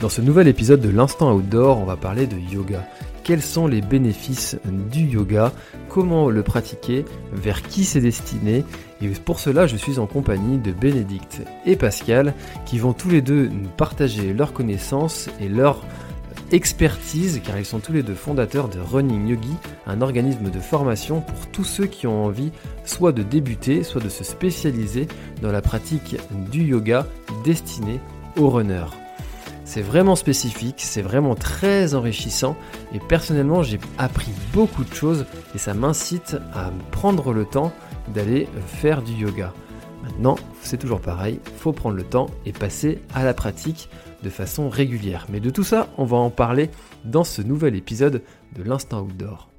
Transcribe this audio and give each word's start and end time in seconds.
Dans 0.00 0.08
ce 0.08 0.20
nouvel 0.20 0.46
épisode 0.46 0.80
de 0.80 0.90
l'Instant 0.90 1.34
Outdoor, 1.34 1.80
on 1.80 1.84
va 1.84 1.96
parler 1.96 2.28
de 2.28 2.36
yoga. 2.36 2.86
Quels 3.24 3.42
sont 3.42 3.66
les 3.66 3.80
bénéfices 3.80 4.56
du 4.92 5.00
yoga? 5.00 5.52
Comment 5.88 6.30
le 6.30 6.44
pratiquer? 6.44 7.04
Vers 7.32 7.62
qui 7.62 7.84
c'est 7.84 8.00
destiné? 8.00 8.64
Et 9.02 9.08
pour 9.08 9.40
cela, 9.40 9.66
je 9.66 9.76
suis 9.76 9.98
en 9.98 10.06
compagnie 10.06 10.58
de 10.58 10.70
Bénédicte 10.70 11.42
et 11.66 11.74
Pascal 11.74 12.34
qui 12.64 12.78
vont 12.78 12.92
tous 12.92 13.08
les 13.08 13.22
deux 13.22 13.48
nous 13.48 13.68
partager 13.76 14.32
leurs 14.32 14.52
connaissances 14.52 15.28
et 15.40 15.48
leur 15.48 15.82
expertise 16.52 17.40
car 17.44 17.58
ils 17.58 17.64
sont 17.64 17.80
tous 17.80 17.92
les 17.92 18.04
deux 18.04 18.14
fondateurs 18.14 18.68
de 18.68 18.78
Running 18.78 19.26
Yogi, 19.26 19.56
un 19.88 20.00
organisme 20.00 20.48
de 20.48 20.60
formation 20.60 21.22
pour 21.22 21.48
tous 21.50 21.64
ceux 21.64 21.86
qui 21.86 22.06
ont 22.06 22.24
envie 22.24 22.52
soit 22.84 23.10
de 23.10 23.24
débuter, 23.24 23.82
soit 23.82 24.00
de 24.00 24.08
se 24.08 24.22
spécialiser 24.22 25.08
dans 25.42 25.50
la 25.50 25.60
pratique 25.60 26.16
du 26.52 26.62
yoga 26.62 27.04
destiné 27.44 27.98
aux 28.36 28.48
runners. 28.48 29.07
C'est 29.68 29.82
vraiment 29.82 30.16
spécifique, 30.16 30.76
c'est 30.78 31.02
vraiment 31.02 31.34
très 31.34 31.94
enrichissant 31.94 32.56
et 32.94 32.98
personnellement 32.98 33.62
j'ai 33.62 33.78
appris 33.98 34.32
beaucoup 34.54 34.82
de 34.82 34.94
choses 34.94 35.26
et 35.54 35.58
ça 35.58 35.74
m'incite 35.74 36.38
à 36.54 36.70
prendre 36.90 37.34
le 37.34 37.44
temps 37.44 37.70
d'aller 38.14 38.48
faire 38.66 39.02
du 39.02 39.12
yoga. 39.12 39.52
Maintenant, 40.02 40.36
c'est 40.62 40.78
toujours 40.78 41.02
pareil, 41.02 41.38
faut 41.58 41.72
prendre 41.72 41.96
le 41.96 42.02
temps 42.02 42.30
et 42.46 42.52
passer 42.52 43.02
à 43.14 43.24
la 43.24 43.34
pratique 43.34 43.90
de 44.22 44.30
façon 44.30 44.70
régulière. 44.70 45.26
Mais 45.28 45.38
de 45.38 45.50
tout 45.50 45.64
ça, 45.64 45.88
on 45.98 46.06
va 46.06 46.16
en 46.16 46.30
parler 46.30 46.70
dans 47.04 47.24
ce 47.24 47.42
nouvel 47.42 47.76
épisode 47.76 48.22
de 48.56 48.62
l'Instant 48.62 49.02
Outdoor. 49.02 49.50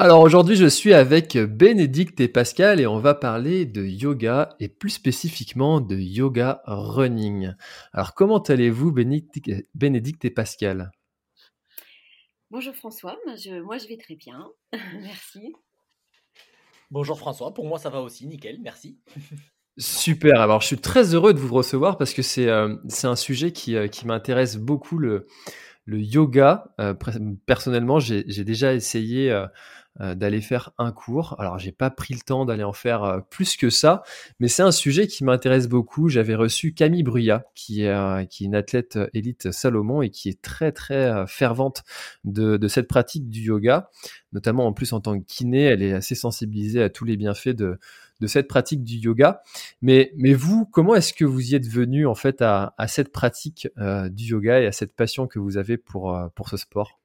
Alors 0.00 0.20
aujourd'hui, 0.20 0.54
je 0.54 0.66
suis 0.66 0.94
avec 0.94 1.36
Bénédicte 1.36 2.20
et 2.20 2.28
Pascal 2.28 2.78
et 2.78 2.86
on 2.86 3.00
va 3.00 3.16
parler 3.16 3.66
de 3.66 3.84
yoga 3.84 4.50
et 4.60 4.68
plus 4.68 4.90
spécifiquement 4.90 5.80
de 5.80 5.96
yoga 5.96 6.62
running. 6.66 7.52
Alors 7.92 8.14
comment 8.14 8.38
allez-vous 8.38 8.92
Bénédicte 8.92 10.24
et 10.24 10.30
Pascal? 10.30 10.92
Bonjour 12.52 12.76
François, 12.76 13.18
moi 13.26 13.34
je 13.78 13.88
vais 13.88 13.96
très 13.96 14.14
bien, 14.14 14.48
merci. 15.02 15.52
Bonjour 16.92 17.18
François, 17.18 17.52
pour 17.52 17.66
moi 17.66 17.80
ça 17.80 17.90
va 17.90 18.00
aussi, 18.00 18.28
nickel, 18.28 18.60
merci. 18.60 19.00
Super, 19.78 20.40
alors 20.40 20.60
je 20.60 20.68
suis 20.68 20.78
très 20.78 21.12
heureux 21.12 21.34
de 21.34 21.40
vous 21.40 21.52
recevoir 21.52 21.98
parce 21.98 22.14
que 22.14 22.22
c'est 22.22 22.48
euh, 22.48 22.76
un 23.02 23.16
sujet 23.16 23.50
qui, 23.50 23.74
euh, 23.74 23.88
qui 23.88 24.06
m'intéresse 24.06 24.58
beaucoup, 24.58 24.98
le, 24.98 25.26
le 25.88 26.00
yoga. 26.00 26.72
Euh, 26.80 26.94
personnellement, 27.46 27.98
j'ai 27.98 28.22
déjà 28.44 28.74
essayé 28.74 29.32
euh, 30.00 30.14
d'aller 30.14 30.40
faire 30.40 30.70
un 30.78 30.92
cours. 30.92 31.34
Alors 31.40 31.58
j'ai 31.58 31.72
pas 31.72 31.90
pris 31.90 32.14
le 32.14 32.20
temps 32.20 32.44
d'aller 32.44 32.62
en 32.62 32.72
faire 32.72 33.02
euh, 33.02 33.18
plus 33.30 33.56
que 33.56 33.68
ça, 33.68 34.04
mais 34.38 34.46
c'est 34.46 34.62
un 34.62 34.70
sujet 34.70 35.08
qui 35.08 35.24
m'intéresse 35.24 35.66
beaucoup. 35.66 36.08
J'avais 36.08 36.36
reçu 36.36 36.72
Camille 36.72 37.02
Bruyat, 37.02 37.42
qui 37.56 37.82
est, 37.82 37.88
euh, 37.88 38.24
une 38.40 38.54
athlète 38.54 38.96
élite 39.12 39.50
Salomon 39.50 40.00
et 40.00 40.10
qui 40.10 40.28
est 40.28 40.40
très 40.40 40.70
très 40.70 41.26
fervente 41.26 41.82
de 42.22 42.68
cette 42.68 42.86
pratique 42.86 43.28
du 43.28 43.40
yoga, 43.40 43.90
notamment 44.32 44.68
en 44.68 44.72
plus 44.72 44.92
en 44.92 45.00
tant 45.00 45.18
que 45.18 45.24
kiné, 45.24 45.64
elle 45.64 45.82
est 45.82 45.94
assez 45.94 46.14
sensibilisée 46.14 46.82
à 46.82 46.90
tous 46.90 47.04
les 47.04 47.16
bienfaits 47.16 47.48
de, 47.48 47.80
de 48.20 48.26
cette 48.26 48.48
pratique 48.48 48.84
du 48.84 48.96
yoga. 48.96 49.42
Mais, 49.82 50.12
mais 50.16 50.34
vous, 50.34 50.66
comment 50.66 50.94
est-ce 50.94 51.12
que 51.12 51.24
vous 51.24 51.52
y 51.52 51.54
êtes 51.54 51.68
venu 51.68 52.06
en 52.06 52.14
fait 52.14 52.42
à, 52.42 52.74
cette 52.86 53.12
pratique 53.12 53.68
du 54.10 54.24
yoga 54.24 54.60
et 54.60 54.66
à 54.66 54.72
cette 54.72 54.94
passion 54.94 55.26
que 55.26 55.38
vous 55.38 55.56
avez 55.56 55.76
pour, 55.76 56.16
pour 56.34 56.48
ce 56.48 56.56
sport? 56.56 56.98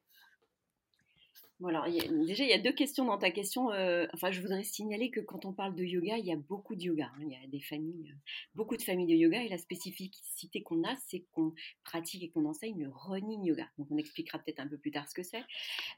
Alors, 1.68 1.86
déjà, 1.86 2.44
il 2.44 2.50
y 2.50 2.52
a 2.52 2.58
deux 2.58 2.72
questions 2.72 3.04
dans 3.04 3.16
ta 3.16 3.30
question. 3.30 3.70
Euh, 3.72 4.06
enfin, 4.12 4.30
je 4.30 4.40
voudrais 4.40 4.64
signaler 4.64 5.10
que 5.10 5.20
quand 5.20 5.44
on 5.44 5.52
parle 5.52 5.74
de 5.74 5.84
yoga, 5.84 6.18
il 6.18 6.26
y 6.26 6.32
a 6.32 6.36
beaucoup 6.36 6.74
de 6.74 6.82
yoga. 6.82 7.10
Hein. 7.16 7.22
il 7.22 7.32
y 7.32 7.36
a 7.36 7.46
des 7.46 7.60
familles, 7.60 8.10
euh, 8.10 8.16
beaucoup 8.54 8.76
de 8.76 8.82
familles 8.82 9.06
de 9.06 9.14
yoga. 9.14 9.42
Et 9.42 9.48
la 9.48 9.58
spécificité 9.58 10.62
qu'on 10.62 10.82
a, 10.84 10.94
c'est 11.06 11.24
qu'on 11.32 11.54
pratique 11.84 12.22
et 12.22 12.30
qu'on 12.30 12.44
enseigne 12.44 12.82
le 12.82 12.90
running 12.90 13.44
yoga. 13.44 13.66
Donc, 13.78 13.86
on 13.90 13.96
expliquera 13.96 14.38
peut-être 14.38 14.60
un 14.60 14.68
peu 14.68 14.76
plus 14.76 14.90
tard 14.90 15.08
ce 15.08 15.14
que 15.14 15.22
c'est. 15.22 15.44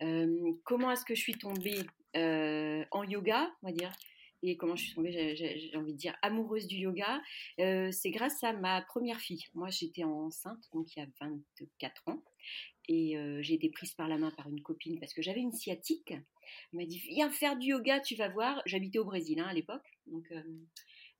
Euh, 0.02 0.52
comment 0.64 0.90
est-ce 0.90 1.04
que 1.04 1.14
je 1.14 1.20
suis 1.20 1.36
tombée 1.36 1.80
en 2.14 3.04
yoga, 3.04 3.50
on 3.62 3.66
va 3.66 3.72
dire 3.72 3.92
et 4.42 4.56
comment 4.56 4.76
je 4.76 4.84
suis 4.84 4.94
tombée, 4.94 5.34
j'ai 5.36 5.76
envie 5.76 5.92
de 5.92 5.98
dire, 5.98 6.14
amoureuse 6.22 6.66
du 6.66 6.76
yoga, 6.76 7.20
c'est 7.58 8.10
grâce 8.10 8.42
à 8.44 8.52
ma 8.52 8.82
première 8.82 9.18
fille. 9.18 9.44
Moi, 9.54 9.68
j'étais 9.70 10.04
enceinte, 10.04 10.64
donc 10.72 10.94
il 10.94 11.00
y 11.00 11.02
a 11.02 11.08
24 11.20 12.08
ans, 12.08 12.22
et 12.88 13.16
j'ai 13.40 13.54
été 13.54 13.68
prise 13.70 13.94
par 13.94 14.08
la 14.08 14.18
main 14.18 14.30
par 14.30 14.48
une 14.48 14.62
copine 14.62 15.00
parce 15.00 15.14
que 15.14 15.22
j'avais 15.22 15.40
une 15.40 15.52
sciatique. 15.52 16.10
Elle 16.10 16.80
m'a 16.80 16.86
dit 16.86 16.98
Viens 17.08 17.30
faire 17.30 17.56
du 17.56 17.68
yoga, 17.68 18.00
tu 18.00 18.14
vas 18.14 18.28
voir. 18.28 18.62
J'habitais 18.66 18.98
au 18.98 19.04
Brésil 19.04 19.40
hein, 19.40 19.46
à 19.48 19.54
l'époque. 19.54 19.86
Donc, 20.06 20.30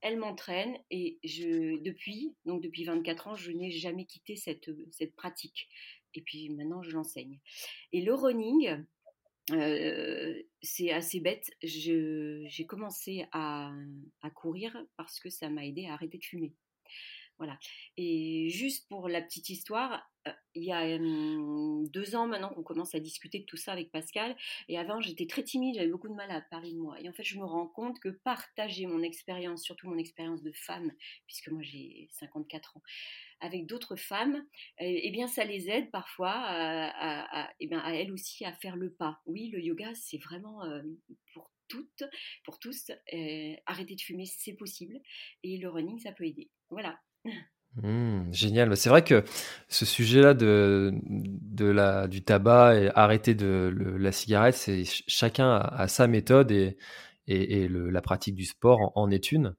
elle 0.00 0.19
m'entraîne 0.19 0.76
et 0.91 1.19
je, 1.25 1.82
depuis, 1.82 2.34
donc 2.44 2.62
depuis 2.62 2.84
24 2.84 3.28
ans, 3.28 3.34
je 3.34 3.50
n'ai 3.50 3.71
jamais 3.71 4.05
quitté 4.05 4.37
cette, 4.37 4.71
cette 4.91 5.15
pratique. 5.16 5.69
Et 6.15 6.22
puis 6.22 6.49
maintenant, 6.50 6.82
je 6.82 6.93
l'enseigne. 6.93 7.41
Et 7.93 8.03
le 8.03 8.15
running, 8.15 8.84
c'est 9.49 10.91
assez 10.91 11.21
bête. 11.21 11.51
J'ai 11.62 12.67
commencé 12.67 13.27
à, 13.33 13.73
à 14.23 14.31
courir 14.31 14.77
parce 14.97 15.21
que 15.21 15.31
ça 15.31 15.49
m'a 15.49 15.65
aidé 15.65 15.87
à 15.87 15.95
arrêter 15.95 16.19
de 16.19 16.25
fumer. 16.25 16.53
Voilà. 17.39 17.59
Et 17.99 18.49
juste 18.49 18.89
pour 18.89 19.09
la 19.09 19.21
petite 19.21 19.51
histoire, 19.51 20.11
il 20.55 20.65
y 20.65 20.73
a 20.73 20.99
deux 20.99 22.17
ans 22.17 22.27
maintenant 22.27 22.49
qu'on 22.49 22.62
commence 22.62 22.95
à 22.95 23.01
discuter 23.01 23.41
de 23.41 23.45
tout 23.45 23.59
ça 23.59 23.73
avec 23.73 23.91
Pascal. 23.93 24.35
Et 24.69 24.79
avant, 24.79 25.01
j'étais 25.01 25.27
très 25.27 25.43
timide, 25.43 25.75
j'avais 25.77 25.91
beaucoup 25.91 26.09
de 26.09 26.15
mal 26.15 26.31
à 26.31 26.41
parler 26.41 26.73
de 26.73 26.79
moi. 26.79 26.99
Et 27.01 27.09
en 27.09 27.12
fait, 27.12 27.25
je 27.25 27.39
me 27.39 27.45
rends 27.45 27.67
compte 27.67 28.01
que 28.01 28.09
partager 28.09 28.87
mon 28.87 29.03
expérience, 29.03 29.62
surtout 29.62 29.89
mon 29.89 29.99
expérience 29.99 30.43
de 30.43 30.53
femme, 30.53 30.93
puisque 31.27 31.49
moi 31.49 31.62
j'ai 31.62 32.09
54 32.12 32.77
ans, 32.79 32.83
avec 33.41 33.67
d'autres 33.67 33.97
femmes, 33.97 34.45
eh, 34.79 35.01
eh 35.05 35.11
bien, 35.11 35.27
ça 35.29 35.45
les 35.45 35.69
aide 35.69 35.91
parfois 35.91 36.33
à, 36.35 37.51
eh 37.61 37.67
bien, 37.67 37.81
à 37.81 37.95
elles 37.95 38.13
aussi 38.13 38.45
à 38.45 38.53
faire 38.53 38.77
le 38.77 38.93
pas. 38.93 39.21
Oui, 39.27 39.49
le 39.51 39.61
yoga, 39.61 39.93
c'est 39.95 40.19
vraiment 40.19 40.61
pour 41.33 41.53
toutes, 41.69 42.05
pour 42.45 42.59
tous. 42.59 42.91
arrêter 43.67 43.95
de 43.95 44.01
fumer, 44.01 44.27
c'est 44.27 44.55
possible. 44.55 45.01
Et 45.43 45.59
le 45.59 45.69
running, 45.69 45.99
ça 45.99 46.13
peut 46.13 46.25
aider. 46.25 46.51
Voilà. 46.71 46.99
Mmh, 47.83 48.33
génial. 48.33 48.75
C'est 48.77 48.89
vrai 48.89 49.05
que 49.05 49.23
ce 49.69 49.85
sujet-là 49.85 50.33
de, 50.35 50.93
de 51.05 51.67
la, 51.67 52.09
du 52.09 52.23
tabac 52.25 52.75
et 52.81 52.91
arrêter 52.95 53.35
de 53.35 53.71
la 53.99 54.13
cigarette, 54.13 54.55
c'est 54.55 54.85
chacun 54.87 55.57
a, 55.57 55.87
sa 55.87 56.07
méthode 56.07 56.51
et, 56.53 56.79
et, 57.27 57.69
la 57.69 58.01
pratique 58.01 58.35
du 58.35 58.45
sport 58.47 58.93
en, 58.95 59.11
est 59.11 59.31
une. 59.31 59.55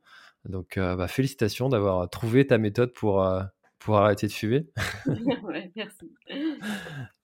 Donc, 0.46 0.78
euh, 0.78 0.96
bah, 0.96 1.08
félicitations 1.08 1.70
d'avoir 1.70 2.10
trouvé 2.10 2.48
ta 2.48 2.58
méthode 2.58 2.94
pour, 2.94 3.24
euh, 3.24 3.44
pour 3.80 3.98
arrêter 3.98 4.28
de 4.28 4.32
fumer. 4.32 4.68
ouais, 5.44 5.72
merci. 5.76 6.12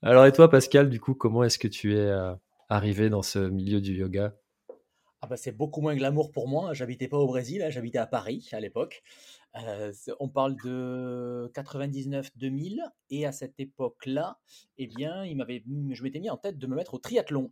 Alors, 0.02 0.26
et 0.26 0.32
toi, 0.32 0.50
Pascal, 0.50 0.90
du 0.90 1.00
coup, 1.00 1.14
comment 1.14 1.44
est-ce 1.44 1.60
que 1.60 1.68
tu 1.68 1.96
es 1.96 2.00
euh, 2.00 2.34
arrivé 2.70 3.10
dans 3.10 3.22
ce 3.22 3.40
milieu 3.40 3.82
du 3.82 3.94
yoga? 3.94 4.36
Ah 5.22 5.28
bah 5.28 5.38
c'est 5.38 5.54
beaucoup 5.54 5.80
moins 5.80 5.96
glamour 5.96 6.32
pour 6.34 6.50
moi. 6.50 6.74
J'habitais 6.74 7.08
pas 7.08 7.18
au 7.18 7.28
Brésil, 7.28 7.64
hein, 7.64 7.70
j'habitais 7.70 7.98
à 7.98 8.06
Paris 8.06 8.50
à 8.52 8.60
l'époque 8.60 9.02
on 10.20 10.30
parle 10.30 10.56
de 10.64 11.52
99-2000 11.54 12.82
et 13.10 13.26
à 13.26 13.32
cette 13.32 13.60
époque-là, 13.60 14.40
eh 14.78 14.88
bien, 14.88 15.26
il 15.26 15.38
m'avait, 15.38 15.64
je 15.92 16.04
m'étais 16.04 16.20
mis 16.20 16.30
en 16.30 16.38
tête 16.38 16.58
de 16.58 16.68
me 16.68 16.76
mettre 16.76 16.96
au 16.96 16.98
triathlon. 16.98 17.52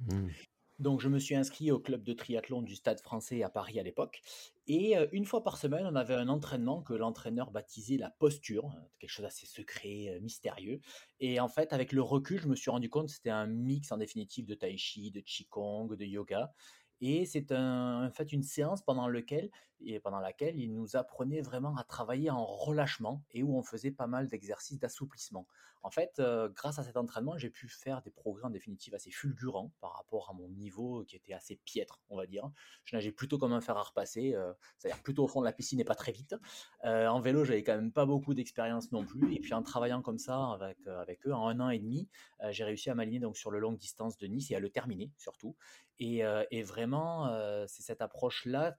Mmh. 0.00 0.28
Donc, 0.78 1.00
je 1.00 1.08
me 1.08 1.18
suis 1.18 1.34
inscrit 1.34 1.70
au 1.70 1.78
club 1.78 2.02
de 2.02 2.12
triathlon 2.12 2.62
du 2.62 2.74
Stade 2.76 3.00
français 3.00 3.42
à 3.42 3.48
Paris 3.48 3.80
à 3.80 3.82
l'époque. 3.82 4.20
Et 4.66 4.94
une 5.12 5.24
fois 5.24 5.42
par 5.42 5.56
semaine, 5.56 5.86
on 5.86 5.94
avait 5.94 6.14
un 6.14 6.28
entraînement 6.28 6.82
que 6.82 6.92
l'entraîneur 6.92 7.50
baptisait 7.50 7.96
la 7.96 8.10
posture, 8.10 8.66
hein, 8.66 8.86
quelque 8.98 9.10
chose 9.10 9.24
d'assez 9.24 9.46
secret, 9.46 10.18
mystérieux. 10.20 10.80
Et 11.20 11.40
en 11.40 11.48
fait, 11.48 11.72
avec 11.72 11.92
le 11.92 12.02
recul, 12.02 12.40
je 12.40 12.48
me 12.48 12.56
suis 12.56 12.70
rendu 12.70 12.90
compte 12.90 13.06
que 13.06 13.12
c'était 13.12 13.30
un 13.30 13.46
mix 13.46 13.90
en 13.92 13.96
définitive 13.96 14.44
de 14.44 14.54
tai 14.54 14.76
chi, 14.76 15.10
de 15.10 15.20
qigong, 15.20 15.86
de 15.86 16.04
yoga. 16.04 16.52
Et 17.00 17.26
c'est 17.26 17.52
en 17.52 18.10
fait 18.10 18.32
une 18.32 18.42
séance 18.42 18.82
pendant, 18.82 19.06
lequel, 19.08 19.50
et 19.80 20.00
pendant 20.00 20.20
laquelle 20.20 20.58
il 20.58 20.72
nous 20.74 20.96
apprenait 20.96 21.40
vraiment 21.40 21.76
à 21.76 21.84
travailler 21.84 22.30
en 22.30 22.44
relâchement 22.44 23.22
et 23.32 23.42
où 23.42 23.56
on 23.56 23.62
faisait 23.62 23.90
pas 23.90 24.06
mal 24.06 24.28
d'exercices 24.28 24.78
d'assouplissement. 24.78 25.46
En 25.82 25.90
fait, 25.90 26.20
grâce 26.52 26.80
à 26.80 26.82
cet 26.82 26.96
entraînement, 26.96 27.38
j'ai 27.38 27.50
pu 27.50 27.68
faire 27.68 28.02
des 28.02 28.10
progrès 28.10 28.44
en 28.44 28.50
définitive 28.50 28.94
assez 28.94 29.12
fulgurants 29.12 29.72
par 29.80 29.92
rapport 29.94 30.28
à 30.30 30.32
mon 30.32 30.48
niveau 30.48 31.04
qui 31.04 31.14
était 31.14 31.32
assez 31.32 31.60
piètre, 31.64 32.00
on 32.08 32.16
va 32.16 32.26
dire. 32.26 32.50
Je 32.84 32.96
nageais 32.96 33.12
plutôt 33.12 33.38
comme 33.38 33.52
un 33.52 33.60
fer 33.60 33.76
à 33.76 33.82
repasser, 33.82 34.34
c'est-à-dire 34.78 35.00
plutôt 35.02 35.22
au 35.24 35.28
fond 35.28 35.40
de 35.40 35.44
la 35.44 35.52
piscine 35.52 35.78
et 35.78 35.84
pas 35.84 35.94
très 35.94 36.10
vite. 36.10 36.34
en 36.82 37.20
vélo, 37.20 37.44
j'avais 37.44 37.62
quand 37.62 37.76
même 37.76 37.92
pas 37.92 38.04
beaucoup 38.04 38.34
d'expérience 38.34 38.90
non 38.90 39.04
plus. 39.04 39.32
Et 39.34 39.38
puis 39.38 39.54
en 39.54 39.62
travaillant 39.62 40.02
comme 40.02 40.18
ça 40.18 40.54
avec, 40.54 40.84
avec 40.86 41.24
eux, 41.26 41.32
en 41.32 41.46
un 41.46 41.60
an 41.60 41.70
et 41.70 41.78
demi, 41.78 42.08
j'ai 42.50 42.64
réussi 42.64 42.90
à 42.90 42.96
m'aligner 42.96 43.20
donc 43.20 43.36
sur 43.36 43.52
le 43.52 43.60
longue 43.60 43.78
distance 43.78 44.16
de 44.16 44.26
Nice 44.26 44.50
et 44.50 44.56
à 44.56 44.60
le 44.60 44.70
terminer 44.70 45.12
surtout. 45.16 45.54
Et 46.00 46.22
vraiment, 46.64 47.28
c'est 47.68 47.82
cette 47.82 48.02
approche-là 48.02 48.76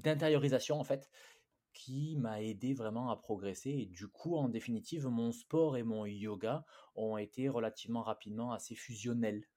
d'intériorisation 0.00 0.80
en 0.80 0.84
fait 0.84 1.10
qui 1.72 2.16
m'a 2.16 2.42
aidé 2.42 2.74
vraiment 2.74 3.10
à 3.10 3.16
progresser. 3.16 3.70
Et 3.70 3.86
du 3.86 4.08
coup, 4.08 4.36
en 4.36 4.48
définitive, 4.48 5.06
mon 5.06 5.32
sport 5.32 5.76
et 5.76 5.82
mon 5.82 6.04
yoga 6.06 6.64
ont 6.94 7.16
été 7.16 7.48
relativement 7.48 8.02
rapidement 8.02 8.52
assez 8.52 8.74
fusionnels, 8.74 9.48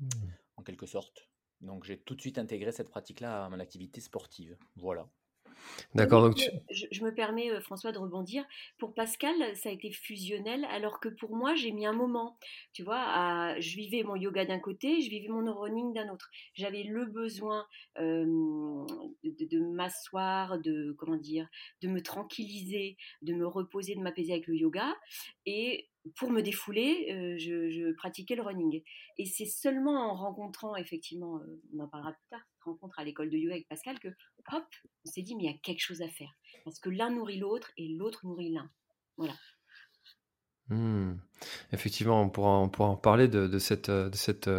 mmh. 0.00 0.08
en 0.56 0.62
quelque 0.62 0.86
sorte. 0.86 1.28
Donc 1.60 1.84
j'ai 1.84 1.98
tout 1.98 2.14
de 2.14 2.20
suite 2.20 2.38
intégré 2.38 2.72
cette 2.72 2.90
pratique-là 2.90 3.44
à 3.44 3.48
mon 3.48 3.60
activité 3.60 4.00
sportive. 4.00 4.56
Voilà. 4.76 5.08
D'accord. 5.94 6.22
Donc 6.22 6.38
je, 6.70 7.04
me 7.04 7.14
permets, 7.14 7.50
euh, 7.50 7.60
François, 7.60 7.92
de 7.92 7.98
rebondir. 7.98 8.44
Pour 8.78 8.94
Pascal, 8.94 9.34
ça 9.56 9.68
a 9.68 9.72
été 9.72 9.90
fusionnel, 9.90 10.66
alors 10.70 11.00
que 11.00 11.08
pour 11.08 11.34
moi, 11.34 11.54
j'ai 11.54 11.72
mis 11.72 11.86
un 11.86 11.92
moment. 11.92 12.38
Tu 12.72 12.82
vois, 12.82 13.58
je 13.60 13.76
vivais 13.76 14.02
mon 14.02 14.16
yoga 14.16 14.44
d'un 14.44 14.58
côté, 14.58 15.00
je 15.00 15.10
vivais 15.10 15.28
mon 15.28 15.52
running 15.52 15.92
d'un 15.92 16.08
autre. 16.12 16.30
J'avais 16.54 16.82
le 16.82 17.06
besoin 17.06 17.66
de, 17.96 19.58
m'asseoir, 19.58 20.58
de 20.58 20.94
comment 20.98 21.16
dire, 21.16 21.48
de 21.82 21.88
me 21.88 22.02
tranquilliser, 22.02 22.96
de 23.22 23.34
me 23.34 23.46
reposer, 23.46 23.94
de 23.94 24.00
m'apaiser 24.00 24.32
avec 24.32 24.46
le 24.46 24.56
yoga. 24.56 24.94
Et 25.46 25.88
pour 26.16 26.30
me 26.30 26.42
défouler, 26.42 27.36
je, 27.38 27.92
pratiquais 27.92 28.34
le 28.34 28.42
running. 28.42 28.82
Et 29.16 29.26
c'est 29.26 29.46
seulement 29.46 30.10
en 30.10 30.14
rencontrant, 30.14 30.76
effectivement, 30.76 31.40
on 31.74 31.80
en 31.80 31.88
parlera 31.88 32.12
plus 32.12 32.28
tard, 32.30 32.46
rencontre 32.68 32.98
à 32.98 33.04
l'école 33.04 33.30
de 33.30 33.36
yoga 33.36 33.54
avec 33.54 33.68
Pascal, 33.68 33.98
que 33.98 34.08
hop, 34.08 34.64
on 35.04 35.10
s'est 35.10 35.22
dit, 35.22 35.34
mais 35.36 35.44
il 35.44 35.50
y 35.50 35.54
a 35.54 35.58
quelque 35.58 35.80
chose 35.80 36.02
à 36.02 36.08
faire. 36.08 36.30
Parce 36.64 36.78
que 36.78 36.90
l'un 36.90 37.10
nourrit 37.10 37.38
l'autre 37.38 37.70
et 37.76 37.88
l'autre 37.88 38.26
nourrit 38.26 38.52
l'un. 38.52 38.70
Voilà. 39.16 39.34
Mmh. 40.68 41.14
Effectivement, 41.72 42.22
on 42.22 42.28
pourra, 42.28 42.58
on 42.58 42.68
pourra 42.68 42.88
en 42.88 42.96
parler 42.96 43.28
de, 43.28 43.58
cette, 43.58 43.90
de 43.90 44.14
cette 44.14 44.50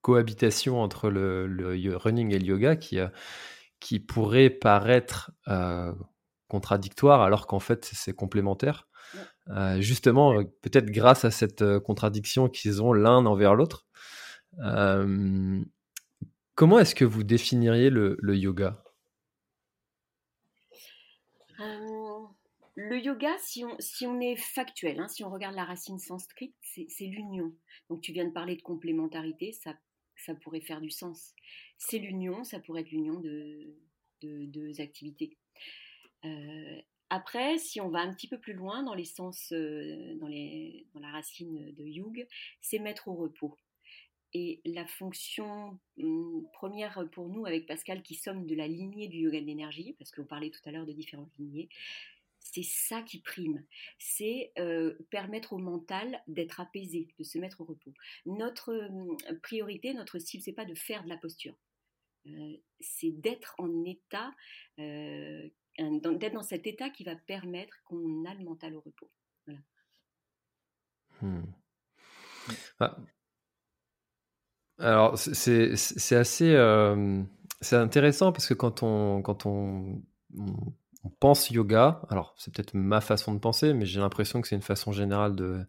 cohabitation 0.00 0.80
entre 0.80 1.10
le, 1.10 1.96
running 1.96 2.32
et 2.34 2.38
le 2.38 2.46
yoga 2.46 2.76
qui, 2.76 2.98
qui 3.78 4.00
pourrait 4.00 4.50
paraître 4.50 5.32
contradictoire 6.48 7.22
alors 7.22 7.46
qu'en 7.46 7.60
fait 7.60 7.84
c'est 7.84 8.14
complémentaire. 8.14 8.88
justement, 9.78 10.42
peut-être 10.62 10.90
grâce 10.90 11.24
à 11.24 11.30
cette 11.30 11.78
contradiction 11.80 12.48
qu'ils 12.48 12.82
ont 12.82 12.92
l'un 12.92 13.26
envers 13.26 13.54
l'autre. 13.54 13.86
Comment 16.62 16.78
est-ce 16.78 16.94
que 16.94 17.04
vous 17.04 17.24
définiriez 17.24 17.90
le, 17.90 18.16
yoga? 18.36 18.84
Le 22.76 23.00
yoga, 23.00 23.36
si 23.40 23.64
on, 23.64 24.20
est 24.20 24.36
factuel, 24.36 25.00
hein, 25.00 25.08
si 25.08 25.24
on 25.24 25.30
regarde 25.30 25.56
la 25.56 25.64
racine 25.64 25.98
sanscrite, 25.98 26.54
c'est 26.62 27.04
l'union. 27.04 27.52
Donc 27.88 28.00
tu 28.00 28.12
viens 28.12 28.26
de 28.26 28.32
parler 28.32 28.54
de 28.54 28.62
complémentarité, 28.62 29.50
ça, 29.50 29.74
pourrait 30.40 30.60
faire 30.60 30.80
du 30.80 30.90
sens. 30.90 31.34
C'est 31.78 31.98
l'union, 31.98 32.44
ça 32.44 32.60
pourrait 32.60 32.82
être 32.82 32.92
l'union 32.92 33.18
de, 33.18 33.74
deux 34.20 34.80
activités. 34.80 35.36
Euh, 36.24 36.80
après, 37.10 37.58
si 37.58 37.80
on 37.80 37.88
va 37.88 38.02
un 38.02 38.14
petit 38.14 38.28
peu 38.28 38.38
plus 38.38 38.54
loin 38.54 38.84
dans 38.84 38.94
les 38.94 39.04
sens, 39.04 39.50
euh, 39.50 40.14
dans, 40.20 40.28
la 41.00 41.10
racine 41.10 41.74
de 41.74 41.82
Yug, 41.82 42.24
c'est 42.60 42.78
mettre 42.78 43.08
au 43.08 43.14
repos. 43.14 43.58
Et 44.34 44.60
la 44.64 44.86
fonction 44.86 45.78
hum, 45.98 46.46
première 46.52 47.08
pour 47.12 47.28
nous, 47.28 47.44
avec 47.46 47.66
Pascal, 47.66 48.02
qui 48.02 48.14
sommes 48.14 48.46
de 48.46 48.54
la 48.54 48.66
lignée 48.66 49.08
du 49.08 49.18
yoga 49.18 49.40
de 49.40 49.46
l'énergie, 49.46 49.94
parce 49.98 50.10
qu'on 50.10 50.24
parlait 50.24 50.50
tout 50.50 50.60
à 50.64 50.70
l'heure 50.70 50.86
de 50.86 50.92
différentes 50.92 51.34
lignées, 51.38 51.68
c'est 52.38 52.62
ça 52.62 53.02
qui 53.02 53.20
prime. 53.20 53.64
C'est 53.98 54.52
euh, 54.58 54.94
permettre 55.10 55.52
au 55.52 55.58
mental 55.58 56.22
d'être 56.26 56.60
apaisé, 56.60 57.08
de 57.18 57.24
se 57.24 57.38
mettre 57.38 57.60
au 57.60 57.64
repos. 57.64 57.92
Notre 58.26 58.74
hum, 58.74 59.16
priorité, 59.42 59.94
notre 59.94 60.18
cible, 60.18 60.42
c'est 60.42 60.52
pas 60.52 60.64
de 60.64 60.74
faire 60.74 61.04
de 61.04 61.08
la 61.08 61.18
posture. 61.18 61.56
Euh, 62.26 62.56
c'est 62.80 63.10
d'être 63.10 63.54
en 63.58 63.84
état, 63.84 64.32
euh, 64.78 65.48
d'être 65.76 66.34
dans 66.34 66.42
cet 66.42 66.66
état 66.66 66.90
qui 66.90 67.04
va 67.04 67.16
permettre 67.16 67.82
qu'on 67.84 68.24
a 68.24 68.34
le 68.34 68.44
mental 68.44 68.76
au 68.76 68.80
repos. 68.80 69.10
Voilà. 69.46 69.60
Hmm. 71.20 71.52
Ah. 72.80 72.96
Alors, 74.82 75.16
c'est 75.16 76.16
assez 76.16 76.54
euh, 76.56 77.22
intéressant 77.70 78.32
parce 78.32 78.46
que 78.46 78.54
quand 78.54 78.82
on, 78.82 79.22
quand 79.22 79.46
on, 79.46 80.02
on 80.36 81.08
pense 81.20 81.50
yoga, 81.50 82.00
alors 82.10 82.34
c'est 82.36 82.52
peut-être 82.52 82.74
ma 82.74 83.00
façon 83.00 83.32
de 83.32 83.38
penser, 83.38 83.74
mais 83.74 83.86
j'ai 83.86 84.00
l'impression 84.00 84.40
que 84.40 84.48
c'est 84.48 84.56
une 84.56 84.62
façon 84.62 84.90
générale 84.90 85.36
de, 85.36 85.64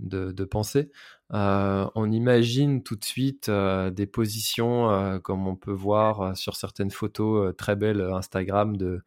de, 0.00 0.44
penser. 0.44 0.90
Euh, 1.34 1.86
on 1.94 2.10
imagine 2.10 2.82
tout 2.82 2.96
de 2.96 3.04
suite 3.04 3.50
euh, 3.50 3.90
des 3.90 4.06
positions 4.06 5.20
comme 5.22 5.46
on 5.46 5.54
peut 5.56 5.72
voir 5.72 6.34
sur 6.34 6.56
certaines 6.56 6.90
photos 6.90 7.54
très 7.58 7.76
belles 7.76 8.00
Instagram 8.00 8.78
de, 8.78 9.02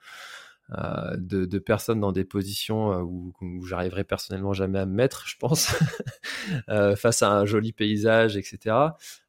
de, 0.72 1.60
personnes 1.60 2.00
dans 2.00 2.12
des 2.12 2.26
positions 2.26 3.02
où, 3.02 3.34
où 3.42 3.66
j'arriverai 3.66 4.04
personnellement 4.04 4.54
jamais 4.54 4.80
à 4.80 4.86
me 4.86 4.94
mettre, 4.94 5.28
je 5.28 5.38
pense, 5.38 5.68
face 6.96 7.22
à 7.22 7.32
un 7.32 7.46
joli 7.46 7.74
paysage, 7.74 8.38
etc. 8.38 8.76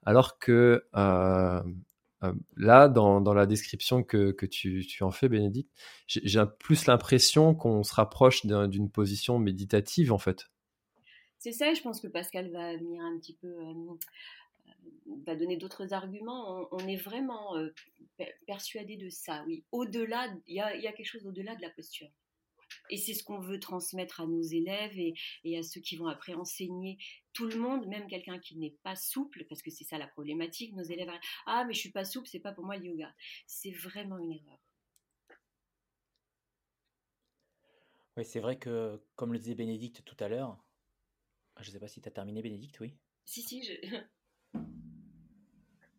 Alors 0.05 0.39
que 0.39 0.85
là, 0.93 2.89
dans, 2.89 3.21
dans, 3.21 3.35
la 3.35 3.47
description 3.47 4.03
que, 4.03 4.31
que 4.31 4.47
tu, 4.47 4.87
tu, 4.87 5.03
en 5.03 5.11
fais, 5.11 5.29
Bénédicte, 5.29 5.71
j'ai 6.07 6.45
plus 6.61 6.87
l'impression 6.87 7.55
qu'on 7.55 7.83
se 7.83 7.95
rapproche 7.95 8.47
d'une 8.47 8.91
position 8.91 9.39
méditative, 9.39 10.13
en 10.13 10.19
fait 10.19 10.49
c'est 11.43 11.51
ça, 11.51 11.75
je 11.75 11.83
pense 11.83 12.01
que 12.01 12.07
Pascal 12.07 12.53
va 12.53 12.77
venir 12.77 13.03
un 13.03 13.19
petit 13.19 13.35
peu, 13.35 13.49
euh, 13.49 13.73
euh, 13.73 13.95
va 15.25 15.37
donner 15.37 15.57
d'autres 15.57 15.93
arguments. 15.93 16.69
On, 16.73 16.87
est 16.87 16.97
vraiment 16.97 17.57
euh, 17.57 17.71
persuadé 18.47 18.97
de 18.97 19.09
ça, 19.09 19.45
oui. 19.47 19.65
Au-delà, 19.73 20.35
il 20.47 20.57
y 20.57 20.61
a, 20.61 20.93
quelque 20.93 21.05
chose 21.07 21.27
au-delà 21.27 21.55
de 21.57 21.63
la 21.63 21.71
posture. 21.71 22.09
Et 22.91 22.97
c'est 22.97 23.15
ce 23.15 23.23
qu'on 23.23 23.39
veut 23.39 23.61
transmettre 23.61 24.21
à 24.21 24.27
nos 24.27 24.43
élèves 24.43 24.99
et, 24.99 25.59
à 25.59 25.63
ceux 25.63 25.81
qui 25.81 25.97
vont 25.97 26.07
après 26.07 26.35
enseigner 26.35 26.99
tout 27.33 27.47
le 27.47 27.57
monde, 27.57 27.87
même 27.87 28.07
quelqu'un 28.07 28.39
qui 28.39 28.57
n'est 28.57 28.77
pas 28.83 28.97
souple, 28.97 29.45
parce 29.49 29.63
que 29.63 29.71
c'est 29.71 29.85
ça 29.85 29.99
la 29.99 30.07
problématique. 30.07 30.75
Nos 30.75 30.83
élèves, 30.83 31.11
ah 31.47 31.65
mais 31.67 31.75
je 31.75 31.81
suis 31.81 31.93
pas 31.93 32.05
souple, 32.05 32.29
c'est 32.29 32.41
pas 32.41 32.53
pour 32.53 32.65
moi 32.65 32.77
le 32.77 32.87
yoga. 32.87 33.15
C'est 33.47 33.73
vraiment 33.73 34.19
une 34.19 34.33
erreur. 34.33 34.59
Oui, 38.17 38.25
c'est 38.27 38.41
vrai 38.41 38.59
que, 38.59 39.01
comme 39.17 39.33
le 39.33 39.39
disait 39.39 39.55
Bénédicte 39.55 40.05
tout 40.05 40.17
à 40.21 40.29
l'heure, 40.29 40.63
je 41.61 41.69
ne 41.69 41.73
sais 41.73 41.81
pas 41.81 41.89
si 41.89 42.03
tu 42.03 42.09
as 42.09 42.13
terminé, 42.13 42.43
Bénédicte, 42.43 42.79
oui? 42.81 42.95
Si, 43.25 43.43
si, 43.43 43.63
je... 43.63 43.73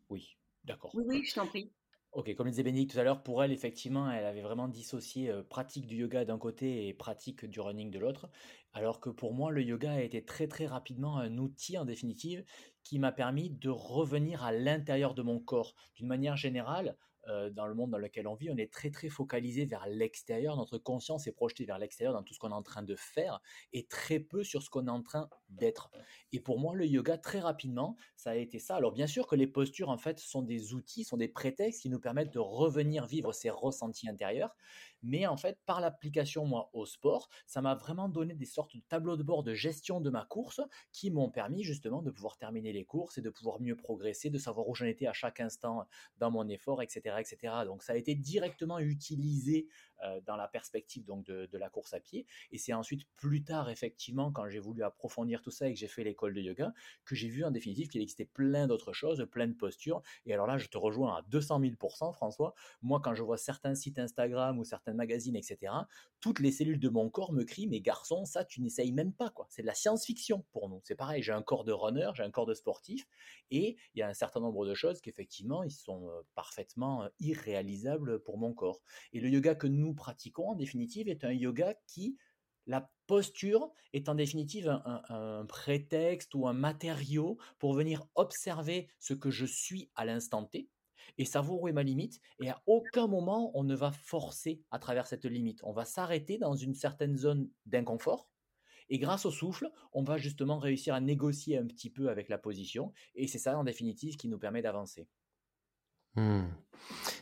Oui, 0.10 0.38
d'accord. 0.64 0.92
Oui, 0.96 1.04
oui, 1.08 1.24
je 1.26 1.36
t'en 1.36 1.48
prie. 1.48 1.72
Ok, 2.14 2.36
comme 2.36 2.46
le 2.46 2.52
disait 2.52 2.62
Bénédicte 2.62 2.94
tout 2.94 3.00
à 3.00 3.04
l'heure, 3.04 3.24
pour 3.24 3.44
elle, 3.44 3.52
effectivement, 3.52 4.12
elle 4.12 4.26
avait 4.26 4.44
vraiment 4.44 4.68
dissocié 4.68 5.32
euh, 5.32 5.42
pratique 5.42 5.88
du 5.88 5.96
yoga 5.96 6.26
d'un 6.26 6.38
côté 6.38 6.88
et 6.88 6.94
pratique 6.94 7.44
du 7.46 7.60
running 7.60 7.90
de 7.90 7.98
l'autre. 7.98 8.30
Alors 8.72 9.00
que 9.00 9.10
pour 9.10 9.34
moi, 9.34 9.52
le 9.52 9.64
yoga 9.64 9.94
a 9.94 10.02
été 10.02 10.24
très 10.24 10.48
très 10.48 10.68
rapidement 10.68 11.18
un 11.18 11.40
outil 11.40 11.76
en 11.80 11.86
définitive 11.86 12.46
qui 12.84 13.00
m'a 13.00 13.12
permis 13.12 13.50
de 13.50 13.70
revenir 13.70 14.44
à 14.44 14.52
l'intérieur 14.52 15.16
de 15.16 15.24
mon 15.24 15.40
corps. 15.40 15.74
D'une 15.96 16.08
manière 16.08 16.38
générale, 16.38 16.98
euh, 17.28 17.50
dans 17.50 17.68
le 17.68 17.74
monde 17.74 17.92
dans 17.92 17.98
lequel 17.98 18.28
on 18.28 18.36
vit, 18.36 18.50
on 18.50 18.58
est 18.58 18.72
très 18.72 18.92
très 18.92 19.10
focalisé 19.10 19.66
vers 19.66 19.88
l'extérieur. 19.88 20.58
Notre 20.58 20.78
conscience 20.78 21.28
est 21.28 21.32
projetée 21.32 21.66
vers 21.66 21.80
l'extérieur 21.80 22.14
dans 22.14 22.24
tout 22.24 22.34
ce 22.34 22.40
qu'on 22.40 22.52
est 22.52 22.54
en 22.54 22.64
train 22.64 22.84
de 22.84 22.96
faire 22.96 23.42
et 23.72 23.86
très 23.86 24.20
peu 24.20 24.44
sur 24.44 24.62
ce 24.62 24.70
qu'on 24.70 24.88
est 24.88 24.92
en 24.92 25.02
train 25.02 25.30
d'être. 25.50 25.90
Et 26.32 26.40
pour 26.40 26.60
moi, 26.60 26.76
le 26.76 26.86
yoga, 26.86 27.18
très 27.18 27.40
rapidement, 27.40 27.96
ça 28.16 28.32
a 28.32 28.36
été 28.36 28.60
ça. 28.60 28.76
Alors 28.76 28.92
bien 28.92 29.08
sûr 29.08 29.28
que 29.28 29.36
les 29.36 29.48
postures, 29.48 29.90
en 29.90 29.98
fait, 29.98 30.20
sont 30.20 30.42
des 30.42 30.74
outils, 30.74 31.04
sont 31.04 31.18
des 31.18 31.28
prétextes 31.28 31.82
qui 31.82 31.90
nous 31.90 32.00
permettent 32.00 32.34
de 32.34 32.40
revenir 32.40 33.06
vivre 33.06 33.34
ces 33.34 33.50
ressentis 33.50 34.10
intérieurs. 34.10 34.56
Mais 35.04 35.28
en 35.28 35.38
fait, 35.38 35.60
par 35.66 35.82
l'application, 35.82 36.46
moi, 36.46 36.70
au 36.74 36.86
sport, 36.86 37.30
ça 37.46 37.62
m'a 37.62 37.76
vraiment 37.76 38.10
donné 38.10 38.34
des 38.34 38.46
sortes 38.46 38.76
de 38.76 38.82
tableaux 38.82 39.18
de 39.18 39.24
bord 39.24 39.44
de 39.44 39.54
gestion 39.54 40.02
de 40.02 40.10
ma 40.10 40.26
course 40.26 40.62
qui 40.92 41.12
m'ont 41.12 41.30
permis 41.30 41.64
justement 41.64 42.02
de 42.02 42.10
pouvoir 42.10 42.38
terminer 42.38 42.74
les 42.74 42.86
courses 42.86 43.18
et 43.18 43.22
de 43.22 43.30
pouvoir 43.30 43.62
mieux 43.62 43.76
progresser, 43.76 44.30
de 44.30 44.38
savoir 44.38 44.68
où 44.68 44.76
j'en 44.76 44.86
étais 44.86 45.08
à 45.08 45.14
chaque 45.14 45.40
instant 45.40 45.86
dans 46.18 46.32
mon 46.32 46.48
effort, 46.48 46.82
etc. 46.82 47.18
etc. 47.20 47.54
Donc 47.66 47.84
ça 47.84 47.94
a 47.94 47.96
été 47.98 48.16
directement 48.16 48.80
utilisé 48.80 49.68
dans 50.26 50.36
la 50.36 50.48
perspective 50.48 51.06
donc 51.06 51.26
de, 51.26 51.58
la 51.58 51.70
course 51.70 51.94
à 51.94 52.00
pied. 52.00 52.26
Et 52.52 52.58
c'est 52.58 52.74
ensuite 52.74 53.06
plus 53.16 53.44
tard, 53.44 53.70
effectivement, 53.70 54.32
quand 54.32 54.48
j'ai 54.50 54.60
voulu 54.60 54.84
approfondir 54.84 55.42
tout 55.42 55.52
ça 55.52 55.68
et 55.68 55.74
que 55.74 55.80
j'ai 55.80 55.88
fait 55.88 56.04
l'école 56.04 56.34
de 56.34 56.42
yoga, 56.42 56.74
que 57.06 57.16
j'ai 57.16 57.28
vu 57.28 57.44
en 57.44 57.52
définitive 57.52 57.88
qu'il 57.88 58.02
existait 58.02 58.26
plein 58.26 58.68
d'autres 58.68 58.94
choses, 58.94 59.26
plein 59.32 59.48
de 59.48 59.54
postures. 59.54 60.02
Et 60.26 60.34
alors 60.34 60.48
là, 60.48 60.58
je 60.58 60.68
te 60.68 60.78
rejoins 60.78 61.18
à 61.18 61.22
200 61.24 61.60
000 61.60 61.74
François. 62.14 62.54
Moi, 62.82 63.00
quand 63.04 63.14
je 63.14 63.24
vois 63.24 63.38
certains 63.38 63.76
sites 63.76 64.00
Instagram 64.00 64.60
ou 64.60 64.64
certains 64.64 64.94
magazines, 64.94 65.36
etc., 65.36 65.74
toutes 66.20 66.40
les 66.40 66.52
cellules 66.52 66.80
de 66.80 66.90
mon 66.90 67.10
corps 67.10 67.34
me 67.34 67.44
crient, 67.44 67.68
mais 67.68 67.82
garçon, 67.82 68.26
ça, 68.26 68.46
tu 68.46 68.62
n'essayes 68.62 68.92
même 68.92 69.14
pas. 69.14 69.30
quoi. 69.30 69.46
C'est 69.50 69.62
de 69.62 69.68
la 69.68 69.74
science-fiction 69.74 70.46
pour 70.52 70.70
nous. 70.70 70.82
C'est 70.84 70.96
pareil, 70.96 71.22
j'ai 71.22 71.34
un 71.34 71.42
corps 71.42 71.64
de 71.64 71.72
runner, 71.72 72.12
j'ai 72.16 72.24
un 72.24 72.32
corps 72.32 72.46
de 72.46 72.54
sportif, 72.54 73.08
et 73.52 73.76
il 73.94 74.00
y 74.00 74.02
a 74.02 74.08
un 74.08 74.14
certain 74.14 74.40
nombre 74.40 74.66
de 74.66 74.74
choses 74.74 75.02
qu'effectivement, 75.02 75.64
ils 75.64 75.72
sont 75.72 76.10
euh, 76.10 76.22
parfaitement 76.36 77.04
euh, 77.04 77.10
irréalisables 77.20 78.20
pour 78.24 78.38
mon 78.38 78.54
corps. 78.54 78.82
Et 79.12 79.20
le 79.20 79.30
yoga 79.30 79.56
que 79.56 79.68
nous 79.68 79.93
pratiquons, 79.96 80.50
en 80.50 80.56
définitive, 80.56 81.10
est 81.10 81.24
un 81.24 81.32
yoga 81.32 81.74
qui 81.88 82.18
la 82.66 82.90
posture 83.08 83.72
est 83.92 84.10
en 84.10 84.16
définitive 84.16 84.70
un, 84.70 85.46
prétexte 85.46 86.34
ou 86.34 86.48
un 86.48 86.54
matériau 86.54 87.38
pour 87.60 87.74
venir 87.74 88.06
observer 88.16 88.88
ce 89.00 89.14
que 89.14 89.30
je 89.30 89.46
suis 89.46 89.90
à 89.96 90.06
l'instant 90.06 90.46
T 90.46 90.70
et 91.18 91.26
savoir 91.26 91.62
où 91.62 91.68
est 91.68 91.74
ma 91.74 91.84
limite. 91.84 92.22
Et 92.42 92.50
à 92.50 92.62
aucun 92.66 93.08
moment, 93.08 93.52
on 93.56 93.64
ne 93.64 93.76
va 93.76 93.92
forcer 93.92 94.62
à 94.72 94.80
travers 94.80 95.08
cette 95.08 95.26
limite. 95.26 95.60
On 95.64 95.74
va 95.74 95.86
s'arrêter 95.86 96.38
dans 96.38 96.56
une 96.56 96.74
certaine 96.74 97.18
zone 97.18 97.50
d'inconfort. 97.66 98.30
Et 98.90 98.98
grâce 98.98 99.26
au 99.26 99.32
souffle, 99.32 99.70
on 99.92 100.04
va 100.04 100.18
justement 100.18 100.60
réussir 100.60 100.94
à 100.94 101.02
négocier 101.02 101.58
un 101.58 101.66
petit 101.66 101.90
peu 101.90 102.10
avec 102.10 102.30
la 102.30 102.38
position. 102.38 102.94
Et 103.16 103.28
c'est 103.28 103.40
ça, 103.40 103.58
en 103.58 103.64
définitive, 103.64 104.18
qui 104.18 104.28
nous 104.28 104.40
permet 104.40 104.62
d'avancer. 104.62 105.08
Mmh. 106.16 106.44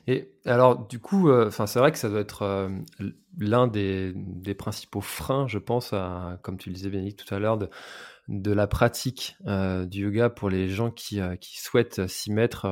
Et 0.08 0.32
alors, 0.46 0.88
du 0.88 1.00
coup, 1.00 1.30
euh, 1.30 1.48
enfin, 1.48 1.68
c'est 1.68 1.80
vrai 1.80 1.92
que 1.92 1.98
ça 1.98 2.10
doit 2.10 2.22
être 2.22 2.42
euh, 2.44 2.70
l'un 3.38 3.68
des, 3.68 4.14
principaux 4.58 5.02
freins, 5.02 5.48
je 5.48 5.58
pense, 5.58 5.94
comme 6.42 6.58
tu 6.58 6.70
le 6.70 6.76
disais, 6.76 6.90
Bénédicte, 6.90 7.26
tout 7.26 7.34
à 7.34 7.40
l'heure, 7.40 7.58
de, 7.58 8.52
la 8.52 8.68
pratique 8.68 9.36
euh, 9.48 9.86
du 9.86 10.04
yoga 10.04 10.30
pour 10.30 10.50
les 10.50 10.70
gens 10.70 10.92
qui, 10.92 11.22
souhaitent 11.42 12.08
s'y 12.08 12.32
mettre, 12.32 12.68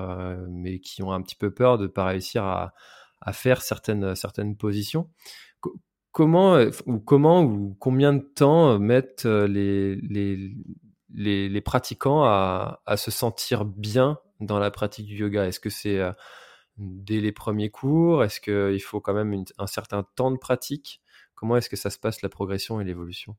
mais 0.49 0.79
qui 0.79 1.03
ont 1.03 1.11
un 1.11 1.21
petit 1.21 1.35
peu 1.35 1.51
peur 1.51 1.77
de 1.77 1.83
ne 1.83 1.88
pas 1.88 2.05
réussir 2.05 2.43
à, 2.43 2.73
faire 3.33 3.61
certaines, 3.61 4.15
certaines 4.15 4.55
positions. 4.55 5.09
comment, 6.11 6.59
ou 6.59 7.75
combien 7.79 8.13
de 8.13 8.23
temps 8.23 8.79
mettent 8.79 9.25
les, 9.25 10.01
pratiquants 11.63 12.23
à 12.23 12.97
se 12.97 13.11
sentir 13.11 13.65
bien 13.65 14.19
dans 14.39 14.60
la 14.60 14.72
pratique 14.72 15.08
du 15.08 15.17
yoga? 15.17 15.46
Est-ce 15.46 15.60
que 15.60 15.69
c'est 15.69 16.00
euh, 16.00 16.12
dès 16.77 17.19
les 17.19 17.31
premiers 17.31 17.69
cours? 17.69 18.24
Est-ce 18.24 18.39
qu'il 18.39 18.81
faut 18.81 19.01
quand 19.01 19.13
même 19.13 19.43
un 19.58 19.67
certain 19.67 20.03
temps 20.15 20.31
de 20.31 20.38
pratique? 20.38 21.01
Comment 21.36 21.58
est-ce 21.58 21.69
que 21.69 21.75
ça 21.75 21.89
se 21.89 22.00
passe 22.00 22.22
la 22.22 22.29
progression 22.29 22.81
et 22.81 22.84
l'évolution? 22.84 23.36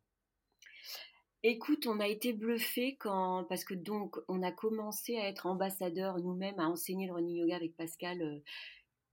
Écoute, 1.43 1.87
on 1.87 2.01
a 2.01 2.07
été 2.07 2.35
bluffé 2.35 2.97
quand 2.97 3.45
parce 3.49 3.65
que 3.65 3.73
donc 3.73 4.19
on 4.29 4.43
a 4.43 4.53
commencé 4.53 5.17
à 5.17 5.27
être 5.27 5.47
ambassadeur 5.47 6.19
nous-mêmes 6.19 6.61
à 6.61 6.69
enseigner 6.69 7.07
le 7.07 7.15
running 7.15 7.37
yoga 7.37 7.57
avec 7.57 7.75
Pascal 7.77 8.21
euh, 8.21 8.41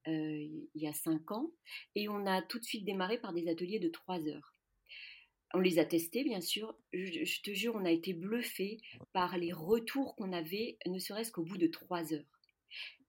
euh, 0.10 0.48
il 0.75 0.82
y 0.82 0.88
a 0.88 0.94
cinq 0.94 1.32
ans 1.32 1.51
et 1.96 2.10
on 2.10 2.25
a 2.25 2.41
tout 2.41 2.60
de 2.60 2.65
suite 2.65 2.84
démarré 2.84 3.17
par 3.17 3.32
des 3.32 3.50
ateliers 3.50 3.79
de 3.79 3.88
trois 3.88 4.20
heures. 4.27 4.57
On 5.54 5.60
les 5.60 5.80
a 5.80 5.86
testés, 5.86 6.24
bien 6.24 6.42
sûr. 6.42 6.75
Je, 6.94 7.42
te 7.42 7.54
jure, 7.54 7.75
on 7.75 7.86
a 7.86 7.92
été 7.92 8.13
bluffé 8.13 8.80
par 9.13 9.38
les 9.38 9.54
retours 9.54 10.16
qu'on 10.16 10.34
avait, 10.34 10.77
ne 10.86 11.00
serait-ce 11.00 11.32
qu'au 11.32 11.44
bout 11.44 11.58
de 11.58 11.68
trois 11.68 12.13
heures. 12.13 12.39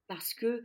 Parce 0.07 0.35
que 0.35 0.63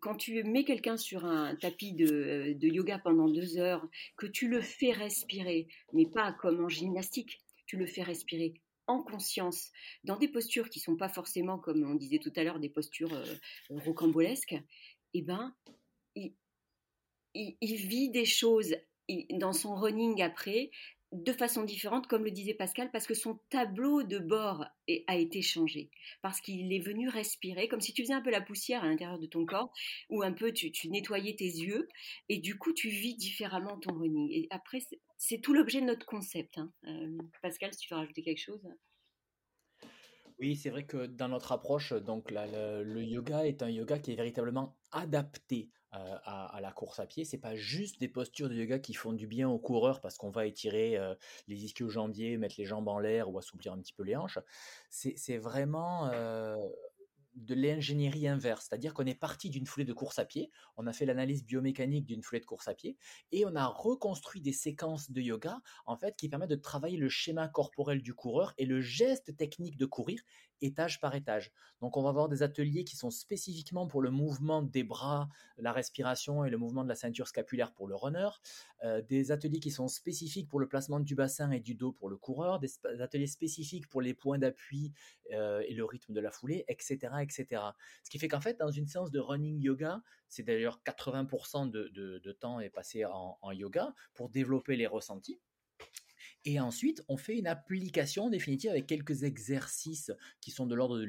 quand 0.00 0.16
tu 0.16 0.42
mets 0.44 0.64
quelqu'un 0.64 0.96
sur 0.96 1.24
un 1.24 1.56
tapis 1.56 1.94
de, 1.94 2.54
de, 2.56 2.68
yoga 2.68 2.98
pendant 2.98 3.28
deux 3.28 3.58
heures, 3.58 3.88
que 4.16 4.26
tu 4.26 4.48
le 4.48 4.60
fais 4.60 4.92
respirer, 4.92 5.66
mais 5.92 6.06
pas 6.06 6.32
comme 6.32 6.64
en 6.64 6.68
gymnastique, 6.68 7.42
tu 7.66 7.76
le 7.76 7.86
fais 7.86 8.02
respirer 8.02 8.54
en 8.86 9.02
conscience, 9.02 9.70
dans 10.04 10.18
des 10.18 10.28
postures 10.28 10.68
qui 10.68 10.80
sont 10.80 10.96
pas 10.96 11.08
forcément, 11.08 11.58
comme 11.58 11.82
on 11.84 11.94
disait 11.94 12.18
tout 12.18 12.32
à 12.36 12.44
l'heure, 12.44 12.60
des 12.60 12.68
postures 12.68 13.16
rocambolesques, 13.70 14.56
eh 15.14 15.22
ben, 15.22 15.54
il, 17.34 17.76
vit 17.76 18.10
des 18.10 18.24
choses 18.24 18.74
dans 19.38 19.52
son 19.52 19.74
running 19.74 20.22
après 20.22 20.70
de 21.14 21.32
façon 21.32 21.62
différente, 21.62 22.08
comme 22.08 22.24
le 22.24 22.32
disait 22.32 22.54
Pascal, 22.54 22.90
parce 22.90 23.06
que 23.06 23.14
son 23.14 23.38
tableau 23.48 24.02
de 24.02 24.18
bord 24.18 24.66
a 25.06 25.16
été 25.16 25.42
changé, 25.42 25.90
parce 26.22 26.40
qu'il 26.40 26.72
est 26.72 26.80
venu 26.80 27.08
respirer, 27.08 27.68
comme 27.68 27.80
si 27.80 27.92
tu 27.92 28.02
faisais 28.02 28.14
un 28.14 28.20
peu 28.20 28.30
la 28.30 28.40
poussière 28.40 28.82
à 28.82 28.88
l'intérieur 28.88 29.20
de 29.20 29.26
ton 29.26 29.46
corps, 29.46 29.72
ou 30.10 30.22
un 30.22 30.32
peu 30.32 30.52
tu, 30.52 30.72
nettoyais 30.88 31.36
tes 31.36 31.44
yeux, 31.44 31.88
et 32.28 32.38
du 32.38 32.58
coup 32.58 32.72
tu 32.72 32.88
vis 32.88 33.14
différemment 33.14 33.78
ton 33.78 33.94
running. 33.94 34.28
Et 34.32 34.48
après, 34.50 34.80
c'est 35.16 35.38
tout 35.38 35.54
l'objet 35.54 35.80
de 35.80 35.86
notre 35.86 36.04
concept. 36.04 36.58
Hein. 36.58 36.72
Euh, 36.88 37.16
Pascal, 37.42 37.72
si 37.72 37.80
tu 37.80 37.94
veux 37.94 37.98
rajouter 37.98 38.22
quelque 38.22 38.42
chose 38.42 38.66
oui, 40.40 40.56
c'est 40.56 40.70
vrai 40.70 40.84
que 40.84 41.06
dans 41.06 41.28
notre 41.28 41.52
approche, 41.52 41.92
donc 41.92 42.32
le, 42.32 43.02
yoga 43.04 43.46
est 43.46 43.62
un 43.62 43.70
yoga 43.70 44.00
qui 44.00 44.12
est 44.12 44.16
véritablement 44.16 44.76
adapté 44.90 45.70
euh, 45.94 46.16
à, 46.24 46.58
la 46.60 46.72
course 46.72 46.98
à 46.98 47.06
pied. 47.06 47.24
C'est 47.24 47.38
pas 47.38 47.54
juste 47.54 48.00
des 48.00 48.08
postures 48.08 48.48
de 48.48 48.54
yoga 48.54 48.78
qui 48.78 48.94
font 48.94 49.12
du 49.12 49.26
bien 49.26 49.48
aux 49.48 49.58
coureurs 49.58 50.00
parce 50.00 50.16
qu'on 50.16 50.30
va 50.30 50.46
étirer 50.46 50.96
euh, 50.96 51.14
les 51.46 51.64
ischio-jambiers, 51.64 52.36
mettre 52.36 52.56
les 52.58 52.64
jambes 52.64 52.88
en 52.88 52.98
l'air 52.98 53.30
ou 53.30 53.38
assouplir 53.38 53.72
un 53.72 53.78
petit 53.78 53.92
peu 53.92 54.02
les 54.02 54.16
hanches. 54.16 54.38
C'est 54.90 55.38
vraiment 55.38 56.08
euh, 56.12 56.56
de 57.34 57.54
l'ingénierie 57.54 58.28
inverse, 58.28 58.66
c'est-à-dire 58.68 58.94
qu'on 58.94 59.06
est 59.06 59.14
parti 59.14 59.50
d'une 59.50 59.66
foulée 59.66 59.84
de 59.84 59.92
course 59.92 60.18
à 60.18 60.24
pied, 60.24 60.50
on 60.76 60.86
a 60.86 60.92
fait 60.92 61.04
l'analyse 61.04 61.44
biomécanique 61.44 62.06
d'une 62.06 62.22
foulée 62.22 62.40
de 62.40 62.46
course 62.46 62.68
à 62.68 62.74
pied 62.74 62.96
et 63.32 63.44
on 63.44 63.54
a 63.56 63.66
reconstruit 63.66 64.40
des 64.40 64.52
séquences 64.52 65.10
de 65.10 65.20
yoga 65.20 65.60
en 65.86 65.96
fait 65.96 66.16
qui 66.16 66.28
permettent 66.28 66.50
de 66.50 66.56
travailler 66.56 66.96
le 66.96 67.08
schéma 67.08 67.48
corporel 67.48 68.02
du 68.02 68.14
coureur 68.14 68.54
et 68.58 68.66
le 68.66 68.80
geste 68.80 69.36
technique 69.36 69.76
de 69.76 69.86
courir 69.86 70.20
étage 70.60 71.00
par 71.00 71.14
étage. 71.14 71.52
Donc 71.80 71.96
on 71.96 72.02
va 72.02 72.08
avoir 72.08 72.28
des 72.28 72.42
ateliers 72.42 72.84
qui 72.84 72.96
sont 72.96 73.10
spécifiquement 73.10 73.86
pour 73.86 74.02
le 74.02 74.10
mouvement 74.10 74.62
des 74.62 74.82
bras, 74.82 75.28
la 75.58 75.72
respiration 75.72 76.44
et 76.44 76.50
le 76.50 76.56
mouvement 76.56 76.84
de 76.84 76.88
la 76.88 76.94
ceinture 76.94 77.28
scapulaire 77.28 77.72
pour 77.72 77.86
le 77.88 77.94
runner, 77.94 78.28
euh, 78.84 79.02
des 79.02 79.32
ateliers 79.32 79.60
qui 79.60 79.70
sont 79.70 79.88
spécifiques 79.88 80.48
pour 80.48 80.60
le 80.60 80.68
placement 80.68 81.00
du 81.00 81.14
bassin 81.14 81.50
et 81.50 81.60
du 81.60 81.74
dos 81.74 81.92
pour 81.92 82.08
le 82.08 82.16
coureur, 82.16 82.58
des, 82.58 82.70
ateliers 83.00 83.26
spécifiques 83.26 83.88
pour 83.88 84.00
les 84.00 84.14
points 84.14 84.38
d'appui 84.38 84.92
euh, 85.32 85.62
et 85.66 85.74
le 85.74 85.84
rythme 85.84 86.12
de 86.12 86.20
la 86.20 86.30
foulée, 86.30 86.64
etc., 86.68 86.98
etc. 87.20 87.62
Ce 88.02 88.10
qui 88.10 88.18
fait 88.18 88.28
qu'en 88.28 88.40
fait, 88.40 88.58
dans 88.58 88.70
une 88.70 88.86
séance 88.86 89.10
de 89.10 89.20
running 89.20 89.60
yoga, 89.60 90.02
c'est 90.28 90.42
d'ailleurs 90.42 90.80
80% 90.84 91.70
de, 91.70 92.32
temps 92.32 92.60
est 92.60 92.70
passé 92.70 93.04
en 93.04 93.52
yoga 93.52 93.94
pour 94.14 94.28
développer 94.28 94.76
les 94.76 94.86
ressentis. 94.86 95.38
Et 96.46 96.60
ensuite, 96.60 97.02
on 97.08 97.16
fait 97.16 97.38
une 97.38 97.46
application 97.46 98.28
définitive 98.28 98.70
avec 98.70 98.86
quelques 98.86 99.22
exercices 99.22 100.12
qui 100.40 100.50
sont 100.50 100.66
de 100.66 100.74
l'ordre 100.74 100.98
de 100.98 101.04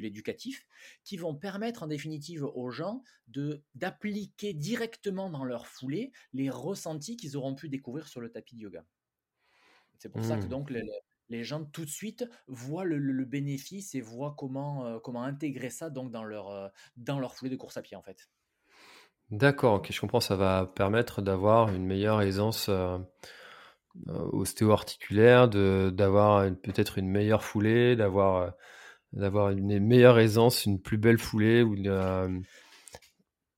l'éducatif, 0.00 0.66
qui 1.02 1.16
vont 1.16 1.34
permettre 1.34 1.82
en 1.82 1.88
définitive 1.88 2.44
aux 2.44 2.70
gens 2.70 3.02
de 3.26 3.64
d'appliquer 3.74 4.54
directement 4.54 5.30
dans 5.30 5.44
leur 5.44 5.66
foulée 5.66 6.12
les 6.32 6.48
ressentis 6.48 7.16
qu'ils 7.16 7.36
auront 7.36 7.56
pu 7.56 7.68
découvrir 7.68 8.06
sur 8.06 8.20
le 8.20 8.30
tapis 8.30 8.54
de 8.54 8.60
yoga. 8.60 8.84
C'est 9.98 10.10
pour 10.10 10.24
ça 10.24 10.36
que 10.36 10.46
mmh. 10.46 10.48
donc 10.48 10.70
les, 11.28 11.44
gens 11.44 11.64
tout 11.64 11.84
de 11.84 11.90
suite 11.90 12.28
voient 12.46 12.84
le, 12.84 13.24
bénéfice 13.24 13.94
et 13.94 14.00
voient 14.00 14.34
comment, 14.36 14.86
euh, 14.86 14.98
comment 14.98 15.22
intégrer 15.22 15.70
ça 15.70 15.90
donc 15.90 16.10
dans 16.10 16.24
leur, 16.24 16.50
euh, 16.50 16.68
dans 16.96 17.18
leur 17.18 17.34
foulée 17.34 17.50
de 17.50 17.56
course 17.56 17.76
à 17.76 17.82
pied 17.82 17.96
en 17.96 18.02
fait. 18.02 18.28
D'accord, 19.30 19.74
ok, 19.74 19.90
je 19.90 20.00
comprends, 20.00 20.20
ça 20.20 20.36
va 20.36 20.66
permettre 20.66 21.22
d'avoir 21.22 21.72
une 21.72 21.86
meilleure 21.86 22.20
aisance. 22.20 22.66
Euh, 22.68 22.98
ostéo-articulaire, 24.06 25.48
d'avoir 25.48 26.44
peut-être 26.62 26.98
une 26.98 27.08
meilleure 27.08 27.44
foulée, 27.44 27.96
d'avoir 27.96 28.36
euh, 28.42 28.50
d'avoir 29.12 29.50
une 29.50 29.78
meilleure 29.80 30.18
aisance, 30.18 30.64
une 30.64 30.80
plus 30.80 30.98
belle 30.98 31.18
foulée 31.18 31.62
ou 31.62 31.76
euh, 31.86 32.28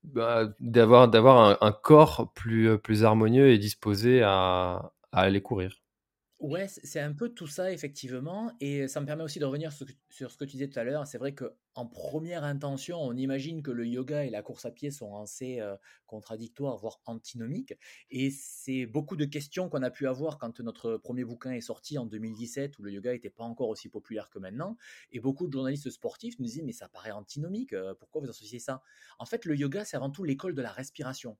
bah, 0.03 0.49
d'avoir 0.59 1.07
d'avoir 1.07 1.63
un, 1.63 1.71
corps 1.71 2.31
plus 2.33 2.77
plus 2.79 3.05
harmonieux 3.05 3.49
et 3.49 3.57
disposé 3.57 4.21
à 4.23 4.91
aller 5.11 5.41
courir. 5.41 5.84
Ouais, 6.45 6.67
c'est 6.67 6.99
un 6.99 7.11
peu 7.11 7.29
tout 7.29 7.47
ça, 7.47 7.71
effectivement. 7.71 8.51
Et 8.59 8.87
ça 8.87 9.01
me 9.01 9.07
permet 9.07 9.23
aussi 9.23 9.39
de 9.39 9.45
revenir 9.45 9.73
sur, 9.73 9.87
ce 10.31 10.37
que 10.37 10.45
tu 10.45 10.51
disais 10.51 10.67
tout 10.67 10.77
à 10.77 10.83
l'heure. 10.83 11.07
C'est 11.07 11.17
vrai 11.17 11.33
qu'en 11.33 11.87
première 11.87 12.43
intention, 12.43 13.01
on 13.01 13.13
imagine 13.13 13.63
que 13.63 13.71
le 13.71 13.87
yoga 13.87 14.25
et 14.25 14.29
la 14.29 14.43
course 14.43 14.63
à 14.65 14.69
pied 14.69 14.91
sont 14.91 15.19
assez 15.19 15.59
contradictoires, 16.05 16.77
voire 16.77 17.01
antinomiques. 17.07 17.73
Et 18.11 18.29
c'est 18.29 18.85
beaucoup 18.85 19.15
de 19.15 19.25
questions 19.25 19.69
qu'on 19.69 19.81
a 19.81 19.89
pu 19.89 20.05
avoir 20.07 20.37
quand 20.37 20.59
notre 20.59 20.97
premier 20.97 21.23
bouquin 21.25 21.49
est 21.49 21.61
sorti 21.61 21.97
en 21.97 22.05
2017, 22.05 22.77
où 22.77 22.83
le 22.83 22.91
yoga 22.91 23.13
n'était 23.13 23.31
pas 23.31 23.43
encore 23.43 23.69
aussi 23.69 23.89
populaire 23.89 24.29
que 24.29 24.37
maintenant. 24.37 24.77
Et 25.11 25.19
beaucoup 25.19 25.47
de 25.47 25.51
journalistes 25.51 25.89
sportifs 25.89 26.37
nous 26.37 26.45
disaient, 26.45 26.61
mais 26.61 26.73
ça 26.73 26.87
paraît 26.89 27.09
antinomique, 27.09 27.73
pourquoi 27.99 28.21
vous 28.21 28.29
associez 28.29 28.59
ça? 28.59 28.83
En 29.17 29.25
fait, 29.25 29.45
le 29.45 29.57
yoga, 29.57 29.83
c'est 29.83 29.97
avant 29.97 30.11
tout 30.11 30.23
l'école 30.23 30.53
de 30.53 30.61
la 30.61 30.71
respiration. 30.71 31.39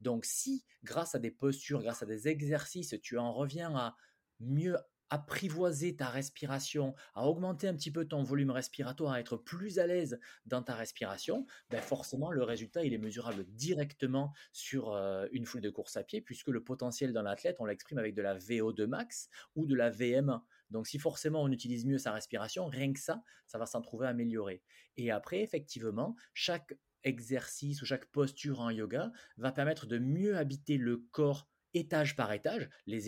Donc 0.00 0.24
si, 0.24 0.64
grâce 0.82 1.14
à 1.14 1.18
des 1.18 1.30
postures, 1.30 1.82
grâce 1.82 2.02
à 2.02 2.06
des 2.06 2.26
exercices, 2.26 2.94
tu 3.02 3.18
en 3.18 3.32
reviens 3.32 3.76
à 3.76 3.96
mieux 4.40 4.76
apprivoiser 5.10 5.96
ta 5.96 6.08
respiration, 6.08 6.94
à 7.14 7.26
augmenter 7.26 7.66
un 7.66 7.74
petit 7.74 7.90
peu 7.90 8.06
ton 8.06 8.22
volume 8.22 8.50
respiratoire, 8.50 9.12
à 9.12 9.20
être 9.20 9.36
plus 9.36 9.80
à 9.80 9.86
l'aise 9.86 10.20
dans 10.46 10.62
ta 10.62 10.76
respiration, 10.76 11.46
ben 11.68 11.82
forcément 11.82 12.30
le 12.30 12.44
résultat 12.44 12.84
il 12.84 12.94
est 12.94 12.98
mesurable 12.98 13.44
directement 13.48 14.32
sur 14.52 14.94
une 15.32 15.44
foulée 15.44 15.62
de 15.62 15.70
course 15.70 15.96
à 15.96 16.04
pied 16.04 16.20
puisque 16.20 16.48
le 16.48 16.62
potentiel 16.62 17.12
d'un 17.12 17.26
athlète 17.26 17.56
on 17.58 17.64
l'exprime 17.64 17.98
avec 17.98 18.14
de 18.14 18.22
la 18.22 18.38
VO2 18.38 18.86
max 18.86 19.28
ou 19.56 19.66
de 19.66 19.74
la 19.74 19.90
VM1. 19.90 20.42
Donc 20.70 20.86
si 20.86 21.00
forcément 21.00 21.42
on 21.42 21.50
utilise 21.50 21.84
mieux 21.84 21.98
sa 21.98 22.12
respiration, 22.12 22.66
rien 22.66 22.92
que 22.92 23.00
ça, 23.00 23.20
ça 23.46 23.58
va 23.58 23.66
s'en 23.66 23.82
trouver 23.82 24.06
amélioré. 24.06 24.62
Et 24.96 25.10
après 25.10 25.40
effectivement, 25.40 26.14
chaque 26.34 26.74
exercice 27.02 27.82
ou 27.82 27.86
chaque 27.86 28.06
posture 28.06 28.60
en 28.60 28.70
yoga 28.70 29.10
va 29.38 29.50
permettre 29.50 29.86
de 29.86 29.98
mieux 29.98 30.36
habiter 30.36 30.76
le 30.76 30.98
corps 31.10 31.48
étage 31.74 32.16
par 32.16 32.32
étage, 32.32 32.68
les, 32.86 33.00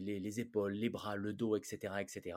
les, 0.00 0.40
épaules, 0.40 0.72
les 0.72 0.88
bras, 0.88 1.16
le 1.16 1.32
dos, 1.32 1.56
etc., 1.56 1.94
etc., 2.00 2.36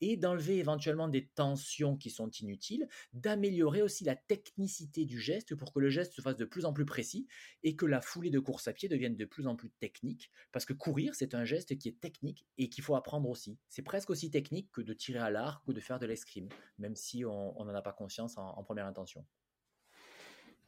et 0.00 0.16
d'enlever 0.16 0.58
éventuellement 0.58 1.08
des 1.08 1.26
tensions 1.26 1.96
qui 1.96 2.10
sont 2.10 2.30
inutiles, 2.30 2.88
d'améliorer 3.12 3.82
aussi 3.82 4.04
la 4.04 4.16
technicité 4.16 5.04
du 5.04 5.20
geste 5.20 5.54
pour 5.54 5.72
que 5.72 5.80
le 5.80 5.90
geste 5.90 6.12
se 6.12 6.22
fasse 6.22 6.36
de 6.36 6.44
plus 6.44 6.64
en 6.64 6.72
plus 6.72 6.84
précis 6.84 7.26
et 7.62 7.76
que 7.76 7.86
la 7.86 8.00
foulée 8.00 8.30
de 8.30 8.38
course 8.38 8.68
à 8.68 8.72
pied 8.72 8.88
devienne 8.88 9.16
de 9.16 9.24
plus 9.24 9.46
en 9.46 9.56
plus 9.56 9.70
technique, 9.70 10.30
parce 10.52 10.64
que 10.64 10.72
courir, 10.72 11.14
c'est 11.14 11.34
un 11.34 11.44
geste 11.44 11.76
qui 11.78 11.88
est 11.88 12.00
technique 12.00 12.46
et 12.58 12.68
qu'il 12.68 12.84
faut 12.84 12.96
apprendre 12.96 13.28
aussi. 13.28 13.58
C'est 13.68 13.82
presque 13.82 14.10
aussi 14.10 14.30
technique 14.30 14.70
que 14.72 14.80
de 14.80 14.92
tirer 14.92 15.20
à 15.20 15.30
l'arc 15.30 15.66
ou 15.66 15.72
de 15.72 15.80
faire 15.80 15.98
de 15.98 16.06
l'escrime, 16.06 16.48
même 16.78 16.96
si 16.96 17.24
on 17.24 17.64
n'en 17.64 17.74
a 17.74 17.82
pas 17.82 17.92
conscience 17.92 18.36
en 18.36 18.62
première 18.62 18.86
intention. 18.86 19.24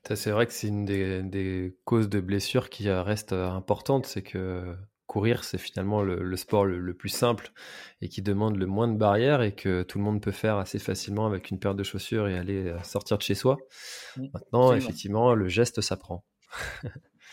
C'est 0.05 0.31
vrai 0.31 0.47
que 0.47 0.53
c'est 0.53 0.69
une 0.69 0.85
des, 0.85 1.77
causes 1.85 2.09
de 2.09 2.21
blessures 2.21 2.71
qui 2.71 2.89
euh, 2.89 3.03
reste 3.03 3.33
euh, 3.33 3.49
importante, 3.49 4.07
c'est 4.07 4.23
que 4.23 4.77
courir, 5.07 5.45
c'est 5.45 5.59
finalement 5.59 6.03
le, 6.03 6.37
sport 6.37 6.65
le, 6.65 6.95
plus 6.95 7.11
simple 7.11 7.53
et 8.01 8.09
qui 8.09 8.23
demande 8.23 8.57
le 8.57 8.67
moins 8.67 8.89
de 8.89 8.97
barrières 8.97 9.43
et 9.43 9.55
que 9.55 9.83
tout 9.83 9.99
le 9.99 10.05
monde 10.05 10.23
peut 10.23 10.33
faire 10.33 10.57
assez 10.57 10.79
facilement 10.79 11.27
avec 11.27 11.51
une 11.51 11.59
paire 11.59 11.75
de 11.75 11.83
chaussures 11.83 12.29
et 12.29 12.39
aller 12.39 12.69
euh, 12.69 12.83
sortir 12.83 13.19
de 13.19 13.23
chez 13.23 13.35
soi. 13.35 13.59
Maintenant, 14.17 14.73
effectivement, 14.73 15.35
le 15.35 15.49
geste 15.49 15.83
s'apprend. 15.83 16.25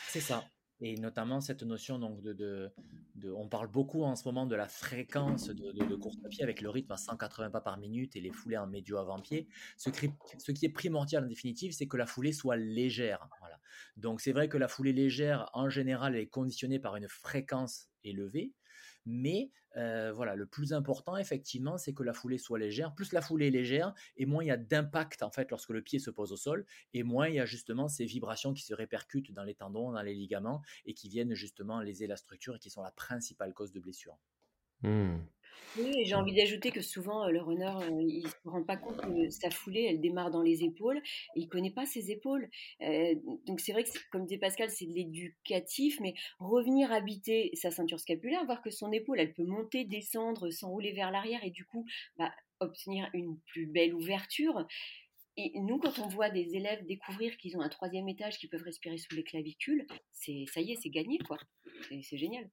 c'est 0.10 0.20
ça. 0.20 0.44
Et 0.82 0.96
notamment 0.96 1.42
cette 1.42 1.64
notion 1.64 2.00
donc 2.00 2.22
de, 2.22 2.34
de, 2.34 3.32
on 3.32 3.50
parle 3.50 3.68
beaucoup 3.68 4.04
en 4.04 4.16
ce 4.16 4.24
moment 4.26 4.46
de 4.46 4.56
la 4.56 4.68
fréquence 4.68 5.50
de, 5.50 5.72
de, 5.72 5.96
course 5.96 6.18
à 6.24 6.30
pied 6.30 6.44
avec 6.44 6.62
le 6.62 6.70
rythme 6.70 6.94
à 6.94 6.98
180 6.98 7.50
pas 7.50 7.60
par 7.60 7.78
minute 7.78 8.16
et 8.16 8.22
les 8.22 8.32
foulées 8.32 8.58
en 8.58 8.68
médio 8.68 8.98
avant-pied. 8.98 9.48
Ce, 9.78 9.90
ce, 10.38 10.52
qui 10.52 10.66
est 10.66 10.70
primordial 10.70 11.26
en 11.26 11.28
définitive, 11.28 11.74
c'est 11.74 11.88
que 11.88 11.98
la 11.98 12.06
foulée 12.06 12.32
soit 12.32 12.56
légère. 12.56 13.28
Voilà. 13.40 13.60
Donc 13.98 14.22
c'est 14.22 14.32
vrai 14.32 14.48
que 14.48 14.58
la 14.58 14.70
foulée 14.70 14.94
légère, 14.94 15.50
en 15.54 15.70
général, 15.70 16.16
est 16.16 16.28
conditionnée 16.28 16.80
par 16.80 16.96
une 16.96 17.10
fréquence 17.10 17.90
élevée. 18.04 18.54
Mais 19.06 19.52
voilà, 19.76 20.36
le 20.36 20.46
plus 20.46 20.74
important, 20.74 21.18
effectivement, 21.18 21.78
c'est 21.78 21.94
que 21.94 22.04
la 22.04 22.14
foulée 22.14 22.38
soit 22.38 22.60
légère. 22.60 22.94
Plus 22.96 23.12
la 23.14 23.22
foulée 23.22 23.48
est 23.48 23.52
légère, 23.52 23.94
et 24.18 24.26
moins 24.26 24.44
il 24.44 24.48
y 24.48 24.52
a 24.52 24.58
d'impact 24.58 25.24
en 25.24 25.32
fait 25.32 25.50
lorsque 25.52 25.70
le 25.70 25.82
pied 25.82 26.00
se 26.00 26.10
pose 26.10 26.32
au 26.32 26.38
sol, 26.38 26.66
et 26.94 27.04
moins 27.04 27.28
il 27.28 27.36
y 27.36 27.40
a 27.40 27.46
justement 27.46 27.88
ces 27.88 28.06
vibrations 28.06 28.54
qui 28.54 28.64
se 28.64 28.74
répercutent 28.74 29.32
dans 29.32 29.44
les 29.44 29.56
tendons, 29.56 29.92
dans 29.92 30.02
les 30.02 30.14
ligaments, 30.14 30.62
et 30.86 30.94
qui 30.94 31.10
viennent 31.10 31.34
justement 31.34 31.82
léser 31.82 32.08
la 32.08 32.18
structure 32.18 32.56
et 32.56 32.60
qui 32.60 32.70
sont 32.70 32.84
la 32.84 32.92
principale 32.92 33.54
cause 33.54 33.72
de 33.72 33.80
blessure. 33.80 34.18
Mmh. 34.82 35.18
Oui, 35.78 36.04
j'ai 36.04 36.16
envie 36.16 36.34
d'ajouter 36.34 36.72
que 36.72 36.82
souvent, 36.82 37.28
le 37.28 37.42
runner, 37.42 37.74
il 38.02 38.24
ne 38.24 38.28
se 38.28 38.36
rend 38.46 38.64
pas 38.64 38.76
compte 38.76 39.00
que 39.02 39.30
sa 39.30 39.50
foulée, 39.50 39.86
elle 39.90 40.02
démarre 40.02 40.32
dans 40.32 40.42
les 40.42 40.64
épaules 40.64 41.02
il 41.36 41.46
ne 41.46 41.50
connaît 41.50 41.72
pas 41.72 41.86
ses 41.86 42.12
épaules. 42.12 42.50
donc 43.46 43.60
c'est 43.60 43.72
vrai 43.72 43.84
que, 43.84 43.90
comme 44.12 44.26
disait 44.26 44.40
Pascal, 44.40 44.70
c'est 44.70 44.86
de 44.86 44.94
l'éducatif, 44.94 46.00
mais 46.00 46.14
revenir 46.40 46.92
habiter 46.92 47.52
sa 47.54 47.72
ceinture 47.72 48.00
scapulaire, 48.00 48.46
voir 48.46 48.62
que 48.62 48.70
son 48.70 48.92
épaule, 48.92 49.20
elle 49.20 49.34
peut 49.34 49.46
monter, 49.46 49.86
descendre, 49.86 50.50
s'enrouler 50.50 50.94
vers 50.94 51.12
l'arrière 51.12 51.44
et 51.44 51.52
du 51.52 51.66
coup, 51.66 51.86
bah, 52.18 52.32
obtenir 52.60 53.10
une 53.14 53.40
plus 53.48 53.68
belle 53.68 53.94
ouverture. 53.94 54.66
Et 55.38 55.54
nous, 55.62 55.80
quand 55.80 56.00
on 56.00 56.08
voit 56.08 56.30
des 56.30 56.56
élèves 56.56 56.86
découvrir 56.86 57.38
qu'ils 57.38 57.56
ont 57.56 57.62
un 57.62 57.70
troisième 57.70 58.10
étage, 58.10 58.38
qu'ils 58.38 58.50
peuvent 58.50 58.64
respirer 58.64 58.98
sous 58.98 59.16
les 59.16 59.24
clavicules, 59.24 59.88
ça 60.12 60.32
y 60.62 60.72
est, 60.72 60.76
c'est 60.82 60.90
gagné, 60.90 61.18
quoi. 61.20 61.38
C'est 62.02 62.18
génial. 62.18 62.50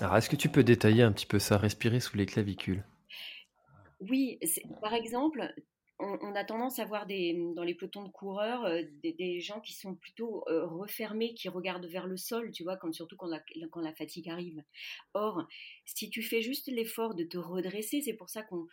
Alors, 0.00 0.16
est-ce 0.16 0.30
que 0.30 0.36
tu 0.36 0.48
peux 0.48 0.64
détailler 0.64 1.02
un 1.02 1.12
petit 1.12 1.26
peu 1.26 1.38
ça, 1.38 1.58
respirer 1.58 2.00
sous 2.00 2.16
les 2.16 2.26
clavicules? 2.26 2.84
Oui, 4.00 4.38
par 4.80 4.94
exemple, 4.94 5.54
on, 5.98 6.34
a 6.34 6.44
tendance 6.44 6.78
à 6.78 6.84
voir 6.84 7.06
des, 7.06 7.34
dans 7.54 7.62
les 7.62 7.74
pelotons 7.74 8.04
de 8.04 8.10
coureurs 8.10 8.64
euh, 8.66 8.82
des, 9.02 9.40
gens 9.40 9.60
qui 9.60 9.72
sont 9.72 9.94
plutôt 9.94 10.44
euh, 10.48 10.66
refermés, 10.66 11.32
qui 11.32 11.48
regardent 11.48 11.86
vers 11.86 12.06
le 12.06 12.18
sol, 12.18 12.50
tu 12.50 12.64
vois, 12.64 12.78
surtout 12.92 13.16
quand 13.16 13.28
la, 13.28 13.42
quand 13.70 13.80
la 13.80 13.94
fatigue 13.94 14.28
arrive. 14.28 14.62
Or, 15.14 15.46
si 15.86 16.10
tu 16.10 16.22
fais 16.22 16.42
juste 16.42 16.68
l'effort 16.68 17.14
de 17.14 17.24
te 17.24 17.38
redresser, 17.38 18.02
c'est 18.02 18.12
pour 18.12 18.28
ça 18.28 18.42
qu'on 18.42 18.66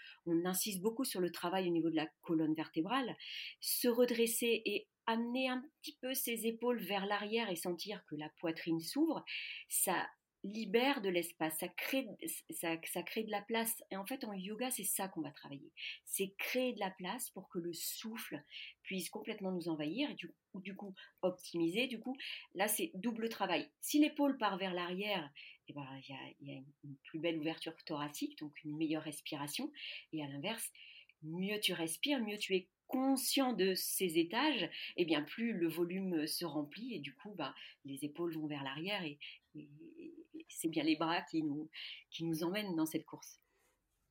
insiste 0.46 0.82
beaucoup 0.82 1.06
sur 1.06 1.22
le 1.22 1.32
travail 1.32 1.70
au 1.70 1.72
niveau 1.72 1.89
de 1.89 1.96
la 1.96 2.08
colonne 2.22 2.56
vertébrale, 2.56 3.16
se 3.62 3.88
redresser 3.88 4.62
et 4.66 4.88
amener 5.06 5.50
un 5.50 5.63
petit 5.82 5.98
peu 6.02 6.13
ses 6.13 6.46
épaules 6.46 6.80
vers 6.80 7.06
l'arrière 7.06 7.50
et 7.50 7.56
sentir 7.56 8.04
que 8.08 8.16
la 8.16 8.30
poitrine 8.39 8.80
s'ouvre, 8.80 9.24
ça 9.70 10.08
libère 10.44 11.02
de 11.02 11.10
l'espace, 11.10 11.58
ça 11.60 11.68
crée, 11.68 12.08
ça, 12.50 13.04
crée 13.04 13.24
de 13.24 13.32
la 13.32 13.42
place. 13.42 13.84
Et 13.92 13.98
en 13.98 14.06
fait, 14.06 14.24
en 14.24 14.34
yoga, 14.34 14.70
c'est 14.72 14.84
ça 14.84 15.08
qu'on 15.08 15.22
va 15.22 15.32
travailler. 15.32 15.72
C'est 16.06 16.34
créer 16.38 16.74
de 16.74 16.80
la 16.80 16.92
place 16.92 17.30
pour 17.30 17.50
que 17.50 17.60
le 17.60 17.74
souffle 17.74 18.44
puisse 18.84 19.10
complètement 19.10 19.52
nous 19.52 19.70
envahir 19.70 20.10
et 20.10 20.16
du, 20.16 20.34
du 20.56 20.76
coup 20.76 20.94
optimiser. 21.22 21.88
Du 21.88 22.00
coup, 22.00 22.18
là, 22.56 22.68
c'est 22.68 22.92
double 22.96 23.30
travail. 23.30 23.70
Si 23.80 24.00
l'épaule 24.00 24.38
part 24.38 24.58
vers 24.58 24.74
l'arrière, 24.74 25.30
eh 25.70 25.74
ben, 25.74 25.88
il 26.08 26.48
y, 26.48 26.52
a, 26.52 26.62
une 26.84 26.96
plus 27.04 27.20
belle 27.20 27.40
ouverture 27.40 27.76
thoracique, 27.86 28.38
donc 28.40 28.64
une 28.64 28.76
meilleure 28.76 29.04
respiration. 29.04 29.72
Et 30.12 30.24
à 30.24 30.28
l'inverse, 30.28 30.72
mieux 31.22 31.60
tu 31.60 31.74
respires, 31.74 32.20
mieux 32.20 32.38
tu 32.38 32.56
es 32.56 32.68
conscient 32.88 33.54
de 33.54 33.74
ces 33.74 34.20
étages, 34.20 34.64
et 34.64 34.70
eh 34.98 35.06
bien 35.06 35.24
plus 35.24 35.54
le 35.54 35.68
volume 35.68 36.28
se 36.28 36.46
remplit 36.46 36.94
et 36.94 37.00
du 37.00 37.16
coup 37.16 37.34
bah, 37.34 37.56
les 37.86 38.06
épaules 38.06 38.34
vont 38.36 38.46
vers 38.46 38.62
l'arrière 38.64 39.04
et, 39.04 39.18
c'est 40.58 40.70
bien 40.70 40.84
les 40.84 40.96
bras 40.96 41.22
qui 41.30 41.44
nous, 41.44 41.70
qui 42.10 42.26
nous 42.26 42.44
emmènent 42.44 42.76
dans 42.76 42.86
cette 42.86 43.06
course. 43.06 43.39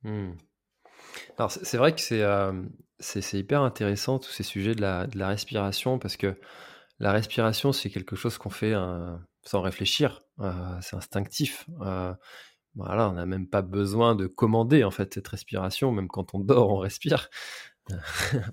Hmm. 0.03 0.33
Alors 1.37 1.51
c'est 1.51 1.77
vrai 1.77 1.95
que 1.95 2.01
euh, 2.13 2.63
c'est 2.99 3.21
c'est 3.21 3.39
hyper 3.39 3.61
intéressant 3.61 4.19
tous 4.19 4.31
ces 4.31 4.43
sujets 4.43 4.75
de 4.75 4.81
la, 4.81 5.07
de 5.07 5.17
la 5.17 5.27
respiration 5.27 5.99
parce 5.99 6.17
que 6.17 6.39
la 6.99 7.11
respiration 7.11 7.71
c'est 7.71 7.89
quelque 7.89 8.15
chose 8.15 8.37
qu'on 8.37 8.49
fait 8.49 8.73
euh, 8.73 9.15
sans 9.43 9.61
réfléchir, 9.61 10.21
euh, 10.39 10.53
c'est 10.81 10.95
instinctif. 10.95 11.65
voilà, 12.75 13.09
on 13.09 13.13
n'a 13.13 13.25
même 13.25 13.47
pas 13.47 13.61
besoin 13.61 14.15
de 14.15 14.25
commander 14.25 14.83
en 14.83 14.91
fait 14.91 15.13
cette 15.13 15.27
respiration, 15.27 15.91
même 15.91 16.07
quand 16.07 16.33
on 16.33 16.39
dort 16.39 16.69
on 16.69 16.77
respire. 16.77 17.29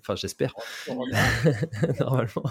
enfin 0.01 0.17
j'espère 0.17 0.55
normalement. 2.01 2.51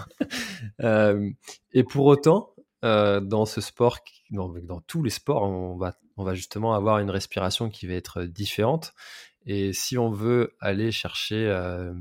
et 1.72 1.84
pour 1.84 2.06
autant, 2.06 2.54
euh, 2.82 3.20
dans 3.20 3.44
ce 3.44 3.60
sport, 3.60 3.98
dans, 4.30 4.80
tous 4.86 5.02
les 5.02 5.10
sports, 5.10 5.42
on 5.42 5.76
va, 5.76 6.34
justement 6.34 6.74
avoir 6.74 6.98
une 6.98 7.10
respiration 7.10 7.68
qui 7.68 7.86
va 7.86 7.94
être 7.94 8.22
différente. 8.22 8.94
Et 9.44 9.72
si 9.72 9.98
on 9.98 10.10
veut 10.10 10.54
aller 10.60 10.90
chercher 10.90 11.46
euh, 11.46 11.92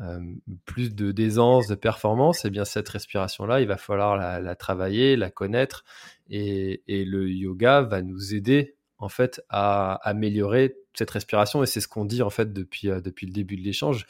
euh, 0.00 0.20
plus 0.64 0.94
de 0.94 1.12
d'aisance, 1.12 1.68
de 1.68 1.74
performance, 1.76 2.44
et 2.44 2.48
eh 2.48 2.50
bien 2.50 2.64
cette 2.64 2.88
respiration-là, 2.88 3.60
il 3.60 3.68
va 3.68 3.76
falloir 3.76 4.16
la, 4.16 4.54
travailler, 4.56 5.16
la 5.16 5.30
connaître. 5.30 5.84
Et, 6.28 6.82
le 6.88 7.30
yoga 7.30 7.82
va 7.82 8.02
nous 8.02 8.34
aider 8.34 8.76
en 8.98 9.08
fait 9.08 9.40
à 9.48 9.94
améliorer 10.08 10.76
cette 10.94 11.10
respiration. 11.10 11.62
Et 11.62 11.66
c'est 11.66 11.80
ce 11.80 11.88
qu'on 11.88 12.04
dit 12.04 12.22
en 12.22 12.30
fait 12.30 12.52
depuis, 12.52 12.88
le 12.88 13.00
début 13.32 13.56
de 13.56 13.62
l'échange. 13.62 14.06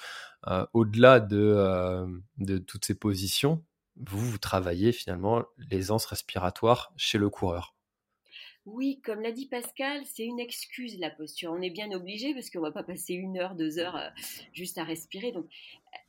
Au-delà 0.73 1.21
de, 1.21 2.07
de 2.38 2.59
toutes 2.59 2.87
ces 2.87 2.94
positions, 2.94 3.62
vous, 3.98 4.30
vous 4.30 4.38
travaillez 4.38 4.92
finalement 4.92 5.44
l'aisance 5.70 6.06
respiratoire 6.06 6.92
chez 6.96 7.18
le 7.18 7.30
coureur. 7.30 7.74
Oui, 8.70 9.00
comme 9.02 9.22
l'a 9.22 9.32
dit 9.32 9.46
Pascal, 9.46 10.02
c'est 10.04 10.24
une 10.24 10.40
excuse 10.40 10.98
la 10.98 11.08
posture. 11.08 11.52
On 11.52 11.62
est 11.62 11.70
bien 11.70 11.90
obligé 11.92 12.34
parce 12.34 12.50
qu'on 12.50 12.61
va 12.61 12.70
pas 12.70 12.82
passer 12.82 13.14
une 13.14 13.38
heure, 13.38 13.54
deux 13.54 13.78
heures 13.78 13.96
euh, 13.96 14.11
juste 14.52 14.76
à 14.76 14.84
respirer. 14.84 15.32
Donc, 15.32 15.46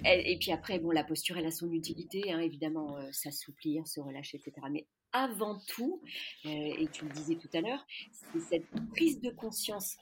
et 0.04 0.38
puis 0.38 0.52
après, 0.52 0.78
bon, 0.78 0.92
la 0.92 1.06
posture, 1.06 1.38
elle 1.38 1.46
a 1.46 1.52
son 1.52 1.72
utilité, 1.72 2.34
hein, 2.34 2.40
évidemment, 2.40 2.98
euh, 2.98 3.10
s'assouplir, 3.14 3.88
se 3.88 4.02
relâcher, 4.02 4.38
etc. 4.38 4.68
Mais 4.70 4.88
avant 5.14 5.60
tout, 5.68 6.02
euh, 6.46 6.50
et 6.50 6.88
tu 6.92 7.06
le 7.06 7.12
disais 7.12 7.36
tout 7.36 7.50
à 7.54 7.62
l'heure, 7.62 7.86
c'est 8.12 8.42
cette 8.42 8.70
prise 8.92 9.22
de 9.22 9.30
conscience. 9.30 9.96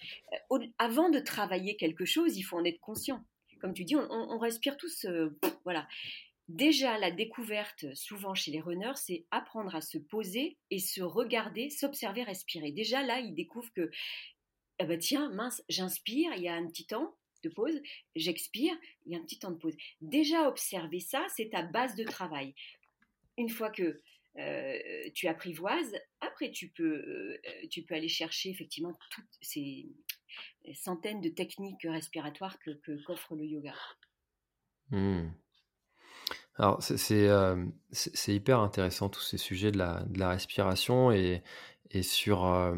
avant 0.79 1.09
de 1.09 1.19
travailler 1.19 1.75
quelque 1.75 2.05
chose, 2.05 2.37
il 2.37 2.43
faut 2.43 2.57
en 2.57 2.65
être 2.65 2.79
conscient. 2.79 3.23
Comme 3.61 3.73
tu 3.73 3.85
dis, 3.85 3.95
on, 3.95 4.09
on 4.09 4.39
respire 4.39 4.77
tous, 4.77 5.05
voilà. 5.63 5.87
Déjà, 6.47 6.97
la 6.97 7.11
découverte, 7.11 7.93
souvent 7.93 8.33
chez 8.33 8.51
les 8.51 8.61
runners, 8.61 8.95
c'est 8.95 9.25
apprendre 9.31 9.75
à 9.75 9.81
se 9.81 9.97
poser 9.97 10.57
et 10.71 10.79
se 10.79 11.01
regarder, 11.01 11.69
s'observer, 11.69 12.23
respirer. 12.23 12.71
Déjà, 12.71 13.03
là, 13.03 13.19
ils 13.19 13.35
découvrent 13.35 13.71
que, 13.73 13.91
ah 14.79 14.85
bah 14.85 14.97
tiens, 14.97 15.29
mince, 15.29 15.61
j'inspire, 15.67 16.33
il 16.35 16.43
y 16.43 16.47
a 16.47 16.55
un 16.55 16.67
petit 16.67 16.85
temps 16.85 17.17
de 17.43 17.49
pause, 17.49 17.81
j'expire, 18.15 18.73
il 19.05 19.11
y 19.11 19.15
a 19.15 19.19
un 19.19 19.23
petit 19.23 19.39
temps 19.39 19.51
de 19.51 19.57
pause. 19.57 19.75
Déjà, 19.99 20.47
observer 20.47 21.01
ça, 21.01 21.25
c'est 21.35 21.49
ta 21.49 21.63
base 21.63 21.95
de 21.95 22.05
travail. 22.05 22.55
Une 23.37 23.49
fois 23.49 23.69
que 23.69 24.01
euh, 24.37 25.09
tu 25.15 25.27
apprivoises, 25.27 25.95
après 26.21 26.51
tu 26.51 26.69
peux, 26.69 27.03
euh, 27.03 27.67
tu 27.71 27.83
peux 27.83 27.95
aller 27.95 28.07
chercher 28.07 28.49
effectivement 28.49 28.93
toutes 29.11 29.37
ces, 29.41 29.87
centaines 30.75 31.21
de 31.21 31.29
techniques 31.29 31.83
respiratoires 31.83 32.59
que 32.59 32.71
qu'offre 33.05 33.35
le 33.35 33.45
yoga. 33.45 33.73
Mmh. 34.91 35.29
Alors, 36.57 36.79
euh, 37.11 37.65
c'est 37.91 38.33
hyper 38.33 38.59
intéressant 38.59 39.09
tous 39.09 39.21
ces 39.21 39.37
sujets 39.37 39.71
de 39.71 39.77
la, 39.77 40.03
de 40.07 40.19
la 40.19 40.29
respiration 40.29 41.11
et, 41.11 41.43
et 41.91 42.01
sur, 42.01 42.45
euh, 42.47 42.75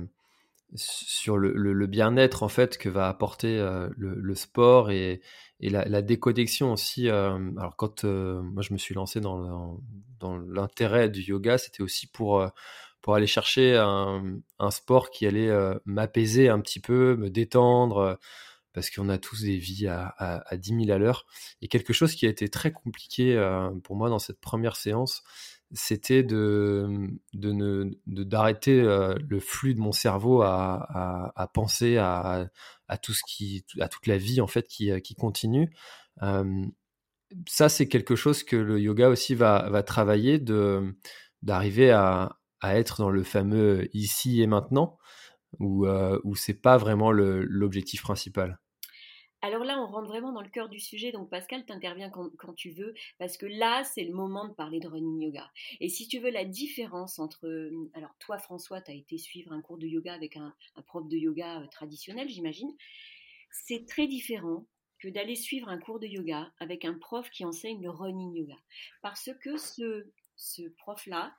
sur 0.75 1.37
le, 1.37 1.53
le, 1.53 1.87
bien-être 1.87 2.43
en 2.43 2.49
fait 2.49 2.77
que 2.77 2.89
va 2.89 3.07
apporter 3.07 3.57
euh, 3.57 3.89
le, 3.97 4.35
sport 4.35 4.91
et, 4.91 5.21
et 5.61 5.69
la, 5.69 6.01
déconnexion 6.01 6.73
aussi. 6.73 7.09
alors, 7.09 7.75
quand 7.77 8.03
moi 8.03 8.61
je 8.63 8.73
me 8.73 8.77
suis 8.77 8.95
lancé 8.95 9.21
dans, 9.21 9.79
dans 10.19 10.37
l'intérêt 10.37 11.09
du 11.09 11.21
yoga, 11.21 11.57
c'était 11.57 11.81
aussi 11.83 12.07
pour, 12.07 12.45
pour 13.01 13.15
aller 13.15 13.27
chercher 13.27 13.77
un 13.77 14.71
sport 14.71 15.09
qui 15.09 15.25
allait 15.25 15.51
m'apaiser 15.85 16.49
un 16.49 16.59
petit 16.59 16.81
peu, 16.81 17.15
me 17.15 17.29
détendre 17.29 18.19
parce 18.73 18.89
qu'on 18.89 19.09
a 19.09 19.17
tous 19.17 19.43
des 19.43 19.57
vies 19.57 19.87
à, 19.87 20.13
à, 20.17 20.57
10 20.57 20.85
000 20.85 20.91
à 20.91 20.97
l'heure. 20.97 21.25
Et 21.61 21.67
quelque 21.67 21.93
chose 21.93 22.15
qui 22.15 22.25
a 22.25 22.29
été 22.29 22.49
très 22.49 22.71
compliqué 22.71 23.35
euh, 23.35 23.69
pour 23.83 23.95
moi 23.95 24.09
dans 24.09 24.19
cette 24.19 24.39
première 24.39 24.75
séance, 24.75 25.23
c'était 25.71 26.23
de, 26.23 27.09
d'arrêter 28.05 28.79
euh, 28.81 29.15
le 29.27 29.39
flux 29.39 29.73
de 29.75 29.79
mon 29.79 29.91
cerveau 29.91 30.41
à, 30.41 31.31
à 31.35 31.47
penser 31.47 31.97
à, 31.97 32.49
à, 32.87 32.97
tout 32.97 33.13
ce 33.13 33.21
qui, 33.27 33.65
à 33.79 33.87
toute 33.87 34.07
la 34.07 34.17
vie 34.17 34.41
en 34.41 34.47
fait 34.47 34.67
qui, 34.67 34.89
qui 35.01 35.15
continue. 35.15 35.71
Euh, 36.23 36.65
ça, 37.47 37.69
c'est 37.69 37.87
quelque 37.87 38.15
chose 38.15 38.43
que 38.43 38.55
le 38.55 38.79
yoga 38.79 39.09
aussi 39.09 39.35
va, 39.35 39.69
va 39.69 39.83
travailler, 39.83 40.39
d'arriver 41.41 41.91
à, 41.91 42.39
à 42.61 42.77
être 42.77 43.01
dans 43.01 43.11
le 43.11 43.23
fameux 43.23 43.87
ici 43.95 44.41
et 44.41 44.47
maintenant 44.47 44.97
ou, 45.59 45.85
euh, 45.85 46.19
ou 46.23 46.35
c'est 46.35 46.61
pas 46.61 46.77
vraiment 46.77 47.11
l'objectif 47.11 48.01
principal? 48.01 48.59
Alors 49.41 49.63
là, 49.63 49.81
on 49.81 49.87
rentre 49.87 50.09
vraiment 50.09 50.33
dans 50.33 50.41
le 50.41 50.49
cœur 50.49 50.67
du 50.67 50.79
sujet. 50.79 51.11
Donc 51.11 51.29
Pascal, 51.29 51.65
t'interviens 51.65 52.09
quand, 52.09 52.29
quand 52.37 52.53
tu 52.53 52.71
veux, 52.71 52.93
parce 53.19 53.37
que 53.37 53.45
là, 53.45 53.83
c'est 53.85 54.03
le 54.03 54.13
moment 54.13 54.47
de 54.47 54.53
parler 54.53 54.79
de 54.79 54.87
running 54.87 55.21
yoga. 55.21 55.49
Et 55.79 55.87
si 55.87 56.07
tu 56.07 56.19
veux 56.19 56.29
la 56.29 56.43
différence 56.43 57.19
entre... 57.19 57.71
Alors 57.93 58.13
toi, 58.19 58.37
François, 58.37 58.81
tu 58.81 58.91
as 58.91 58.95
été 58.95 59.17
suivre 59.17 59.53
un 59.53 59.61
cours 59.61 59.77
de 59.77 59.87
yoga 59.87 60.13
avec 60.13 60.35
un, 60.35 60.53
prof 60.87 61.07
de 61.07 61.15
yoga 61.15 61.61
euh, 61.61 61.67
traditionnel, 61.67 62.27
j'imagine. 62.27 62.71
C'est 63.51 63.87
très 63.87 64.07
différent 64.07 64.65
que 64.99 65.07
d'aller 65.07 65.35
suivre 65.35 65.69
un 65.69 65.79
cours 65.79 65.99
de 65.99 66.07
yoga 66.07 66.51
avec 66.59 66.83
un 66.83 66.95
prof 66.95 67.29
qui 67.29 67.45
enseigne 67.45 67.81
le 67.81 67.89
running 67.89 68.35
yoga. 68.35 68.57
Parce 69.01 69.29
que 69.41 69.55
ce, 69.55 70.11
ce 70.35 70.63
prof-là, 70.77 71.33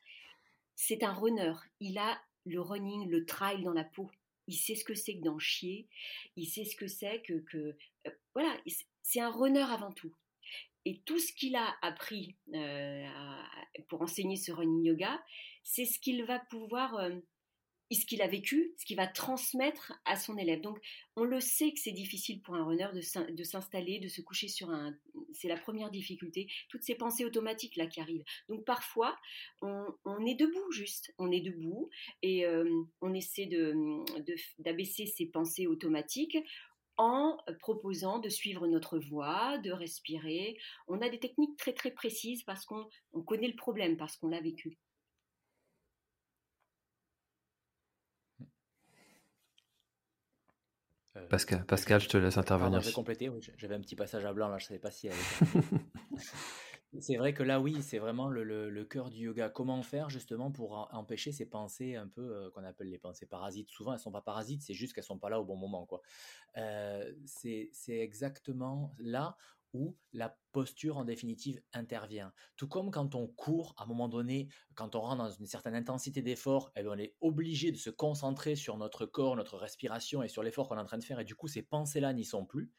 c'est 0.74 1.02
un 1.02 1.12
runner. 1.12 1.52
Il 1.80 1.98
a 1.98 2.18
le 2.44 2.60
running, 2.60 3.08
le 3.08 3.24
trail 3.24 3.62
dans 3.62 3.72
la 3.72 3.84
peau. 3.84 4.10
Il 4.46 4.56
sait 4.56 4.74
ce 4.74 4.84
que 4.84 4.94
c'est 4.94 5.16
que 5.16 5.22
d'en 5.22 5.38
chier. 5.38 5.88
Il 6.36 6.46
sait 6.46 6.64
ce 6.64 6.76
que 6.76 6.86
c'est 6.86 7.22
que, 7.22 7.34
que 7.50 7.76
euh, 8.06 8.10
voilà, 8.34 8.56
c'est 9.02 9.20
un 9.20 9.30
runner 9.30 9.62
avant 9.62 9.92
tout. 9.92 10.12
Et 10.86 11.00
tout 11.04 11.18
ce 11.18 11.32
qu'il 11.32 11.56
a 11.56 11.76
appris 11.82 12.36
euh, 12.54 13.06
pour 13.88 14.02
enseigner 14.02 14.36
ce 14.36 14.50
running 14.50 14.84
yoga, 14.84 15.22
c'est 15.62 15.84
ce 15.84 15.98
qu'il 15.98 16.24
va 16.24 16.38
pouvoir 16.38 16.96
euh, 16.96 17.10
ce 17.94 18.06
qu'il 18.06 18.22
a 18.22 18.28
vécu, 18.28 18.72
ce 18.76 18.84
qu'il 18.84 18.96
va 18.96 19.06
transmettre 19.06 19.92
à 20.04 20.16
son 20.16 20.36
élève. 20.38 20.60
Donc, 20.60 20.78
on 21.16 21.24
le 21.24 21.40
sait 21.40 21.72
que 21.72 21.80
c'est 21.80 21.92
difficile 21.92 22.40
pour 22.40 22.54
un 22.54 22.64
runner 22.64 22.88
de 22.92 23.42
s'installer, 23.42 23.98
de 23.98 24.08
se 24.08 24.20
coucher 24.20 24.48
sur 24.48 24.70
un. 24.70 24.94
C'est 25.32 25.48
la 25.48 25.56
première 25.56 25.90
difficulté. 25.90 26.48
Toutes 26.68 26.82
ces 26.82 26.94
pensées 26.94 27.24
automatiques 27.24 27.76
là 27.76 27.86
qui 27.86 28.00
arrivent. 28.00 28.24
Donc, 28.48 28.64
parfois, 28.64 29.16
on, 29.62 30.26
est 30.26 30.34
debout 30.34 30.70
juste. 30.70 31.12
On 31.18 31.30
est 31.30 31.40
debout 31.40 31.90
et 32.22 32.46
euh, 32.46 32.82
on 33.00 33.12
essaie 33.12 33.46
d'abaisser 34.58 35.04
de, 35.04 35.10
ces 35.10 35.26
pensées 35.26 35.66
automatiques 35.66 36.38
en 36.96 37.38
proposant 37.60 38.18
de 38.18 38.28
suivre 38.28 38.66
notre 38.66 38.98
voie, 38.98 39.56
de 39.58 39.72
respirer. 39.72 40.58
On 40.86 41.00
a 41.00 41.08
des 41.08 41.18
techniques 41.18 41.56
très 41.56 41.72
très 41.72 41.90
précises 41.90 42.42
parce 42.44 42.66
qu'on 42.66 42.86
connaît 43.26 43.48
le 43.48 43.56
problème, 43.56 43.96
parce 43.96 44.16
qu'on 44.16 44.28
l'a 44.28 44.40
vécu. 44.40 44.78
Pascal, 51.30 51.64
Pascal, 51.64 52.00
je 52.00 52.08
te 52.08 52.16
laisse 52.16 52.36
intervenir. 52.36 52.80
je 52.80 52.88
vais 52.88 52.92
compléter, 52.92 53.30
j'avais 53.56 53.76
un 53.76 53.80
petit 53.80 53.94
passage 53.94 54.24
à 54.24 54.32
blanc 54.32 54.48
là, 54.48 54.58
je 54.58 54.64
ne 54.64 54.68
savais 54.68 54.80
pas 54.80 54.90
si 54.90 55.08
C'est 56.98 57.16
vrai 57.16 57.32
que 57.32 57.44
là, 57.44 57.60
oui, 57.60 57.82
c'est 57.82 58.00
vraiment 58.00 58.28
le, 58.28 58.42
le, 58.42 58.84
cœur 58.84 59.10
du 59.10 59.26
yoga. 59.26 59.48
Comment 59.48 59.80
faire 59.80 60.10
justement 60.10 60.50
pour 60.50 60.88
empêcher 60.92 61.30
ces 61.30 61.46
pensées 61.46 61.94
un 61.94 62.08
peu 62.08 62.20
euh, 62.20 62.50
qu'on 62.50 62.64
appelle 62.64 62.90
les 62.90 62.98
pensées 62.98 63.26
parasites? 63.26 63.70
Souvent, 63.70 63.92
elles 63.92 63.98
ne 63.98 64.02
sont 64.02 64.10
pas 64.10 64.22
parasites, 64.22 64.62
c'est 64.62 64.74
juste 64.74 64.92
qu'elles 64.92 65.02
ne 65.02 65.06
sont 65.06 65.18
pas 65.18 65.30
là 65.30 65.40
au 65.40 65.44
bon 65.44 65.56
moment. 65.56 65.86
quoi. 65.86 66.02
Euh, 66.56 67.12
c'est 67.26 67.70
exactement 67.88 68.92
là 68.98 69.36
où 69.72 69.96
la 70.12 70.36
posture 70.52 70.96
en 70.96 71.04
définitive 71.04 71.60
intervient. 71.72 72.32
Tout 72.56 72.68
comme 72.68 72.90
quand 72.90 73.14
on 73.14 73.26
court, 73.28 73.74
à 73.76 73.84
un 73.84 73.86
moment 73.86 74.08
donné, 74.08 74.48
quand 74.74 74.94
on 74.96 75.00
rentre 75.00 75.18
dans 75.18 75.30
une 75.30 75.46
certaine 75.46 75.74
intensité 75.74 76.22
d'effort, 76.22 76.72
eh 76.76 76.82
ben, 76.82 76.90
on 76.90 76.98
est 76.98 77.16
obligé 77.20 77.70
de 77.72 77.76
se 77.76 77.90
concentrer 77.90 78.56
sur 78.56 78.76
notre 78.76 79.06
corps, 79.06 79.36
notre 79.36 79.56
respiration 79.56 80.22
et 80.22 80.28
sur 80.28 80.42
l'effort 80.42 80.68
qu'on 80.68 80.76
est 80.76 80.80
en 80.80 80.84
train 80.84 80.98
de 80.98 81.04
faire, 81.04 81.20
et 81.20 81.24
du 81.24 81.34
coup 81.34 81.48
ces 81.48 81.62
pensées-là 81.62 82.12
n'y 82.12 82.24
sont 82.24 82.44
plus. 82.44 82.72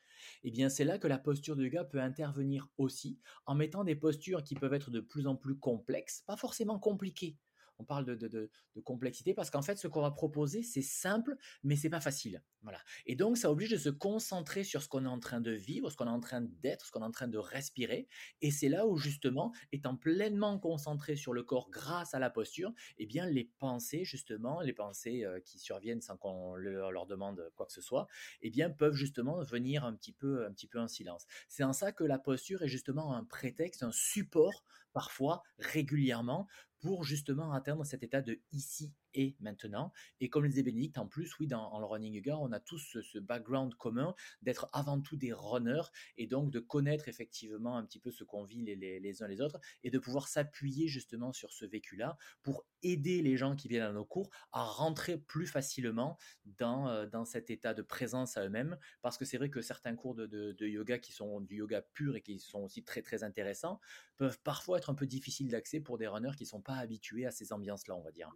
Eh 0.44 0.52
bien 0.52 0.70
c'est 0.70 0.84
là 0.84 1.00
que 1.00 1.08
la 1.08 1.18
posture 1.18 1.56
de 1.56 1.64
yoga 1.64 1.84
peut 1.84 2.02
intervenir 2.02 2.68
aussi, 2.78 3.20
en 3.46 3.56
mettant 3.56 3.84
des 3.84 3.96
postures 3.96 4.44
qui 4.44 4.56
peuvent 4.56 4.74
être 4.74 4.92
de 4.92 5.00
plus 5.00 5.28
en 5.28 5.36
plus 5.36 5.58
complexes, 5.58 6.24
pas 6.28 6.38
forcément 6.38 6.80
compliquées, 6.80 7.38
on 7.82 7.84
parle 7.84 8.06
de, 8.06 8.50
complexité 8.84 9.34
parce 9.34 9.50
qu'en 9.50 9.62
fait, 9.62 9.78
ce 9.78 9.88
qu'on 9.88 10.02
va 10.02 10.12
proposer, 10.12 10.64
c'est 10.64 10.82
simple, 10.82 11.36
mais 11.64 11.76
c'est 11.76 11.90
pas 11.90 12.00
facile. 12.00 12.42
Voilà. 12.62 12.80
Et 13.06 13.16
donc, 13.16 13.38
ça 13.38 13.52
oblige 13.52 13.72
de 13.72 13.78
se 13.78 13.90
concentrer 13.90 14.64
sur 14.64 14.82
ce 14.82 14.88
qu'on 14.88 15.06
est 15.06 15.10
en 15.10 15.20
train 15.20 15.42
de 15.42 15.52
vivre, 15.52 15.90
ce 15.90 15.98
qu'on 15.98 16.06
est 16.06 16.10
en 16.10 16.20
train 16.20 16.42
d'être, 16.42 16.86
ce 16.86 16.92
qu'on 16.92 17.02
est 17.02 17.06
en 17.06 17.12
train 17.12 17.28
de 17.28 17.38
respirer. 17.38 18.08
Et 18.42 18.52
c'est 18.52 18.70
là 18.70 18.88
où, 18.88 18.98
justement, 18.98 19.52
étant 19.72 19.96
pleinement 19.96 20.60
concentré 20.60 21.16
sur 21.16 21.34
le 21.34 21.44
corps 21.44 21.70
grâce 21.72 22.14
à 22.14 22.20
la 22.20 22.30
posture, 22.30 22.72
eh 22.98 23.06
bien, 23.06 23.26
les 23.26 23.46
pensées, 23.60 24.06
justement, 24.06 24.62
les 24.62 24.74
pensées 24.74 25.26
euh, 25.26 25.40
qui 25.40 25.60
surviennent 25.60 26.02
sans 26.02 26.18
qu'on 26.18 26.56
leur, 26.56 27.08
demande 27.08 27.52
quoi 27.56 27.66
que 27.66 27.74
ce 27.74 27.82
soit, 27.82 28.08
eh 28.42 28.52
bien, 28.52 28.70
peuvent 28.70 28.94
justement 28.94 29.42
venir 29.44 29.84
un 29.84 29.94
petit 29.94 30.14
peu, 30.14 30.46
un 30.46 30.52
petit 30.52 30.68
peu 30.68 30.80
en 30.80 30.88
silence. 30.88 31.26
C'est 31.50 31.64
en 31.64 31.74
ça 31.74 31.92
que 31.92 32.04
la 32.04 32.20
posture 32.20 32.62
est 32.62 32.68
justement 32.68 33.16
un 33.16 33.24
prétexte, 33.24 33.84
un 33.84 33.92
support 33.92 34.64
parfois 34.94 35.44
régulièrement 35.60 36.48
pour 36.80 37.04
justement 37.04 37.54
atteindre 37.54 37.86
cet 37.86 38.04
état 38.04 38.22
de 38.22 38.40
ici 38.52 38.94
et 39.14 39.36
maintenant. 39.40 39.92
Et 40.20 40.30
comme 40.30 40.44
le 40.44 40.50
disait 40.50 40.64
Bénédicte, 40.64 40.98
en 40.98 41.08
plus, 41.08 41.38
oui, 41.40 41.48
dans 41.48 41.80
le 41.80 41.86
running 41.86 42.14
yoga, 42.14 42.38
on 42.38 42.52
a 42.52 42.60
tous 42.60 42.98
ce, 43.02 43.20
background 43.20 43.76
commun 43.76 44.16
d'être 44.42 44.70
avant 44.74 45.00
tout 45.00 45.16
des 45.16 45.34
runners 45.34 45.90
et 46.18 46.28
donc 46.28 46.52
de 46.52 46.60
connaître 46.60 47.08
effectivement 47.08 47.78
un 47.78 47.86
petit 47.86 48.00
peu 48.00 48.12
ce 48.12 48.24
qu'on 48.24 48.44
vit 48.44 48.64
les, 48.64 49.24
uns 49.24 49.28
les 49.28 49.42
autres 49.42 49.60
et 49.84 49.92
de 49.92 50.00
pouvoir 50.00 50.28
s'appuyer 50.28 50.88
justement 50.88 51.34
sur 51.34 51.52
ce 51.52 51.66
vécu-là 51.66 52.18
pour 52.42 52.66
aider 52.84 53.22
les 53.22 53.38
gens 53.38 53.56
qui 53.56 53.68
viennent 53.68 53.84
à 53.84 53.92
nos 53.92 54.06
cours 54.06 54.30
à 54.52 54.64
rentrer 54.64 55.18
plus 55.18 55.46
facilement 55.46 56.18
dans, 56.46 56.88
euh, 56.88 57.06
dans 57.06 57.26
cet 57.26 57.50
état 57.50 57.74
de 57.74 57.82
présence 57.82 58.38
à 58.38 58.46
eux-mêmes. 58.46 58.78
Parce 59.02 59.18
que 59.18 59.26
c'est 59.26 59.38
vrai 59.38 59.50
que 59.50 59.62
certains 59.62 59.96
cours 59.96 60.16
de, 60.16 60.26
de, 60.26 60.68
yoga 60.68 60.98
qui 60.98 61.12
sont 61.12 61.42
du 61.42 61.58
yoga 61.58 61.82
pur 61.82 62.16
et 62.16 62.22
qui 62.22 62.40
sont 62.40 62.62
aussi 62.62 62.84
très 62.84 63.02
très 63.02 63.24
intéressants 63.24 63.80
peuvent 64.18 64.40
parfois 64.42 64.78
être 64.78 64.90
un 64.90 64.96
peu 64.96 65.06
difficiles 65.06 65.50
d'accès 65.50 65.80
pour 65.80 65.98
des 65.98 66.08
runners 66.08 66.36
qui 66.38 66.44
ne 66.44 66.50
sont 66.50 66.62
pas 66.62 66.76
habitués 66.76 67.26
à 67.26 67.32
ces 67.32 67.54
ambiances-là, 67.54 67.96
on 67.96 68.02
va 68.02 68.12
dire. 68.12 68.32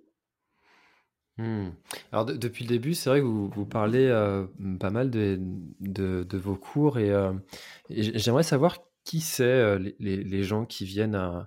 Hmm. 1.37 1.71
Alors 2.13 2.25
depuis 2.25 2.63
le 2.63 2.69
début, 2.69 2.93
c'est 2.93 3.09
vrai 3.09 3.19
que 3.19 3.25
vous, 3.25 3.65
parlez 3.65 4.07
euh, 4.07 4.47
pas 4.79 4.89
mal 4.89 5.09
de, 5.09 6.37
vos 6.37 6.55
cours 6.55 6.97
et, 6.97 7.11
euh, 7.11 7.33
j'aimerais 7.89 8.43
savoir 8.43 8.77
qui 9.03 9.19
c'est 9.19 9.43
euh, 9.43 9.77
les, 9.99 10.43
gens 10.43 10.65
qui 10.65 10.85
viennent 10.85 11.45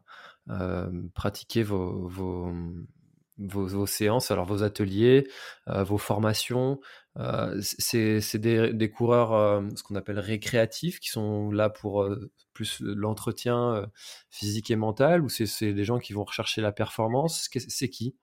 pratiquer 1.14 1.62
vos, 1.62 2.10
séances, 3.86 4.30
alors 4.30 4.44
vos 4.44 4.62
ateliers, 4.62 5.26
vos 5.66 5.98
formations. 5.98 6.80
c'est 7.62 8.36
des, 8.36 8.90
coureurs, 8.90 9.62
ce 9.74 9.82
qu'on 9.82 9.94
appelle 9.94 10.18
récréatifs, 10.18 11.00
qui 11.00 11.08
sont 11.08 11.50
là 11.50 11.70
pour 11.70 12.06
plus 12.52 12.80
l'entretien 12.80 13.90
physique 14.30 14.70
et 14.70 14.76
mental, 14.76 15.22
ou 15.22 15.30
c'est 15.30 15.72
des 15.72 15.84
gens 15.84 15.98
qui 15.98 16.12
vont 16.12 16.24
rechercher 16.24 16.60
la 16.60 16.72
performance? 16.72 17.48
C'est 17.68 17.88
qui? 17.88 18.14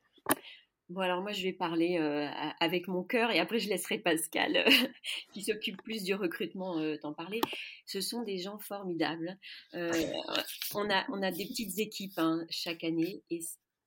Bon, 0.89 1.01
alors 1.01 1.21
moi, 1.21 1.31
je 1.31 1.41
vais 1.41 1.53
parler 1.53 1.97
euh, 1.97 2.27
avec 2.59 2.87
mon 2.87 3.03
cœur 3.03 3.31
et 3.31 3.39
après, 3.39 3.57
je 3.57 3.69
laisserai 3.69 3.97
Pascal, 3.97 4.57
euh, 4.57 4.69
qui 5.33 5.41
s'occupe 5.41 5.81
plus 5.81 6.03
du 6.03 6.13
recrutement, 6.13 6.77
euh, 6.77 6.95
t'en 6.97 7.13
parler. 7.13 7.41
Ce 7.87 8.01
sont 8.01 8.21
des 8.21 8.37
gens 8.37 8.59
formidables. 8.59 9.37
on, 9.73 10.89
a, 10.89 11.31
des 11.31 11.45
petites 11.47 11.79
équipes 11.79 12.17
hein, 12.19 12.45
chaque 12.51 12.83
année 12.83 13.23
et, 13.31 13.39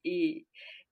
et, 0.04 0.46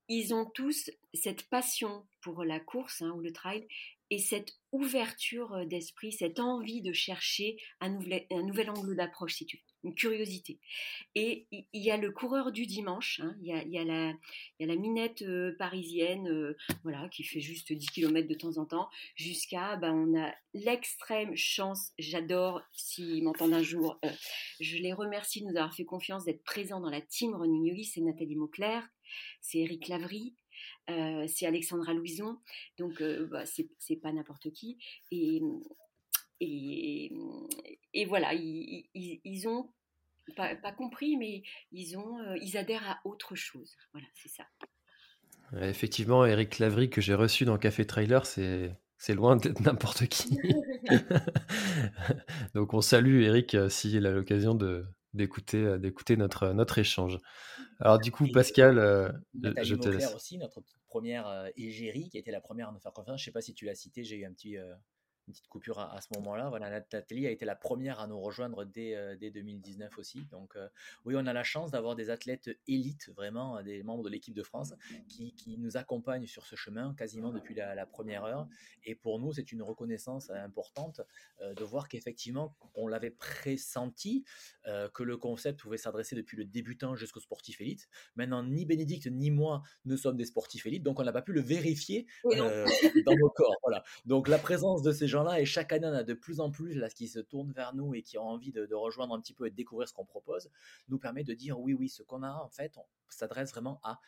ils 0.08 0.32
ont 0.32 0.44
tous 0.44 0.88
cette 1.12 1.48
passion 1.48 2.06
pour 2.20 2.44
la 2.44 2.60
course 2.60 3.02
hein, 3.02 3.10
ou 3.16 3.20
le 3.20 3.32
trail 3.32 3.66
et 4.10 4.18
cette 4.18 4.52
ouverture 4.72 5.66
d'esprit, 5.66 6.12
cette 6.12 6.38
envie 6.38 6.82
de 6.82 6.92
chercher 6.92 7.56
un 7.80 7.90
nouvel, 7.90 8.26
un 8.30 8.42
nouvel 8.42 8.70
angle 8.70 8.96
d'approche, 8.96 9.34
si 9.34 9.46
une 9.86 9.94
curiosité. 9.94 10.58
Et 11.14 11.46
il 11.50 11.66
y 11.72 11.90
a 11.90 11.96
le 11.96 12.10
coureur 12.10 12.50
du 12.50 12.66
dimanche, 12.66 13.20
hein, 13.22 13.36
il, 13.40 13.46
y 13.46 13.52
a, 13.52 13.62
y 13.64 13.78
a 13.78 13.84
la, 13.84 14.12
y, 14.58 14.64
a 14.64 14.66
la, 14.66 14.76
minette 14.76 15.24
parisienne, 15.58 16.54
voilà, 16.82 17.08
qui 17.08 17.22
fait 17.22 17.40
juste 17.40 17.72
10 17.72 17.86
km 17.90 18.28
de 18.28 18.34
temps 18.34 18.58
en 18.58 18.66
temps, 18.66 18.88
jusqu'à, 19.14 19.76
ben, 19.76 19.94
on 19.94 20.20
a 20.20 20.34
l'extrême 20.54 21.36
chance, 21.36 21.92
j'adore, 21.98 22.62
s'ils 22.72 23.22
m'entendent 23.22 23.54
un 23.54 23.62
jour, 23.62 24.00
je 24.60 24.76
les 24.76 24.92
remercie 24.92 25.40
de 25.42 25.46
nous 25.46 25.56
avoir 25.56 25.74
fait 25.74 25.84
confiance, 25.84 26.24
d'être 26.24 26.42
présents 26.42 26.80
dans 26.80 26.90
la 26.90 27.00
team 27.00 27.34
Running 27.34 27.66
Yogi, 27.66 27.84
c'est 27.84 28.00
Nathalie 28.00 28.36
Mauclair, 28.36 28.86
c'est 29.40 29.58
Eric 29.58 29.88
Lavry, 29.88 30.34
euh, 30.88 31.26
c'est 31.28 31.46
Alexandra 31.46 31.92
Louison, 31.94 32.38
donc 32.78 33.00
euh, 33.00 33.26
bah, 33.26 33.44
c'est 33.46 33.96
pas 33.96 34.12
n'importe 34.12 34.50
qui. 34.50 34.78
Et, 35.10 35.42
et, 36.40 38.04
voilà, 38.06 38.34
ils, 38.34 39.48
ont 39.48 39.68
pas, 40.36 40.54
compris, 40.72 41.16
mais 41.16 41.42
ils, 41.72 41.96
ont, 41.96 42.20
euh, 42.20 42.36
ils 42.40 42.56
adhèrent 42.56 42.88
à 42.88 43.00
autre 43.04 43.34
chose. 43.34 43.76
Voilà, 43.92 44.06
c'est 44.14 44.28
ça. 44.28 44.44
Effectivement, 45.60 46.24
Eric 46.24 46.58
Lavry, 46.58 46.90
que 46.90 47.00
j'ai 47.00 47.14
reçu 47.14 47.44
dans 47.44 47.58
Café 47.58 47.86
Trailer, 47.86 48.26
c'est. 48.26 48.76
C'est 48.98 49.12
loin 49.12 49.36
d'être 49.36 49.60
n'importe 49.60 50.06
qui. 50.06 50.38
Donc 52.54 52.72
on 52.72 52.80
salue 52.80 53.24
Eric 53.24 53.54
s'il 53.68 54.06
a 54.06 54.10
l'occasion 54.10 54.54
de, 54.54 54.86
d'écouter, 55.16 55.78
d'écouter 55.78 56.16
notre, 56.16 56.52
notre 56.52 56.78
échange. 56.78 57.18
Alors 57.80 57.98
du 57.98 58.10
coup, 58.10 58.26
Pascal, 58.32 58.78
euh, 58.78 59.10
je 59.62 59.74
te 59.74 59.88
laisse. 59.88 60.14
aussi, 60.14 60.38
notre 60.38 60.62
première 60.86 61.26
euh, 61.26 61.48
égérie, 61.56 62.08
qui 62.08 62.16
a 62.16 62.20
été 62.20 62.30
la 62.30 62.40
première 62.40 62.68
à 62.68 62.72
nous 62.72 62.80
faire 62.80 62.92
confiance. 62.92 63.20
Je 63.20 63.24
ne 63.24 63.26
sais 63.26 63.32
pas 63.32 63.42
si 63.42 63.54
tu 63.54 63.66
l'as 63.66 63.74
cité, 63.74 64.02
j'ai 64.02 64.16
eu 64.16 64.24
un 64.24 64.32
petit, 64.32 64.56
euh, 64.56 64.74
une 65.26 65.32
petite 65.32 65.48
coupure 65.48 65.78
à, 65.78 66.00
ce 66.00 66.08
moment-là. 66.18 66.48
Voilà, 66.48 66.70
Nathalie 66.70 67.26
a 67.26 67.30
été 67.30 67.44
la 67.44 67.56
première 67.56 68.00
à 68.00 68.06
nous 68.06 68.20
rejoindre 68.20 68.64
dès, 68.64 69.16
dès 69.16 69.30
2019 69.30 69.98
aussi. 69.98 70.24
Donc 70.30 70.56
oui, 71.04 71.14
on 71.16 71.26
a 71.26 71.32
la 71.32 71.44
chance 71.44 71.70
d'avoir 71.70 71.96
des 71.96 72.10
athlètes 72.10 72.50
élites, 72.68 73.10
vraiment 73.16 73.62
des 73.62 73.82
membres 73.82 74.04
de 74.04 74.10
l'équipe 74.10 74.34
de 74.34 74.42
France, 74.42 74.74
qui, 75.08 75.34
qui, 75.34 75.58
nous 75.58 75.76
accompagnent 75.76 76.26
sur 76.26 76.46
ce 76.46 76.54
chemin 76.54 76.94
quasiment 76.94 77.32
depuis 77.32 77.54
la, 77.54 77.74
la 77.74 77.86
première 77.86 78.24
heure. 78.24 78.48
Et 78.84 78.94
pour 78.94 79.18
nous, 79.18 79.32
c'est 79.32 79.52
une 79.52 79.62
reconnaissance 79.62 80.30
importante 80.30 81.00
de 81.40 81.64
voir 81.64 81.88
qu'effectivement, 81.88 82.54
on 82.74 82.88
l'avait 82.88 83.10
pressenti, 83.10 84.24
euh, 84.66 84.88
que 84.88 85.02
le 85.02 85.16
concept 85.16 85.60
pouvait 85.60 85.76
s'adresser 85.76 86.16
depuis 86.16 86.36
le 86.36 86.44
débutant 86.44 86.96
jusqu'au 86.96 87.20
sportif 87.20 87.60
élite. 87.60 87.88
Maintenant, 88.16 88.42
ni 88.42 88.64
Bénédicte 88.64 89.06
ni 89.06 89.30
moi 89.30 89.62
ne 89.84 89.96
sommes 89.96 90.16
des 90.16 90.24
sportifs 90.24 90.66
élites, 90.66 90.82
donc 90.82 90.98
on 90.98 91.04
n'a 91.04 91.12
pas 91.12 91.22
pu 91.22 91.32
le 91.32 91.40
vérifier 91.40 92.06
euh, 92.24 92.66
dans 93.06 93.14
nos 93.16 93.30
corps. 93.30 93.54
Voilà. 93.62 93.82
Donc 94.04 94.28
la 94.28 94.38
présence 94.38 94.82
de 94.82 94.92
ces 94.92 95.06
et 95.38 95.44
chaque 95.44 95.72
année 95.72 95.86
on 95.86 95.92
a 95.92 96.02
de 96.02 96.14
plus 96.14 96.40
en 96.40 96.50
plus 96.50 96.74
là, 96.74 96.88
qui 96.88 97.08
se 97.08 97.18
tournent 97.18 97.52
vers 97.52 97.74
nous 97.74 97.94
et 97.94 98.02
qui 98.02 98.18
ont 98.18 98.28
envie 98.28 98.52
de, 98.52 98.74
rejoindre 98.74 99.14
un 99.14 99.20
petit 99.20 99.34
peu 99.34 99.46
et 99.46 99.50
de 99.50 99.56
découvrir 99.56 99.88
ce 99.88 99.94
qu'on 99.94 100.04
propose, 100.04 100.50
nous 100.88 100.98
permet 100.98 101.24
de 101.24 101.34
dire 101.34 101.58
oui, 101.58 101.74
oui, 101.74 101.88
ce 101.88 102.02
qu'on 102.02 102.22
a 102.22 102.32
en 102.32 102.48
fait, 102.48 102.76
on 102.76 102.84
s'adresse 103.08 103.50
vraiment 103.50 103.80
à 103.82 104.00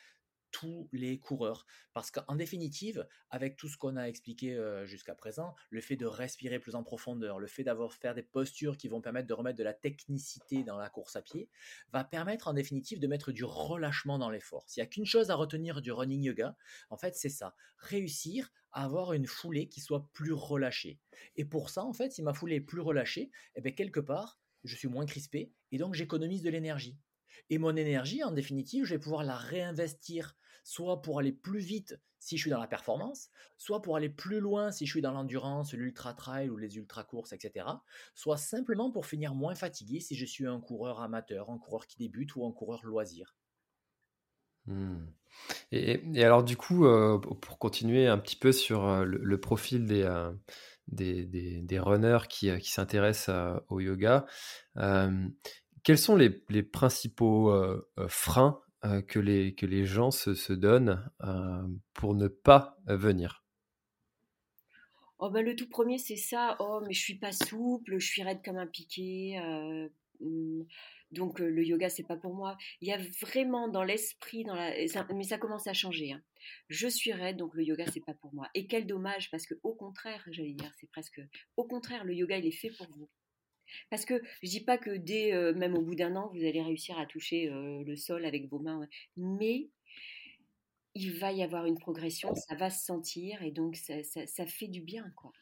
tous 0.50 0.88
les 0.92 1.18
coureurs. 1.18 1.66
Parce 1.92 2.10
qu'en 2.10 2.36
définitive, 2.36 3.06
avec 3.30 3.56
tout 3.56 3.68
ce 3.68 3.76
qu'on 3.76 3.96
a 3.96 4.04
expliqué 4.04 4.56
jusqu'à 4.84 5.14
présent, 5.14 5.54
le 5.70 5.80
fait 5.80 5.96
de 5.96 6.06
respirer 6.06 6.58
plus 6.58 6.74
en 6.74 6.82
profondeur, 6.82 7.38
le 7.38 7.46
fait 7.46 7.64
d'avoir 7.64 7.92
faire 7.92 8.14
des 8.14 8.22
postures 8.22 8.76
qui 8.76 8.88
vont 8.88 9.00
permettre 9.00 9.26
de 9.26 9.34
remettre 9.34 9.58
de 9.58 9.64
la 9.64 9.74
technicité 9.74 10.64
dans 10.64 10.78
la 10.78 10.90
course 10.90 11.16
à 11.16 11.22
pied, 11.22 11.48
va 11.92 12.04
permettre 12.04 12.48
en 12.48 12.54
définitive 12.54 13.00
de 13.00 13.06
mettre 13.06 13.32
du 13.32 13.44
relâchement 13.44 14.18
dans 14.18 14.30
l'effort. 14.30 14.64
S'il 14.68 14.80
n'y 14.82 14.86
a 14.86 14.90
qu'une 14.90 15.06
chose 15.06 15.30
à 15.30 15.34
retenir 15.34 15.82
du 15.82 15.92
running 15.92 16.22
yoga, 16.22 16.56
en 16.90 16.96
fait, 16.96 17.14
c'est 17.14 17.28
ça. 17.28 17.54
Réussir 17.78 18.50
à 18.72 18.84
avoir 18.84 19.12
une 19.12 19.26
foulée 19.26 19.68
qui 19.68 19.80
soit 19.80 20.10
plus 20.12 20.32
relâchée. 20.32 21.00
Et 21.36 21.44
pour 21.44 21.70
ça, 21.70 21.84
en 21.84 21.92
fait, 21.92 22.12
si 22.12 22.22
ma 22.22 22.34
foulée 22.34 22.56
est 22.56 22.60
plus 22.60 22.80
relâchée, 22.80 23.30
eh 23.56 23.60
bien, 23.60 23.72
quelque 23.72 24.00
part, 24.00 24.38
je 24.64 24.76
suis 24.76 24.88
moins 24.88 25.06
crispé 25.06 25.52
et 25.72 25.78
donc 25.78 25.94
j'économise 25.94 26.42
de 26.42 26.50
l'énergie. 26.50 26.98
Et 27.50 27.58
mon 27.58 27.76
énergie, 27.76 28.22
en 28.24 28.32
définitive, 28.32 28.84
je 28.84 28.94
vais 28.94 29.00
pouvoir 29.00 29.24
la 29.24 29.36
réinvestir, 29.36 30.36
soit 30.64 31.02
pour 31.02 31.18
aller 31.18 31.32
plus 31.32 31.60
vite 31.60 31.98
si 32.18 32.36
je 32.36 32.42
suis 32.42 32.50
dans 32.50 32.60
la 32.60 32.66
performance, 32.66 33.30
soit 33.56 33.80
pour 33.80 33.96
aller 33.96 34.08
plus 34.08 34.40
loin 34.40 34.70
si 34.70 34.86
je 34.86 34.90
suis 34.92 35.00
dans 35.00 35.12
l'endurance, 35.12 35.72
l'ultra 35.72 36.14
trail 36.14 36.50
ou 36.50 36.56
les 36.56 36.76
ultra 36.76 37.04
courses, 37.04 37.32
etc. 37.32 37.66
Soit 38.14 38.36
simplement 38.36 38.90
pour 38.90 39.06
finir 39.06 39.34
moins 39.34 39.54
fatigué 39.54 40.00
si 40.00 40.16
je 40.16 40.26
suis 40.26 40.46
un 40.46 40.60
coureur 40.60 41.00
amateur, 41.00 41.50
un 41.50 41.58
coureur 41.58 41.86
qui 41.86 41.98
débute 41.98 42.34
ou 42.36 42.44
un 42.44 42.52
coureur 42.52 42.84
loisir. 42.84 43.36
Mmh. 44.66 45.06
Et, 45.72 46.24
alors 46.24 46.42
du 46.42 46.56
coup, 46.56 46.86
euh, 46.86 47.18
pour 47.18 47.58
continuer 47.58 48.06
un 48.06 48.18
petit 48.18 48.36
peu 48.36 48.52
sur 48.52 48.86
euh, 48.86 49.04
le, 49.04 49.40
profil 49.40 49.86
des, 49.86 50.02
euh, 50.02 50.30
des, 50.88 51.24
des, 51.24 51.78
runners 51.78 52.26
qui, 52.28 52.56
qui 52.58 52.70
s'intéressent 52.70 53.62
au 53.68 53.80
yoga, 53.80 54.26
quels 55.88 55.96
sont 55.96 56.16
les, 56.16 56.62
principaux 56.62 57.50
euh, 57.50 57.90
euh, 57.98 58.08
freins 58.08 58.60
euh, 58.84 59.00
que, 59.00 59.18
les, 59.18 59.86
gens 59.86 60.10
se, 60.10 60.52
donnent 60.52 61.10
pour 61.94 62.14
ne 62.14 62.28
pas 62.28 62.76
venir? 62.84 63.42
Oh 65.18 65.30
bah, 65.30 65.40
le 65.40 65.56
tout 65.56 65.70
premier, 65.70 65.96
c'est 65.96 66.16
ça. 66.16 66.58
Oh, 66.60 66.82
mais 66.86 66.92
je 66.92 67.00
suis 67.00 67.18
pas 67.18 67.32
souple, 67.32 67.96
je 67.96 68.06
suis 68.06 68.22
raide 68.22 68.42
comme 68.44 68.58
un 68.58 68.66
piqué. 68.66 69.40
Hmm, 70.20 70.64
donc 71.10 71.38
le 71.38 71.64
yoga, 71.64 71.88
c'est 71.88 72.06
pas 72.06 72.18
pour 72.18 72.34
moi. 72.34 72.58
Il 72.82 72.88
y 72.88 72.92
a 72.92 72.98
vraiment 73.22 73.68
dans 73.68 73.82
l'esprit, 73.82 74.44
dans 74.44 74.56
la... 74.56 74.74
mais 75.14 75.24
ça 75.24 75.38
commence 75.38 75.68
à 75.68 75.72
changer. 75.72 76.12
Hein. 76.12 76.22
Je 76.68 76.86
suis 76.86 77.14
raide, 77.14 77.38
donc 77.38 77.54
le 77.54 77.64
yoga, 77.64 77.86
c'est 77.90 78.04
pas 78.04 78.12
pour 78.12 78.34
moi. 78.34 78.50
Et 78.54 78.66
quel 78.66 78.86
dommage, 78.86 79.30
parce 79.30 79.46
que 79.46 79.54
au 79.62 79.74
contraire, 79.74 80.22
j'allais 80.32 80.52
dire, 80.52 80.70
c'est 80.78 80.90
presque. 80.90 81.22
Au 81.56 81.64
contraire, 81.64 82.04
le 82.04 82.14
yoga, 82.14 82.36
il 82.36 82.46
est 82.46 82.50
fait 82.50 82.72
pour 82.76 82.88
vous. 82.90 83.08
Parce 83.90 84.04
que 84.04 84.22
je 84.42 84.48
dis 84.48 84.64
pas 84.64 84.78
que 84.78 84.90
dès, 84.90 85.32
euh, 85.32 85.52
même 85.54 85.76
au 85.76 85.82
bout 85.82 85.94
d'un 85.94 86.16
an, 86.16 86.30
vous 86.32 86.44
allez 86.44 86.62
réussir 86.62 86.98
à 86.98 87.06
toucher 87.06 87.48
euh, 87.48 87.82
le 87.84 87.96
sol 87.96 88.24
avec 88.24 88.48
vos 88.48 88.58
mains, 88.58 88.86
mais 89.16 89.70
il 90.94 91.18
va 91.18 91.32
y 91.32 91.42
avoir 91.42 91.66
une 91.66 91.78
progression, 91.78 92.34
ça 92.34 92.54
va 92.54 92.70
se 92.70 92.84
sentir 92.84 93.42
et 93.42 93.50
donc 93.50 93.76
ça, 93.76 94.46
fait 94.46 94.68
du 94.68 94.80
bien, 94.80 95.10
quoi. 95.16 95.32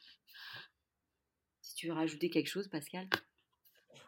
Si 1.61 1.75
tu 1.75 1.87
veux 1.89 1.95
rajouter 1.95 2.31
quelque 2.31 2.49
chose, 2.49 2.69
Pascal? 2.69 3.09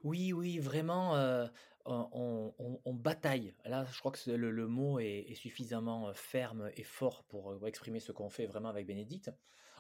Oui, 0.05 0.33
oui, 0.33 0.59
vraiment. 0.59 1.17
Euh, 1.17 1.47
on, 1.87 2.95
bataille. 2.95 3.55
Là, 3.65 3.87
je 3.91 3.99
crois 3.99 4.13
que 4.13 4.31
le, 4.31 4.51
le 4.51 4.67
mot 4.67 4.99
est, 5.01 5.25
est, 5.29 5.35
suffisamment 5.35 6.13
ferme 6.13 6.71
et 6.77 6.83
fort 6.83 7.25
pour 7.25 7.67
exprimer 7.67 7.99
ce 7.99 8.13
qu'on 8.13 8.29
fait 8.29 8.47
vraiment 8.47 8.69
avec 8.69 8.87
Bénédicte 8.87 9.31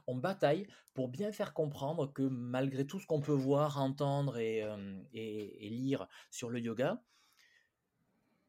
on 0.08 0.16
bataille 0.16 0.66
pour 0.94 1.08
bien 1.08 1.30
faire 1.30 1.54
comprendre 1.54 2.12
que 2.12 2.22
malgré 2.22 2.86
tout 2.86 2.98
ce 2.98 3.06
qu'on 3.06 3.20
peut 3.20 3.30
voir, 3.30 3.80
entendre 3.80 4.38
et, 4.38 4.64
lire 5.60 6.08
sur 6.30 6.50
le 6.50 6.58
yoga, 6.58 7.00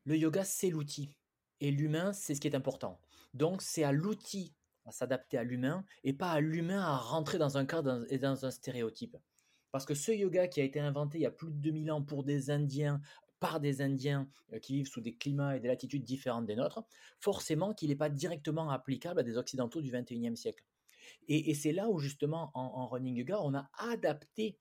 le 0.06 0.18
yoga, 0.18 0.44
c'est 0.44 0.70
l'outil. 0.70 1.14
Et 1.60 1.70
l'humain, 1.70 2.14
c'est 2.14 2.34
ce 2.34 2.42
qui 2.42 2.48
est 2.48 2.56
important. 2.56 3.00
Donc, 3.34 3.62
c'est 3.62 3.84
à 3.84 3.92
l'outil 3.92 4.56
à 4.86 4.92
s'adapter 4.92 5.38
à 5.38 5.44
l'humain 5.44 5.86
et 6.04 6.14
pas 6.14 6.32
à 6.32 6.40
l'humain 6.40 6.82
à 6.82 6.98
rentrer 6.98 7.38
dans 7.38 7.58
un 7.58 7.66
cadre 7.66 8.06
et 8.10 8.18
dans 8.18 8.46
un 8.46 8.52
stéréotype. 8.52 9.18
Parce 9.72 9.86
que 9.86 9.94
ce 9.94 10.12
yoga 10.12 10.48
qui 10.48 10.62
a 10.62 10.64
été 10.64 10.80
inventé 10.80 11.20
il 11.20 11.22
y 11.22 11.28
a 11.28 11.32
plus 11.32 11.52
de 11.52 11.58
2000 11.58 11.92
ans 11.92 12.02
pour 12.02 12.24
des 12.24 12.50
Indiens, 12.50 13.02
par 13.40 13.60
des 13.60 13.82
Indiens 13.82 14.28
qui 14.62 14.74
vivent 14.74 14.88
sous 14.88 15.02
des 15.02 15.16
climats 15.16 15.58
et 15.58 15.60
des 15.60 15.68
latitudes 15.68 16.04
différentes 16.04 16.46
des 16.46 16.56
nôtres, 16.56 16.84
forcément 17.20 17.74
qu'il 17.74 17.90
n'est 17.90 17.96
pas 17.96 18.10
directement 18.10 18.72
applicable 18.72 19.20
à 19.20 19.24
des 19.24 19.38
Occidentaux 19.38 19.82
du 19.82 19.92
21e 19.92 20.36
siècle. 20.36 20.64
Et, 21.28 21.54
c'est 21.54 21.72
là 21.72 21.90
où 21.90 22.00
justement 22.00 22.52
en, 22.54 22.88
running 22.88 23.16
yoga, 23.16 23.40
on 23.42 23.54
a 23.54 23.70
adapté 23.78 24.58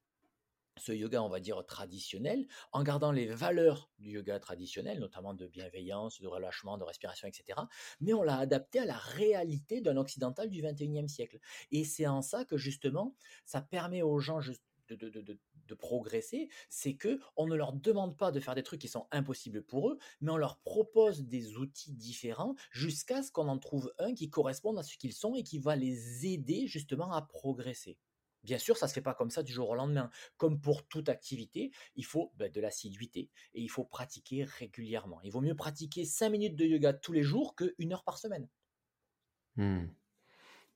ce 0.78 0.92
yoga, 0.92 1.22
on 1.22 1.28
va 1.28 1.40
dire, 1.40 1.64
traditionnel, 1.66 2.46
en 2.72 2.82
gardant 2.82 3.10
les 3.10 3.26
valeurs 3.26 3.90
du 3.98 4.10
yoga 4.10 4.38
traditionnel, 4.38 5.00
notamment 5.00 5.34
de 5.34 5.48
bienveillance, 5.48 6.20
de 6.20 6.28
relâchement, 6.28 6.78
de 6.78 6.84
respiration, 6.84 7.26
etc. 7.26 7.60
Mais 8.00 8.12
on 8.12 8.22
l'a 8.22 8.36
adapté 8.36 8.78
à 8.78 8.84
la 8.84 8.96
réalité 8.96 9.80
d'un 9.80 9.96
occidental 9.96 10.48
du 10.50 10.62
21e 10.62 11.08
siècle. 11.08 11.40
Et 11.72 11.84
c'est 11.84 12.06
en 12.06 12.22
ça 12.22 12.44
que 12.44 12.56
justement, 12.56 13.16
ça 13.44 13.60
permet 13.60 14.02
aux 14.02 14.20
gens 14.20 14.40
de, 14.88 15.38
progresser, 15.74 16.48
c'est 16.68 16.94
que 16.94 17.20
on 17.36 17.46
ne 17.46 17.54
leur 17.54 17.72
demande 17.72 18.16
pas 18.16 18.32
de 18.32 18.40
faire 18.40 18.54
des 18.54 18.62
trucs 18.62 18.80
qui 18.80 18.88
sont 18.88 19.06
impossibles 19.10 19.62
pour 19.62 19.90
eux, 19.90 19.98
mais 20.20 20.32
on 20.32 20.36
leur 20.36 20.60
propose 20.60 21.24
des 21.24 21.56
outils 21.56 21.92
différents 21.92 22.54
jusqu'à 22.70 23.22
ce 23.22 23.30
qu'on 23.30 23.48
en 23.48 23.58
trouve 23.58 23.92
un 23.98 24.14
qui 24.14 24.30
corresponde 24.30 24.78
à 24.78 24.82
ce 24.82 24.96
qu'ils 24.96 25.12
sont 25.12 25.34
et 25.34 25.42
qui 25.42 25.58
va 25.58 25.76
les 25.76 26.26
aider 26.26 26.66
justement 26.66 27.12
à 27.12 27.22
progresser. 27.22 27.98
Bien 28.44 28.58
sûr, 28.58 28.76
ça 28.76 28.86
ne 28.86 28.88
se 28.88 28.94
fait 28.94 29.02
pas 29.02 29.14
comme 29.14 29.30
ça 29.30 29.42
du 29.42 29.52
jour 29.52 29.68
au 29.68 29.74
lendemain. 29.74 30.10
Comme 30.36 30.60
pour 30.60 30.86
toute 30.86 31.08
activité, 31.08 31.70
il 31.96 32.04
faut 32.04 32.32
ben, 32.36 32.50
de 32.50 32.60
l'assiduité 32.60 33.30
et 33.54 33.60
il 33.60 33.68
faut 33.68 33.84
pratiquer 33.84 34.44
régulièrement. 34.44 35.20
Il 35.22 35.32
vaut 35.32 35.40
mieux 35.40 35.56
pratiquer 35.56 36.04
5 36.04 36.30
minutes 36.30 36.56
de 36.56 36.64
yoga 36.64 36.92
tous 36.92 37.12
les 37.12 37.22
jours 37.22 37.54
que 37.54 37.74
une 37.78 37.92
heure 37.92 38.04
par 38.04 38.18
semaine. 38.18 38.48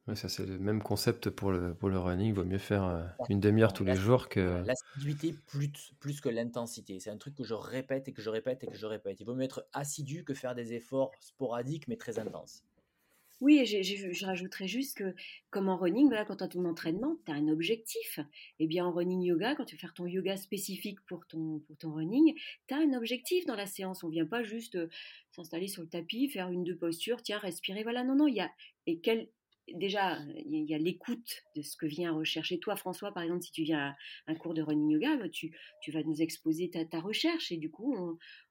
Mmh 0.09 0.17
ça, 0.17 0.29
c'est 0.29 0.45
le 0.45 0.59
même 0.59 0.83
concept 0.83 1.31
pour 1.31 1.53
le, 1.53 1.75
pour 1.75 1.89
le 1.89 1.99
running. 1.99 2.29
Il 2.29 2.35
vaut 2.35 2.45
mieux 2.45 2.59
faire 2.59 2.85
euh, 2.85 3.05
une 3.29 3.39
demi-heure 3.39 3.73
tous 3.73 3.85
les 3.85 3.95
jours 3.95 4.29
que. 4.29 4.65
L'assiduité 4.65 5.33
plus, 5.47 5.71
plus 6.01 6.21
que 6.21 6.29
l'intensité. 6.29 6.99
C'est 6.99 7.11
un 7.11 7.17
truc 7.17 7.37
que 7.37 7.45
je 7.45 7.55
répète 7.55 8.09
et 8.09 8.13
que 8.13 8.21
je 8.21 8.29
répète 8.29 8.65
et 8.65 8.67
que 8.67 8.77
je 8.77 8.87
répète. 8.87 9.21
Il 9.21 9.27
vaut 9.27 9.35
mieux 9.35 9.45
être 9.45 9.65
assidu 9.73 10.25
que 10.25 10.35
faire 10.35 10.57
des 10.57 10.73
efforts 10.73 11.13
sporadiques 11.21 11.87
mais 11.87 11.97
très 11.97 12.19
intenses. 12.19 12.65
Oui, 13.43 13.59
et 13.59 13.67
je 13.67 14.25
rajouterais 14.25 14.69
juste 14.69 14.97
que, 14.97 15.17
comme 15.51 15.69
en 15.69 15.77
running, 15.77 16.07
voilà, 16.07 16.25
quand 16.25 16.37
tu 16.37 16.45
as 16.45 16.49
ton 16.49 16.65
entraînement, 16.65 17.17
tu 17.27 17.33
as 17.33 17.35
un 17.35 17.49
objectif. 17.49 18.21
Et 18.21 18.65
eh 18.65 18.67
bien, 18.69 18.87
en 18.87 18.93
running 18.93 19.21
yoga, 19.21 19.57
quand 19.57 19.65
tu 19.65 19.75
veux 19.75 19.81
faire 19.81 19.95
ton 19.95 20.07
yoga 20.07 20.37
spécifique 20.37 21.01
pour 21.07 21.27
ton, 21.27 21.59
pour 21.59 21.77
ton 21.77 21.93
running, 21.93 22.35
tu 22.69 22.75
as 22.75 22.77
un 22.77 22.93
objectif 22.93 23.45
dans 23.45 23.57
la 23.57 23.67
séance. 23.67 24.05
On 24.05 24.09
vient 24.11 24.27
pas 24.27 24.45
juste 24.45 24.77
euh, 24.77 24.87
s'installer 25.33 25.67
sur 25.67 25.83
le 25.83 25.89
tapis, 25.89 26.29
faire 26.29 26.51
une, 26.51 26.63
deux 26.63 26.77
postures, 26.77 27.21
tiens, 27.21 27.39
respirer. 27.39 27.83
Voilà, 27.83 28.05
non, 28.05 28.15
non, 28.15 28.29
il 28.29 28.37
y 28.37 28.41
a. 28.41 28.49
Et 28.87 29.01
quel, 29.01 29.29
déjà, 29.75 30.19
il 30.47 30.65
y 30.69 30.75
a 30.75 30.79
l'écoute 30.79 31.45
de 31.57 31.63
ce 31.63 31.77
que 31.77 31.87
vient 31.87 32.13
rechercher. 32.13 32.59
Toi, 32.59 32.77
François, 32.77 33.13
par 33.13 33.23
exemple, 33.23 33.43
si 33.43 33.53
tu 33.53 33.63
viens 33.63 33.89
à 33.89 33.97
un 34.27 34.35
cours 34.35 34.55
de 34.55 34.63
running 34.63 34.91
yoga, 34.91 35.17
bah, 35.17 35.29
tu, 35.29 35.53
vas 35.89 36.03
nous 36.03 36.23
exposer 36.23 36.71
ta, 36.71 37.01
recherche 37.01 37.53
et 37.53 37.57
du 37.57 37.71
coup, 37.71 37.95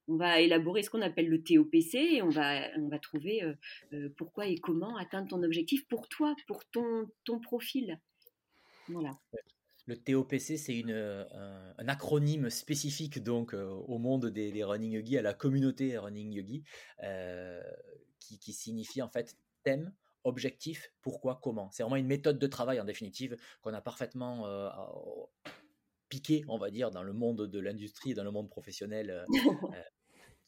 on, 0.07 0.15
va 0.15 0.41
élaborer 0.41 0.83
ce 0.83 0.89
qu'on 0.89 1.01
appelle 1.01 1.29
le 1.29 1.41
TOPC 1.41 1.95
et 1.95 2.21
on 2.21 2.29
va, 2.29 2.69
trouver 3.01 3.43
euh, 3.43 3.53
euh, 3.93 4.09
pourquoi 4.17 4.47
et 4.47 4.57
comment 4.57 4.97
atteindre 4.97 5.29
ton 5.29 5.43
objectif 5.43 5.87
pour 5.87 6.09
toi, 6.09 6.35
pour 6.47 6.65
ton, 6.65 7.07
profil. 7.41 7.99
Voilà. 8.89 9.17
Le 9.87 9.95
TOPC, 9.97 10.57
c'est 10.57 10.83
un, 10.87 11.27
un, 11.77 11.87
acronyme 11.87 12.49
spécifique 12.49 13.23
donc 13.23 13.53
euh, 13.53 13.65
au 13.65 13.97
monde 13.97 14.27
des, 14.27 14.63
running 14.63 14.91
yogi, 14.91 15.17
à 15.17 15.21
la 15.21 15.33
communauté 15.33 15.97
running 15.97 16.31
yogi, 16.33 16.63
qui, 18.19 18.37
qui 18.37 18.53
signifie 18.53 19.01
en 19.01 19.09
fait 19.09 19.35
thème, 19.63 19.93
objectif, 20.23 20.91
pourquoi, 21.01 21.39
comment. 21.41 21.69
C'est 21.71 21.83
vraiment 21.83 21.97
une 21.97 22.07
méthode 22.07 22.39
de 22.39 22.47
travail 22.47 22.79
en 22.79 22.85
définitive 22.85 23.37
qu'on 23.61 23.73
a 23.73 23.81
parfaitement 23.81 24.45
euh, 24.47 24.69
piqué, 26.09 26.43
on 26.47 26.57
va 26.57 26.69
dire, 26.69 26.91
dans 26.91 27.03
le 27.03 27.13
monde 27.13 27.47
de 27.47 27.59
l'industrie, 27.59 28.13
dans 28.13 28.23
le 28.23 28.31
monde 28.31 28.49
professionnel. 28.49 29.09
Euh, 29.09 29.25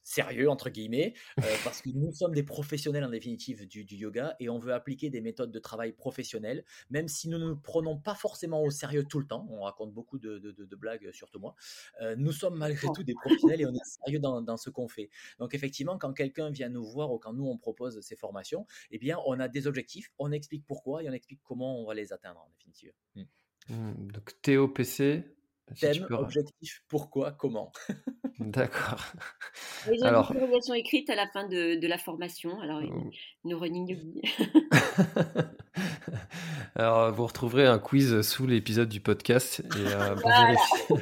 sérieux, 0.04 0.50
entre 0.50 0.70
guillemets, 0.70 1.14
euh, 1.40 1.44
parce 1.64 1.82
que 1.82 1.90
nous 1.90 2.12
sommes 2.14 2.34
des 2.34 2.44
professionnels 2.44 3.04
en 3.04 3.10
définitive 3.10 3.68
du, 3.68 3.86
yoga 3.96 4.36
et 4.40 4.50
on 4.50 4.60
veut 4.60 4.74
appliquer 4.74 5.10
des 5.10 5.22
méthodes 5.22 5.52
de 5.52 5.60
travail 5.60 5.94
professionnelles, 5.94 6.64
même 6.90 7.08
si 7.08 7.30
nous 7.30 7.38
ne 7.38 7.48
nous 7.48 7.56
prenons 7.56 7.98
pas 7.98 8.16
forcément 8.16 8.64
au 8.64 8.70
sérieux 8.70 9.04
tout 9.04 9.20
le 9.20 9.26
temps. 9.26 9.48
On 9.50 9.62
raconte 9.62 9.94
beaucoup 9.94 10.20
de, 10.20 10.76
blagues, 10.76 11.12
surtout 11.12 11.40
moi. 11.40 11.56
Euh, 12.02 12.16
nous 12.18 12.32
sommes 12.32 12.58
malgré 12.58 12.88
tout 12.94 13.04
des 13.04 13.14
professionnels 13.14 13.62
et 13.62 13.66
on 13.66 13.74
est 13.74 13.86
sérieux 13.86 14.20
dans, 14.20 14.58
ce 14.58 14.70
qu'on 14.70 14.88
fait. 14.88 15.10
Donc 15.40 15.54
effectivement, 15.54 15.98
quand 15.98 16.14
quelqu'un 16.14 16.50
vient 16.50 16.70
nous 16.70 16.86
voir 16.86 17.12
ou 17.12 17.20
quand 17.20 17.34
nous 17.34 17.46
on 17.46 17.58
propose 17.58 18.00
ces 18.02 18.16
formations, 18.16 18.66
eh 18.92 18.98
bien 18.98 19.18
on 19.26 19.40
a 19.40 19.48
des 19.48 19.68
objectifs, 19.68 20.12
on 20.20 20.32
explique 20.32 20.66
pourquoi 20.66 21.04
et 21.04 21.10
on 21.10 21.14
explique 21.14 21.42
comment 21.44 21.82
on 21.82 21.86
va 21.86 21.94
les 21.94 22.14
atteindre 22.14 22.42
en 22.42 22.50
définitive. 22.50 22.94
Hmm. 23.16 23.24
Hmm, 23.70 24.12
donc 24.12 24.42
TOPC, 24.42 25.24
Thème, 25.80 26.06
objectif, 26.12 26.84
pourquoi, 26.88 27.32
comment? 27.32 27.72
D'accord. 28.40 29.06
Ils 29.92 30.04
ont 30.04 30.08
alors... 30.08 30.32
une 30.32 30.38
évaluation 30.38 30.74
écrite 30.74 31.10
à 31.10 31.16
la 31.16 31.28
fin 31.28 31.48
de, 31.48 31.80
de 31.80 31.88
la 31.88 31.98
formation. 31.98 32.60
Alors, 32.62 32.82
oh. 32.84 33.10
nous 33.46 33.58
running 33.58 33.96
alors, 36.76 37.14
vous 37.14 37.26
retrouverez 37.26 37.66
un 37.66 37.80
quiz 37.80 38.22
sous 38.22 38.46
l'épisode 38.46 38.90
du 38.90 39.00
podcast 39.00 39.64
et 39.78 39.94
euh, 39.94 40.16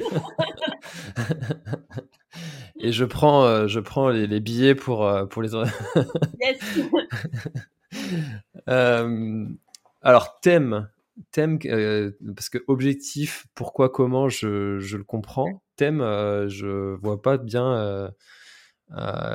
et 2.78 2.92
je 2.92 3.04
prends, 3.04 3.44
euh, 3.44 3.66
je 3.66 3.80
prends 3.80 4.08
les, 4.08 4.26
les 4.26 4.40
billets 4.40 4.74
pour, 4.74 5.06
euh, 5.06 5.26
pour 5.26 5.42
les. 5.42 5.50
yes. 6.40 6.58
alors, 10.02 10.40
thème 10.40 10.88
thème, 11.30 11.58
euh, 11.66 12.12
parce 12.34 12.48
que 12.48 12.58
objectif, 12.68 13.46
pourquoi, 13.54 13.90
comment, 13.90 14.28
je, 14.28 14.78
je 14.78 14.96
le 14.96 15.04
comprends. 15.04 15.62
Thème, 15.76 16.00
euh, 16.00 16.48
je 16.48 16.96
vois 16.96 17.20
pas 17.20 17.38
bien 17.38 17.74
euh, 17.74 18.10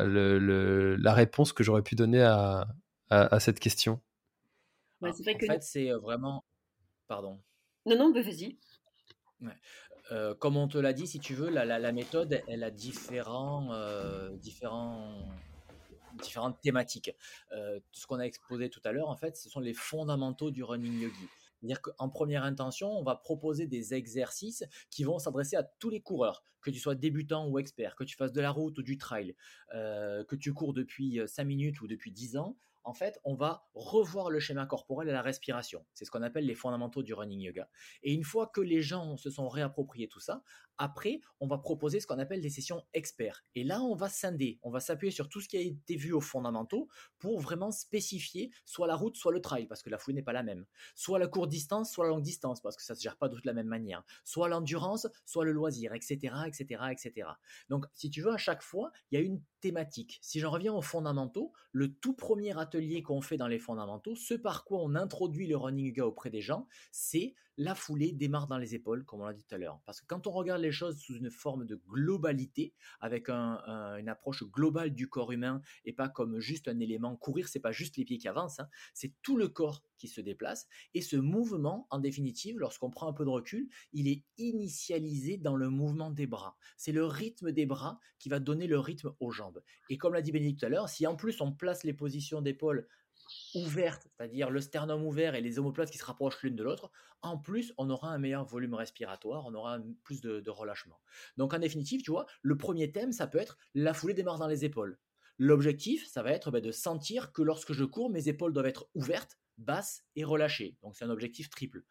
le, 0.06 0.96
la 0.96 1.14
réponse 1.14 1.54
que 1.54 1.64
j'aurais 1.64 1.84
pu 1.84 1.96
donner 1.96 2.24
à, 2.24 2.68
à, 3.10 3.40
cette 3.40 3.60
question. 3.60 4.02
en 5.02 5.14
fait, 5.14 5.64
c'est 5.64 5.92
vraiment. 5.92 6.44
Pardon. 7.08 7.40
Non, 7.86 7.98
non, 7.98 8.12
bah, 8.12 8.22
vas-y. 8.22 8.58
comme 10.40 10.58
on 10.58 10.68
te 10.68 10.78
l'a 10.78 10.94
dit, 10.94 11.08
si 11.08 11.20
tu 11.20 11.34
veux, 11.34 11.50
la, 11.50 11.66
la, 11.66 11.92
méthode, 11.92 12.42
elle 12.48 12.64
a 12.64 12.72
différents, 12.72 13.70
différents 14.38 15.30
différentes 16.18 16.60
thématiques. 16.62 17.12
ce 17.52 18.08
qu'on 18.08 18.20
a 18.20 18.24
exposé 18.24 18.70
tout 18.70 18.82
à 18.84 18.92
l'heure, 18.92 19.10
en 19.10 19.16
fait, 19.16 19.38
ce 19.38 19.50
sont 19.50 19.60
les 19.60 19.74
fondamentaux 19.74 20.52
du 20.52 20.64
running 20.64 21.00
yogi. 21.00 21.30
C'est-à-dire 21.60 21.82
qu'en 21.82 22.10
première 22.10 22.44
intention, 22.44 22.92
on 22.92 23.04
va 23.04 23.16
proposer 23.16 23.68
des 23.68 23.94
exercices 23.94 24.64
qui 24.90 25.04
vont 25.04 25.20
s'adresser 25.20 25.56
à 25.56 25.64
tous 25.64 25.90
les 25.90 26.02
coureurs, 26.02 26.44
que 26.62 26.70
tu 26.70 26.80
sois 26.80 26.96
débutant 26.96 27.48
ou 27.48 27.60
expert, 27.60 27.96
que 27.96 28.04
tu 28.04 28.16
fasses 28.16 28.34
de 28.34 28.42
la 28.42 28.52
route 28.52 28.78
ou 28.78 28.84
du 28.84 28.98
trail, 28.98 29.36
euh, 29.74 30.24
que 30.26 30.36
tu 30.36 30.54
cours 30.54 30.74
depuis 30.74 31.20
5 31.26 31.44
minutes 31.44 31.82
ou 31.82 31.88
depuis 31.88 32.12
10 32.12 32.38
ans 32.38 32.58
en 32.88 32.94
fait, 32.94 33.20
on 33.26 33.36
va 33.36 33.68
revoir 33.74 34.30
le 34.30 34.40
schéma 34.40 34.66
corporel 34.66 35.10
et 35.10 35.12
la 35.12 35.22
respiration. 35.22 35.86
C'est 35.94 36.06
ce 36.06 36.12
qu'on 36.12 36.22
appelle 36.22 36.46
les 36.46 36.56
fondamentaux 36.56 37.04
du 37.04 37.14
running 37.14 37.42
yoga. 37.42 37.70
Et 38.02 38.14
une 38.14 38.24
fois 38.24 38.48
que 38.48 38.62
les 38.62 38.82
gens 38.82 39.18
se 39.18 39.30
sont 39.30 39.50
réappropriés 39.50 40.08
tout 40.08 40.22
ça, 40.22 40.42
après, 40.78 41.22
on 41.40 41.48
va 41.48 41.58
proposer 41.58 42.00
ce 42.00 42.08
qu'on 42.08 42.20
appelle 42.20 42.42
des 42.42 42.50
sessions 42.50 42.84
experts. 42.94 43.44
Et 43.56 43.64
là, 43.64 43.82
on 43.82 43.96
va 43.96 44.10
scinder, 44.10 44.60
on 44.64 44.70
va 44.70 44.80
s'appuyer 44.80 45.12
sur 45.12 45.30
tout 45.30 45.42
ce 45.42 45.48
qui 45.48 45.58
a 45.58 45.62
été 45.62 45.96
vu 45.96 46.14
aux 46.14 46.22
fondamentaux 46.22 46.88
pour 47.20 47.40
vraiment 47.40 47.72
spécifier 47.72 48.52
soit 48.66 48.88
la 48.88 48.96
route, 48.96 49.18
soit 49.18 49.32
le 49.32 49.42
trail, 49.42 49.68
parce 49.68 49.82
que 49.82 49.90
la 49.90 49.98
foule 49.98 50.16
n'est 50.16 50.24
pas 50.24 50.34
la 50.34 50.44
même. 50.44 50.66
Soit 50.96 51.20
la 51.20 51.28
courte 51.28 51.50
distance, 51.50 51.92
soit 51.92 52.06
la 52.06 52.12
longue 52.12 52.24
distance, 52.24 52.62
parce 52.62 52.76
que 52.76 52.84
ça 52.84 52.94
ne 52.94 52.98
se 52.98 53.04
gère 53.04 53.18
pas 53.18 53.30
de 53.30 53.36
toute 53.36 53.46
la 53.46 53.54
même 53.54 53.68
manière. 53.68 54.04
Soit 54.24 54.48
l'endurance, 54.48 55.08
soit 55.26 55.46
le 55.46 55.52
loisir, 55.52 55.94
etc., 55.94 56.34
etc., 56.46 56.84
etc. 56.92 57.30
Donc, 57.70 57.86
si 57.94 58.10
tu 58.10 58.22
veux, 58.22 58.34
à 58.34 58.38
chaque 58.38 58.62
fois, 58.62 58.92
il 59.12 59.20
y 59.20 59.22
a 59.22 59.26
une 59.26 59.42
thématique. 59.62 60.20
Si 60.22 60.40
j'en 60.40 60.52
reviens 60.52 60.74
aux 60.74 60.82
fondamentaux, 60.82 61.52
le 61.72 61.94
tout 61.94 62.14
premier 62.14 62.58
atelier 62.58 63.02
qu'on 63.02 63.22
fait 63.22 63.38
dans 63.38 63.48
les 63.48 63.60
fondamentaux, 63.60 64.16
ce 64.16 64.34
par 64.34 64.64
quoi 64.64 64.80
on 64.82 64.96
introduit 64.96 65.48
le 65.48 65.58
running 65.58 65.88
yoga 65.88 66.06
auprès 66.06 66.30
des 66.30 66.42
gens, 66.42 66.68
c'est 66.92 67.34
la 67.58 67.74
foulée 67.74 68.12
démarre 68.12 68.48
dans 68.48 68.58
les 68.58 68.76
épaules, 68.76 69.04
comme 69.04 69.22
on 69.22 69.26
l'a 69.26 69.34
dit 69.34 69.44
tout 69.44 69.56
à 69.56 69.58
l'heure. 69.58 69.82
Parce 69.86 70.00
que 70.00 70.06
quand 70.06 70.28
on 70.28 70.32
regarde 70.32 70.62
les 70.62 70.67
choses 70.72 71.00
sous 71.00 71.16
une 71.16 71.30
forme 71.30 71.66
de 71.66 71.76
globalité, 71.76 72.74
avec 73.00 73.30
une 73.30 74.10
approche 74.10 74.44
globale 74.44 74.94
du 74.94 75.08
corps 75.10 75.32
humain 75.32 75.62
et 75.86 75.94
pas 75.94 76.10
comme 76.10 76.40
juste 76.40 76.68
un 76.68 76.80
élément, 76.80 77.16
courir, 77.16 77.48
c'est 77.48 77.60
pas 77.60 77.72
juste 77.72 77.98
les 77.98 78.06
pieds 78.06 78.18
qui 78.18 78.28
avancent, 78.28 78.60
hein, 78.60 78.70
c'est 78.94 79.14
tout 79.22 79.38
le 79.38 79.48
corps 79.48 79.84
qui 79.98 80.08
se 80.08 80.22
déplace. 80.22 80.68
Et 80.94 81.02
ce 81.02 81.16
mouvement, 81.16 81.88
en 81.90 82.00
définitive, 82.00 82.60
lorsqu'on 82.60 82.90
prend 82.90 83.08
un 83.08 83.14
peu 83.14 83.26
de 83.26 83.30
recul, 83.30 83.70
il 83.94 84.08
est 84.08 84.24
initialisé 84.38 85.38
dans 85.38 85.56
le 85.56 85.70
mouvement 85.70 86.12
des 86.12 86.28
bras. 86.28 86.58
C'est 86.78 86.92
le 86.92 87.06
rythme 87.06 87.52
des 87.52 87.66
bras 87.66 88.00
qui 88.20 88.30
va 88.30 88.40
donner 88.40 88.68
le 88.68 88.80
rythme 88.80 89.14
aux 89.20 89.32
jambes. 89.32 89.62
Et 89.90 89.98
comme 89.98 90.14
l'a 90.14 90.22
dit 90.22 90.32
Bénédicte 90.32 90.60
tout 90.60 90.66
à 90.66 90.70
l'heure, 90.70 90.90
si 90.90 91.08
en 91.08 91.16
plus 91.16 91.42
on 91.42 91.52
place 91.52 91.84
les 91.84 91.94
positions 91.94 92.42
d'épaule 92.42 92.88
ouverte, 93.56 94.08
c'est-à-dire 94.10 94.50
le 94.50 94.62
sternum 94.62 95.06
ouvert 95.06 95.36
et 95.36 95.42
les 95.42 95.60
omoplates 95.60 95.92
qui 95.92 95.98
se 95.98 96.06
rapprochent 96.06 96.42
l'une 96.44 96.56
de 96.56 96.64
l'autre, 96.64 96.92
en 97.22 97.38
plus, 97.38 97.74
on 97.78 97.90
aura 97.90 98.10
un 98.10 98.18
meilleur 98.18 98.46
volume 98.46 98.74
respiratoire, 98.74 99.46
on 99.46 99.54
aura 99.54 99.80
plus 100.04 100.22
de, 100.22 100.50
relâchement. 100.50 101.00
Donc 101.38 101.54
en 101.54 101.60
définitive, 101.60 102.02
tu 102.02 102.12
vois, 102.12 102.26
le 102.42 102.58
premier 102.58 102.92
thème, 102.92 103.12
ça 103.12 103.28
peut 103.28 103.40
être 103.40 103.58
la 103.74 103.94
foulée 103.94 104.14
démarre 104.14 104.40
dans 104.40 104.48
les 104.48 104.66
épaules. 104.66 105.00
L'objectif, 105.38 106.08
ça 106.08 106.24
va 106.24 106.32
être 106.32 106.52
ben, 106.52 106.62
de 106.62 106.72
sentir 106.72 107.32
que 107.32 107.42
lorsque 107.42 107.74
je 107.74 107.84
cours, 107.84 108.10
mes 108.10 108.28
épaules 108.28 108.54
doivent 108.54 108.66
être 108.66 108.90
ouvertes, 108.96 109.38
basses 109.58 110.04
et 110.16 110.24
relâchées. 110.24 110.78
Donc 110.82 110.96
c'est 110.96 111.06
un 111.06 111.10
objectif 111.10 111.50
triple. 111.50 111.84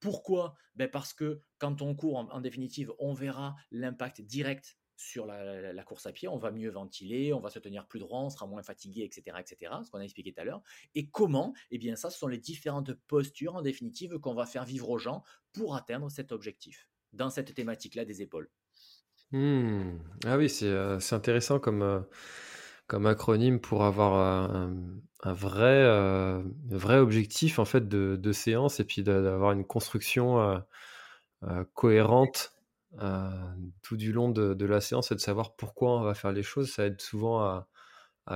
Pourquoi? 0.00 0.54
Ben 0.74 0.90
Parce 0.90 1.14
que 1.14 1.40
quand 1.58 1.80
on 1.80 1.94
court, 1.94 2.16
en 2.16 2.40
définitive, 2.40 2.92
on 2.98 3.14
verra 3.14 3.54
l'impact 3.70 4.20
direct 4.20 4.76
sur 4.96 5.26
la, 5.26 5.82
course 5.84 6.06
à 6.06 6.12
pied, 6.12 6.28
on 6.28 6.38
va 6.38 6.50
mieux 6.50 6.70
ventiler, 6.70 7.32
on 7.32 7.40
va 7.40 7.50
se 7.50 7.58
tenir 7.58 7.86
plus 7.86 7.98
droit, 7.98 8.20
on 8.20 8.30
sera 8.30 8.46
moins 8.46 8.62
fatigué, 8.62 9.02
etc., 9.02 9.36
etc., 9.40 9.72
ce 9.84 9.90
qu'on 9.90 9.98
a 9.98 10.04
expliqué 10.04 10.32
tout 10.32 10.40
à 10.40 10.44
l'heure. 10.44 10.62
Et 10.94 11.08
comment? 11.08 11.52
Eh 11.70 11.78
bien, 11.78 11.96
ça, 11.96 12.10
ce 12.10 12.18
sont 12.18 12.28
les 12.28 12.38
différentes 12.38 12.92
postures, 13.08 13.56
en 13.56 13.62
définitive, 13.62 14.18
qu'on 14.18 14.34
va 14.34 14.46
faire 14.46 14.64
vivre 14.64 14.88
aux 14.90 14.98
gens 14.98 15.24
pour 15.52 15.76
atteindre 15.76 16.10
cet 16.10 16.32
objectif, 16.32 16.88
dans 17.12 17.30
cette 17.30 17.54
thématique-là 17.54 18.04
des 18.04 18.22
épaules. 18.22 18.50
Mmh. 19.32 19.98
Ah 20.26 20.36
oui, 20.36 20.48
c'est 20.48 20.68
euh, 20.68 20.98
intéressant 21.10 21.58
comme, 21.58 21.82
euh, 21.82 22.00
comme 22.86 23.06
acronyme 23.06 23.60
pour 23.60 23.84
avoir 23.84 24.14
euh, 24.14 24.68
un, 25.24 25.32
vrai, 25.32 26.42
vrai 26.66 26.98
objectif, 26.98 27.58
en 27.58 27.64
fait, 27.64 27.88
de, 27.88 28.16
de 28.16 28.32
séance 28.32 28.78
et 28.78 28.84
puis 28.84 29.02
d'avoir 29.02 29.52
une 29.52 29.66
construction 29.66 30.62
cohérente 31.74 32.53
tout 33.82 33.96
du 33.96 34.12
long 34.12 34.30
de, 34.30 34.64
la 34.64 34.80
séance 34.80 35.12
et 35.12 35.14
de 35.14 35.20
savoir 35.20 35.56
pourquoi 35.56 35.98
on 35.98 36.02
va 36.02 36.14
faire 36.14 36.32
les 36.32 36.42
choses, 36.42 36.70
ça 36.70 36.86
aide 36.86 37.00
souvent 37.00 37.40
à, 37.40 37.68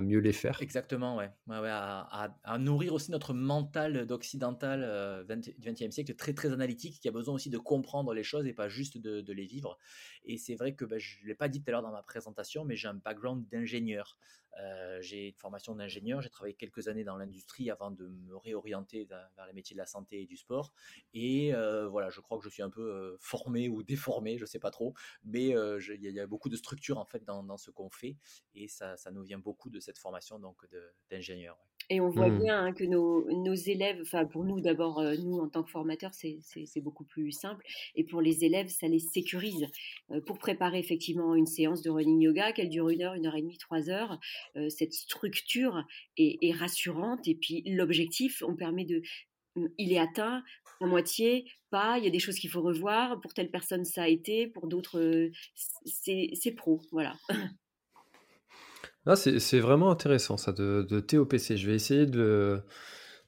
mieux 0.02 0.18
les 0.18 0.32
faire. 0.32 0.60
Exactement, 0.60 1.16
ouais. 1.16 1.30
à, 1.48 2.58
nourrir 2.58 2.94
aussi 2.94 3.10
notre 3.10 3.32
mental 3.34 4.06
d'occidental 4.06 4.82
euh, 4.84 5.24
du 5.24 5.54
XXe 5.60 5.90
siècle, 5.90 6.14
très 6.14 6.34
très 6.34 6.52
analytique, 6.52 7.00
qui 7.00 7.08
a 7.08 7.10
besoin 7.10 7.34
aussi 7.34 7.50
de 7.50 7.58
comprendre 7.58 8.12
les 8.12 8.22
choses 8.22 8.46
et 8.46 8.52
pas 8.52 8.68
juste 8.68 8.98
de, 8.98 9.32
les 9.32 9.46
vivre. 9.46 9.78
Et 10.24 10.36
c'est 10.36 10.56
vrai 10.56 10.74
que 10.74 10.84
ben, 10.84 10.98
je 10.98 11.22
ne 11.22 11.28
l'ai 11.28 11.34
pas 11.34 11.48
dit 11.48 11.62
tout 11.62 11.70
à 11.70 11.72
l'heure 11.72 11.82
dans 11.82 11.92
ma 11.92 12.02
présentation, 12.02 12.64
mais 12.64 12.76
j'ai 12.76 12.88
un 12.88 12.94
background 12.94 13.46
d'ingénieur. 13.48 14.18
Euh, 14.60 14.98
j'ai 15.00 15.28
une 15.28 15.34
formation 15.36 15.74
d'ingénieur, 15.74 16.20
j'ai 16.20 16.30
travaillé 16.30 16.54
quelques 16.54 16.88
années 16.88 17.04
dans 17.04 17.16
l'industrie 17.16 17.70
avant 17.70 17.90
de 17.90 18.08
me 18.08 18.36
réorienter 18.36 19.04
vers 19.04 19.46
les 19.46 19.52
métiers 19.52 19.74
de 19.74 19.78
la 19.78 19.86
santé 19.86 20.22
et 20.22 20.26
du 20.26 20.36
sport. 20.36 20.72
Et 21.14 21.54
euh, 21.54 21.88
voilà, 21.88 22.10
je 22.10 22.20
crois 22.20 22.38
que 22.38 22.44
je 22.44 22.48
suis 22.48 22.62
un 22.62 22.70
peu 22.70 22.82
euh, 22.82 23.16
formé 23.20 23.68
ou 23.68 23.82
déformé, 23.82 24.36
je 24.36 24.42
ne 24.42 24.46
sais 24.46 24.58
pas 24.58 24.70
trop, 24.70 24.94
mais 25.22 25.48
il 25.48 26.00
y, 26.00 26.20
a 26.20 26.26
beaucoup 26.26 26.48
de 26.48 26.56
structures 26.56 26.98
en 26.98 27.04
fait 27.04 27.24
dans, 27.24 27.56
ce 27.56 27.70
qu'on 27.70 27.90
fait 27.90 28.16
et 28.54 28.68
ça, 28.68 28.96
ça, 28.96 29.10
nous 29.10 29.22
vient 29.22 29.38
beaucoup 29.38 29.70
de 29.70 29.77
cette 29.80 29.98
formation 29.98 30.38
donc 30.38 30.56
d'ingénieur. 31.10 31.58
Et 31.90 32.00
on 32.00 32.10
voit 32.10 32.28
mmh. 32.28 32.38
bien 32.38 32.64
hein, 32.64 32.72
que 32.74 32.84
nos, 32.84 33.54
élèves, 33.54 33.98
enfin 34.02 34.26
pour 34.26 34.44
nous 34.44 34.60
d'abord, 34.60 34.98
euh, 34.98 35.14
nous 35.16 35.38
en 35.38 35.48
tant 35.48 35.62
que 35.62 35.70
formateurs, 35.70 36.12
c'est 36.12 36.80
beaucoup 36.82 37.04
plus 37.04 37.32
simple. 37.32 37.64
Et 37.94 38.04
pour 38.04 38.20
les 38.20 38.44
élèves, 38.44 38.68
ça 38.68 38.88
les 38.88 38.98
sécurise. 38.98 39.66
Euh, 40.10 40.20
pour 40.20 40.38
préparer 40.38 40.78
effectivement 40.78 41.34
une 41.34 41.46
séance 41.46 41.80
de 41.82 41.90
running 41.90 42.20
yoga, 42.20 42.52
qu'elle 42.52 42.68
dure 42.68 42.90
une 42.90 43.02
heure, 43.02 43.14
une 43.14 43.26
heure 43.26 43.36
et 43.36 43.42
demie, 43.42 43.56
trois 43.56 43.88
heures, 43.88 44.18
euh, 44.56 44.68
cette 44.68 44.92
structure 44.92 45.82
est, 46.18 46.36
est 46.42 46.52
rassurante. 46.52 47.26
Et 47.26 47.34
puis 47.34 47.62
l'objectif, 47.64 48.42
on 48.46 48.54
permet 48.54 48.84
de, 48.84 49.00
il 49.78 49.92
est 49.92 49.98
atteint 49.98 50.42
à 50.80 50.86
moitié, 50.86 51.46
pas, 51.70 51.98
il 51.98 52.04
y 52.04 52.06
a 52.06 52.10
des 52.10 52.18
choses 52.18 52.38
qu'il 52.38 52.50
faut 52.50 52.62
revoir, 52.62 53.20
pour 53.20 53.34
telle 53.34 53.50
personne 53.50 53.84
ça 53.84 54.02
a 54.02 54.08
été, 54.08 54.46
pour 54.46 54.68
d'autres 54.68 55.30
c'est 55.84 56.54
pro, 56.54 56.80
voilà. 56.92 57.16
Ah, 59.06 59.16
c'est 59.16 59.60
vraiment 59.60 59.90
intéressant 59.90 60.36
ça 60.36 60.52
de, 60.52 61.00
TOPC. 61.00 61.56
Je 61.56 61.66
vais 61.66 61.74
essayer 61.74 62.06
de, 62.06 62.62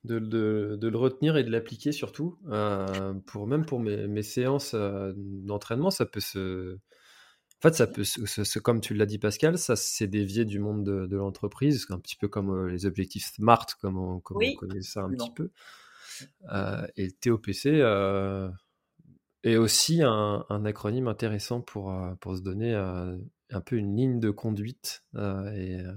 de, 0.04 0.88
le 0.88 0.96
retenir 0.96 1.36
et 1.36 1.44
de 1.44 1.50
l'appliquer 1.50 1.92
surtout. 1.92 2.38
Euh, 2.48 3.14
pour, 3.26 3.46
même 3.46 3.64
pour 3.64 3.80
mes, 3.80 4.22
séances 4.22 4.74
euh, 4.74 5.12
d'entraînement, 5.16 5.90
ça 5.90 6.06
peut 6.06 6.20
se. 6.20 6.74
En 6.74 7.68
fait, 7.68 7.74
ça 7.74 7.86
peut, 7.86 8.04
se, 8.04 8.58
comme 8.58 8.80
tu 8.80 8.94
l'as 8.94 9.04
dit 9.04 9.18
Pascal, 9.18 9.58
ça 9.58 9.76
s'est 9.76 10.06
dévié 10.06 10.46
du 10.46 10.60
monde 10.60 10.82
de, 10.84 11.16
l'entreprise, 11.16 11.86
un 11.90 11.98
petit 11.98 12.16
peu 12.16 12.26
comme 12.26 12.50
euh, 12.50 12.70
les 12.70 12.86
objectifs 12.86 13.32
SMART, 13.34 13.66
comme 13.80 13.98
on, 13.98 14.18
connaît 14.20 14.56
ça 14.80 15.02
un 15.02 15.10
petit 15.10 15.30
peu. 15.30 15.50
et 16.96 17.06
le 17.06 17.12
TOPC 17.20 17.66
est 19.42 19.56
aussi 19.56 20.02
un, 20.02 20.44
un, 20.48 20.64
acronyme 20.64 21.08
intéressant 21.08 21.60
pour, 21.60 21.94
pour 22.20 22.36
se 22.36 22.42
donner 22.42 22.74
un 23.50 23.60
peu 23.60 23.76
une 23.76 23.96
ligne 23.96 24.20
de 24.20 24.30
conduite 24.30 25.04
euh, 25.14 25.52
et, 25.52 25.80
euh, 25.80 25.92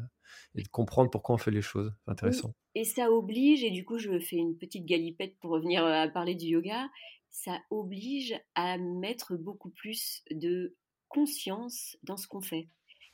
et, 0.55 0.63
de 0.63 0.67
comprendre 0.67 1.09
pourquoi 1.09 1.35
on 1.35 1.37
fait 1.37 1.51
les 1.51 1.61
choses. 1.61 1.93
C'est 2.05 2.11
intéressant. 2.11 2.53
Et 2.75 2.83
ça 2.83 3.11
oblige, 3.11 3.63
et 3.63 3.71
du 3.71 3.85
coup 3.85 3.97
je 3.97 4.19
fais 4.19 4.37
une 4.37 4.57
petite 4.57 4.85
galipette 4.85 5.37
pour 5.39 5.51
revenir 5.51 5.85
euh, 5.85 6.03
à 6.03 6.07
parler 6.07 6.35
du 6.35 6.47
yoga, 6.47 6.89
ça 7.29 7.59
oblige 7.69 8.35
à 8.55 8.77
mettre 8.77 9.35
beaucoup 9.35 9.69
plus 9.69 10.23
de 10.31 10.75
conscience 11.07 11.97
dans 12.03 12.17
ce 12.17 12.27
qu'on 12.27 12.41
fait. 12.41 12.69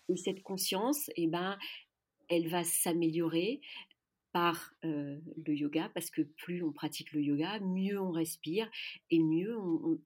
Et 0.10 0.18
cette 0.18 0.42
conscience, 0.42 1.10
eh 1.16 1.28
ben, 1.28 1.58
elle 2.30 2.50
va 2.50 2.64
s'améliorer 2.64 3.62
par 4.32 4.74
le 4.84 5.54
yoga, 5.54 5.90
parce 5.94 6.12
que 6.12 6.22
plus 6.22 6.64
on 6.64 6.72
pratique 6.72 7.14
le 7.14 7.22
yoga, 7.22 7.60
mieux 7.60 8.00
on 8.00 8.12
respire 8.12 8.70
et 9.10 9.20
mieux 9.20 9.58
on, 9.58 10.00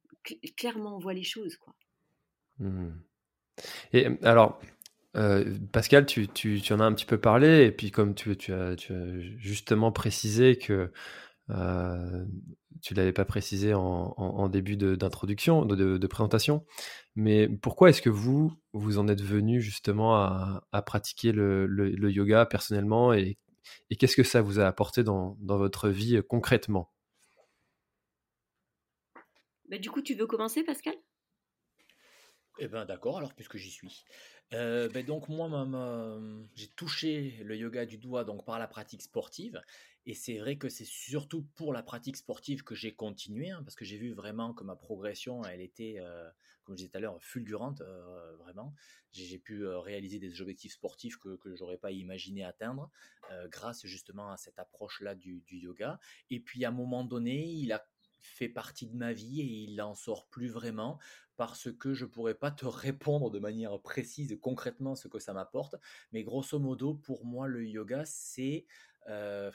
clairement 0.56 0.96
on 0.96 1.00
voit 1.00 1.14
les 1.14 1.24
choses. 1.24 1.58
Quoi. 1.58 1.76
Mmh. 2.60 2.92
Et 3.94 4.08
alors, 4.24 4.60
euh, 5.16 5.58
Pascal, 5.72 6.06
tu, 6.06 6.28
tu, 6.28 6.62
tu, 6.62 6.74
en 6.74 6.80
as 6.80 6.86
un 6.86 6.94
petit 6.94 7.06
peu 7.06 7.20
parlé, 7.20 7.66
et 7.66 7.72
puis 7.72 7.92
comme 7.92 8.16
tu, 8.16 8.36
tu, 8.36 8.54
as, 8.54 8.76
justement 9.38 9.92
précisé 9.92 10.58
que 10.58 10.92
euh, 11.50 12.26
tu 12.82 12.94
ne 12.94 13.00
l'avais 13.00 13.14
pas 13.14 13.26
précisé 13.26 13.74
en, 13.74 14.50
début 14.50 14.78
d'introduction, 14.78 15.66
de, 15.66 15.98
de, 15.98 16.08
présentation, 16.08 16.66
mais 17.16 17.48
pourquoi 17.48 17.90
est-ce 17.90 18.02
que 18.02 18.10
vous, 18.10 18.54
vous 18.74 18.98
en 18.98 19.08
êtes 19.08 19.22
venu 19.22 19.62
justement 19.62 20.16
à, 20.16 20.82
pratiquer 20.86 21.32
le, 21.32 21.68
le, 21.68 22.12
yoga 22.12 22.46
personnellement, 22.46 23.14
et, 23.14 23.38
et 23.90 23.96
qu'est-ce 23.96 24.16
que 24.16 24.24
ça 24.24 24.42
vous 24.42 24.60
a 24.60 24.66
apporté 24.68 25.04
dans, 25.04 25.38
dans 25.42 25.58
votre 25.58 25.90
vie 25.90 26.18
euh, 26.18 26.22
concrètement? 26.22 26.92
Bah, 29.70 29.78
Du 29.78 29.90
coup, 29.92 30.02
tu 30.02 30.16
veux 30.16 30.28
commencer, 30.28 30.64
Pascal? 30.64 30.96
Eh 32.60 32.68
ben 32.68 32.86
d'accord, 32.86 33.18
alors 33.18 33.34
puisque 33.34 33.58
j'y 33.58 33.72
suis. 33.72 34.06
Euh, 34.54 34.88
ben 34.90 35.06
donc 35.06 35.30
moi, 35.30 35.50
j'ai 36.56 36.68
touché 36.68 37.40
le 37.44 37.56
yoga 37.56 37.86
du 37.86 37.98
doigt 37.98 38.24
donc 38.24 38.46
par 38.46 38.60
la 38.60 38.68
pratique 38.68 39.02
sportive, 39.02 39.62
et 40.06 40.14
c'est 40.14 40.38
vrai 40.38 40.58
que 40.58 40.70
c'est 40.70 40.86
surtout 40.86 41.44
pour 41.56 41.74
la 41.74 41.82
pratique 41.82 42.18
sportive 42.18 42.64
que 42.64 42.76
j'ai 42.76 42.94
continué, 42.94 43.50
hein, 43.50 43.64
parce 43.64 43.76
que 43.76 43.86
j'ai 43.86 43.98
vu 43.98 44.14
vraiment 44.14 44.54
que 44.54 44.64
ma 44.64 44.76
progression, 44.76 45.44
elle 45.46 45.62
était, 45.62 45.96
euh, 46.00 46.30
comme 46.64 46.76
je 46.76 46.82
disais 46.82 46.90
tout 46.90 46.98
à 46.98 47.02
l'heure, 47.02 47.18
fulgurante, 47.24 47.82
euh, 47.82 48.36
vraiment. 48.38 48.76
J'ai 49.12 49.40
pu 49.40 49.66
réaliser 49.66 50.20
des 50.20 50.42
objectifs 50.42 50.74
sportifs 50.74 51.18
que, 51.18 51.38
que 51.38 51.56
j'aurais 51.56 51.78
pas 51.78 51.92
imaginé 51.92 52.44
atteindre, 52.44 52.90
grâce 53.50 53.86
justement 53.86 54.32
à 54.32 54.38
cette 54.38 54.58
approche-là 54.58 55.14
du, 55.14 55.42
du 55.42 55.58
yoga. 55.58 56.00
Et 56.32 56.40
puis 56.40 56.66
à 56.66 56.70
un 56.70 56.72
moment 56.72 57.04
donné, 57.04 57.46
il 57.46 57.72
a 57.72 57.88
fait 58.24 58.50
partie 58.50 58.88
de 58.88 58.96
ma 58.96 59.14
vie 59.14 59.42
et 59.42 59.64
il 59.64 59.76
n'en 59.76 59.96
sort 59.96 60.28
plus 60.28 60.48
vraiment 60.48 61.00
parce 61.36 61.72
que 61.72 61.94
je 61.94 62.06
pourrais 62.06 62.36
pas 62.36 62.52
te 62.52 62.66
répondre 62.66 63.30
de 63.30 63.40
manière 63.40 63.80
précise 63.80 64.38
concrètement 64.42 64.96
ce 64.96 65.08
que 65.08 65.20
ça 65.20 65.34
m'apporte. 65.34 65.76
Mais 66.12 66.24
grosso 66.24 66.60
modo, 66.60 66.94
pour 66.96 67.26
moi, 67.26 67.48
le 67.48 67.66
yoga, 67.66 68.04
c'est... 68.06 68.66
Euh, 69.10 69.52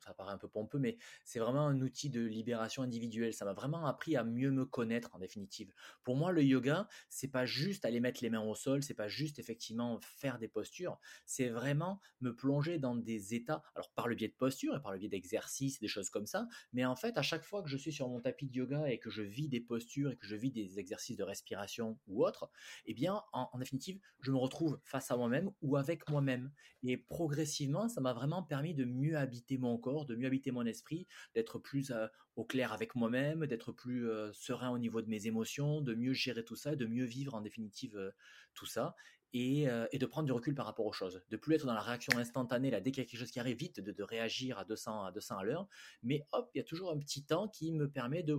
ça 0.00 0.14
paraît 0.14 0.32
un 0.32 0.38
peu 0.38 0.48
pompeux, 0.48 0.78
mais 0.78 0.96
c'est 1.24 1.38
vraiment 1.38 1.66
un 1.66 1.80
outil 1.80 2.10
de 2.10 2.20
libération 2.20 2.82
individuelle. 2.82 3.34
Ça 3.34 3.44
m'a 3.44 3.52
vraiment 3.52 3.86
appris 3.86 4.16
à 4.16 4.24
mieux 4.24 4.50
me 4.50 4.64
connaître 4.64 5.10
en 5.12 5.18
définitive. 5.18 5.72
Pour 6.04 6.16
moi, 6.16 6.32
le 6.32 6.42
yoga, 6.42 6.88
c'est 7.08 7.28
pas 7.28 7.46
juste 7.46 7.84
aller 7.84 8.00
mettre 8.00 8.22
les 8.22 8.30
mains 8.30 8.42
au 8.42 8.54
sol, 8.54 8.82
c'est 8.82 8.94
pas 8.94 9.08
juste 9.08 9.38
effectivement 9.38 9.98
faire 10.00 10.38
des 10.38 10.48
postures, 10.48 10.98
c'est 11.26 11.48
vraiment 11.48 12.00
me 12.20 12.34
plonger 12.34 12.78
dans 12.78 12.94
des 12.94 13.34
états, 13.34 13.62
alors 13.74 13.90
par 13.92 14.08
le 14.08 14.14
biais 14.14 14.28
de 14.28 14.34
postures 14.34 14.76
et 14.76 14.82
par 14.82 14.92
le 14.92 14.98
biais 14.98 15.08
d'exercices, 15.08 15.80
des 15.80 15.88
choses 15.88 16.10
comme 16.10 16.26
ça, 16.26 16.46
mais 16.72 16.84
en 16.84 16.96
fait, 16.96 17.16
à 17.18 17.22
chaque 17.22 17.44
fois 17.44 17.62
que 17.62 17.68
je 17.68 17.76
suis 17.76 17.92
sur 17.92 18.08
mon 18.08 18.20
tapis 18.20 18.48
de 18.48 18.56
yoga 18.56 18.88
et 18.90 18.98
que 18.98 19.10
je 19.10 19.22
vis 19.22 19.48
des 19.48 19.60
postures 19.60 20.10
et 20.10 20.16
que 20.16 20.26
je 20.26 20.36
vis 20.36 20.50
des 20.50 20.78
exercices 20.78 21.16
de 21.16 21.24
respiration 21.24 21.98
ou 22.06 22.24
autre, 22.24 22.50
eh 22.86 22.94
bien, 22.94 23.22
en, 23.32 23.48
en 23.52 23.58
définitive, 23.58 24.00
je 24.20 24.32
me 24.32 24.36
retrouve 24.36 24.80
face 24.84 25.10
à 25.10 25.16
moi-même 25.16 25.50
ou 25.62 25.76
avec 25.76 26.08
moi-même. 26.08 26.52
Et 26.82 26.96
progressivement, 26.96 27.88
ça 27.88 28.00
m'a 28.00 28.12
vraiment 28.12 28.42
permis 28.42 28.74
de 28.74 28.84
mieux 28.84 29.16
habiter 29.16 29.58
mon 29.58 29.76
corps 29.78 29.99
de 30.04 30.14
mieux 30.16 30.26
habiter 30.26 30.50
mon 30.50 30.66
esprit, 30.66 31.06
d'être 31.34 31.58
plus 31.58 31.92
au 32.36 32.44
clair 32.44 32.72
avec 32.72 32.94
moi-même, 32.94 33.46
d'être 33.46 33.72
plus 33.72 34.08
serein 34.32 34.70
au 34.70 34.78
niveau 34.78 35.02
de 35.02 35.08
mes 35.08 35.26
émotions, 35.26 35.80
de 35.80 35.94
mieux 35.94 36.12
gérer 36.12 36.44
tout 36.44 36.56
ça, 36.56 36.76
de 36.76 36.86
mieux 36.86 37.04
vivre 37.04 37.34
en 37.34 37.40
définitive 37.40 38.12
tout 38.54 38.66
ça. 38.66 38.94
Et, 39.32 39.66
de 39.66 40.06
prendre 40.06 40.26
du 40.26 40.32
recul 40.32 40.54
par 40.54 40.66
rapport 40.66 40.86
aux 40.86 40.92
choses, 40.92 41.22
de 41.28 41.36
plus 41.36 41.54
être 41.54 41.66
dans 41.66 41.74
la 41.74 41.80
réaction 41.80 42.18
instantanée, 42.18 42.70
là, 42.70 42.80
dès 42.80 42.90
qu'il 42.90 43.02
y 43.02 43.06
a 43.06 43.08
quelque 43.08 43.20
chose 43.20 43.30
qui 43.30 43.38
arrive 43.38 43.56
vite, 43.56 43.80
de, 43.80 44.02
réagir 44.02 44.58
à 44.58 44.64
200 44.64 45.04
à 45.04 45.12
200 45.12 45.38
à 45.38 45.44
l'heure, 45.44 45.68
mais 46.02 46.26
hop, 46.32 46.50
il 46.54 46.58
y 46.58 46.60
a 46.60 46.64
toujours 46.64 46.90
un 46.90 46.98
petit 46.98 47.24
temps 47.24 47.48
qui 47.48 47.72
me 47.72 47.88
permet 47.88 48.22
de 48.22 48.36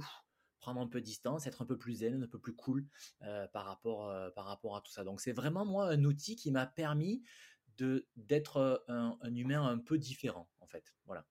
prendre 0.62 0.80
un 0.80 0.88
peu 0.88 1.02
de 1.02 1.06
distance, 1.06 1.48
être 1.48 1.62
un 1.62 1.66
peu 1.66 1.78
plus 1.78 1.96
zen, 1.96 2.24
un 2.24 2.28
peu 2.28 2.40
plus 2.40 2.54
cool 2.54 2.88
par, 3.52 3.66
rapport, 3.66 4.10
à 4.10 4.82
tout 4.82 4.92
ça. 4.92 5.04
Donc 5.04 5.20
c'est 5.20 5.34
vraiment 5.34 5.66
moi 5.66 5.90
un 5.90 6.04
outil 6.06 6.38
qui 6.38 6.52
m'a 6.52 6.66
permis 6.66 7.22
d'être 8.16 8.86
un, 8.88 9.18
humain 9.34 9.66
un 9.66 9.80
peu 9.80 9.98
différent 9.98 10.50
en 10.60 10.68
fait. 10.68 10.94
Voilà. 11.06 11.26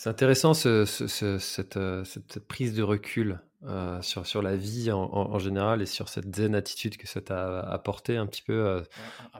C'est 0.00 0.08
intéressant 0.08 0.54
ce, 0.54 0.86
euh, 1.24 1.38
cette, 1.38 2.38
prise 2.48 2.74
de 2.74 2.82
recul 2.82 3.38
euh, 3.64 4.00
sur, 4.00 4.26
sur 4.26 4.40
la 4.40 4.56
vie 4.56 4.90
en, 4.90 5.38
général 5.38 5.82
et 5.82 5.86
sur 5.86 6.08
cette 6.08 6.34
zen 6.34 6.54
attitude 6.54 6.96
que 6.96 7.06
ça 7.06 7.20
t'a 7.20 7.60
apporté 7.60 8.16
un 8.16 8.26
petit 8.26 8.40
peu 8.40 8.54
euh, 8.54 8.82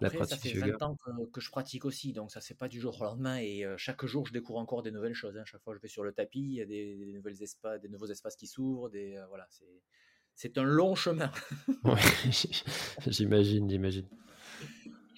la 0.03 0.11
pratique 0.11 0.37
ça 0.37 0.37
fait 0.37 0.59
20 0.59 0.83
ans 0.83 0.97
que, 1.33 1.41
je 1.41 1.51
pratique 1.51 1.87
aussi, 1.87 2.13
donc 2.13 2.31
ça 2.31 2.43
c'est 2.43 2.59
pas 2.59 2.69
du 2.69 2.79
jour 2.79 3.01
au 3.01 3.05
lendemain 3.05 3.39
et 3.39 3.65
chaque 3.79 4.05
jour 4.05 4.27
je 4.27 4.35
découvre 4.35 4.59
encore 4.59 4.83
des 4.83 4.91
nouvelles 4.91 5.15
choses. 5.15 5.35
Hein. 5.39 5.45
Chaque 5.47 5.63
fois 5.63 5.75
je 5.75 5.81
vais 5.81 5.89
sur 5.89 6.05
le 6.05 6.13
tapis, 6.13 6.41
il 6.41 6.55
y 6.57 6.61
a 6.61 6.67
des, 6.67 7.11
nouvelles 7.15 7.43
espaces, 7.43 7.81
des 7.81 7.89
nouveaux 7.89 8.09
espaces 8.09 8.37
qui 8.37 8.47
s'ouvrent, 8.47 8.91
des 8.91 9.19
voilà, 9.31 9.49
c'est 10.35 10.59
un 10.59 10.63
long 10.63 10.95
chemin. 10.95 11.33
j'imagine, 13.07 13.71
j'imagine. 13.71 14.09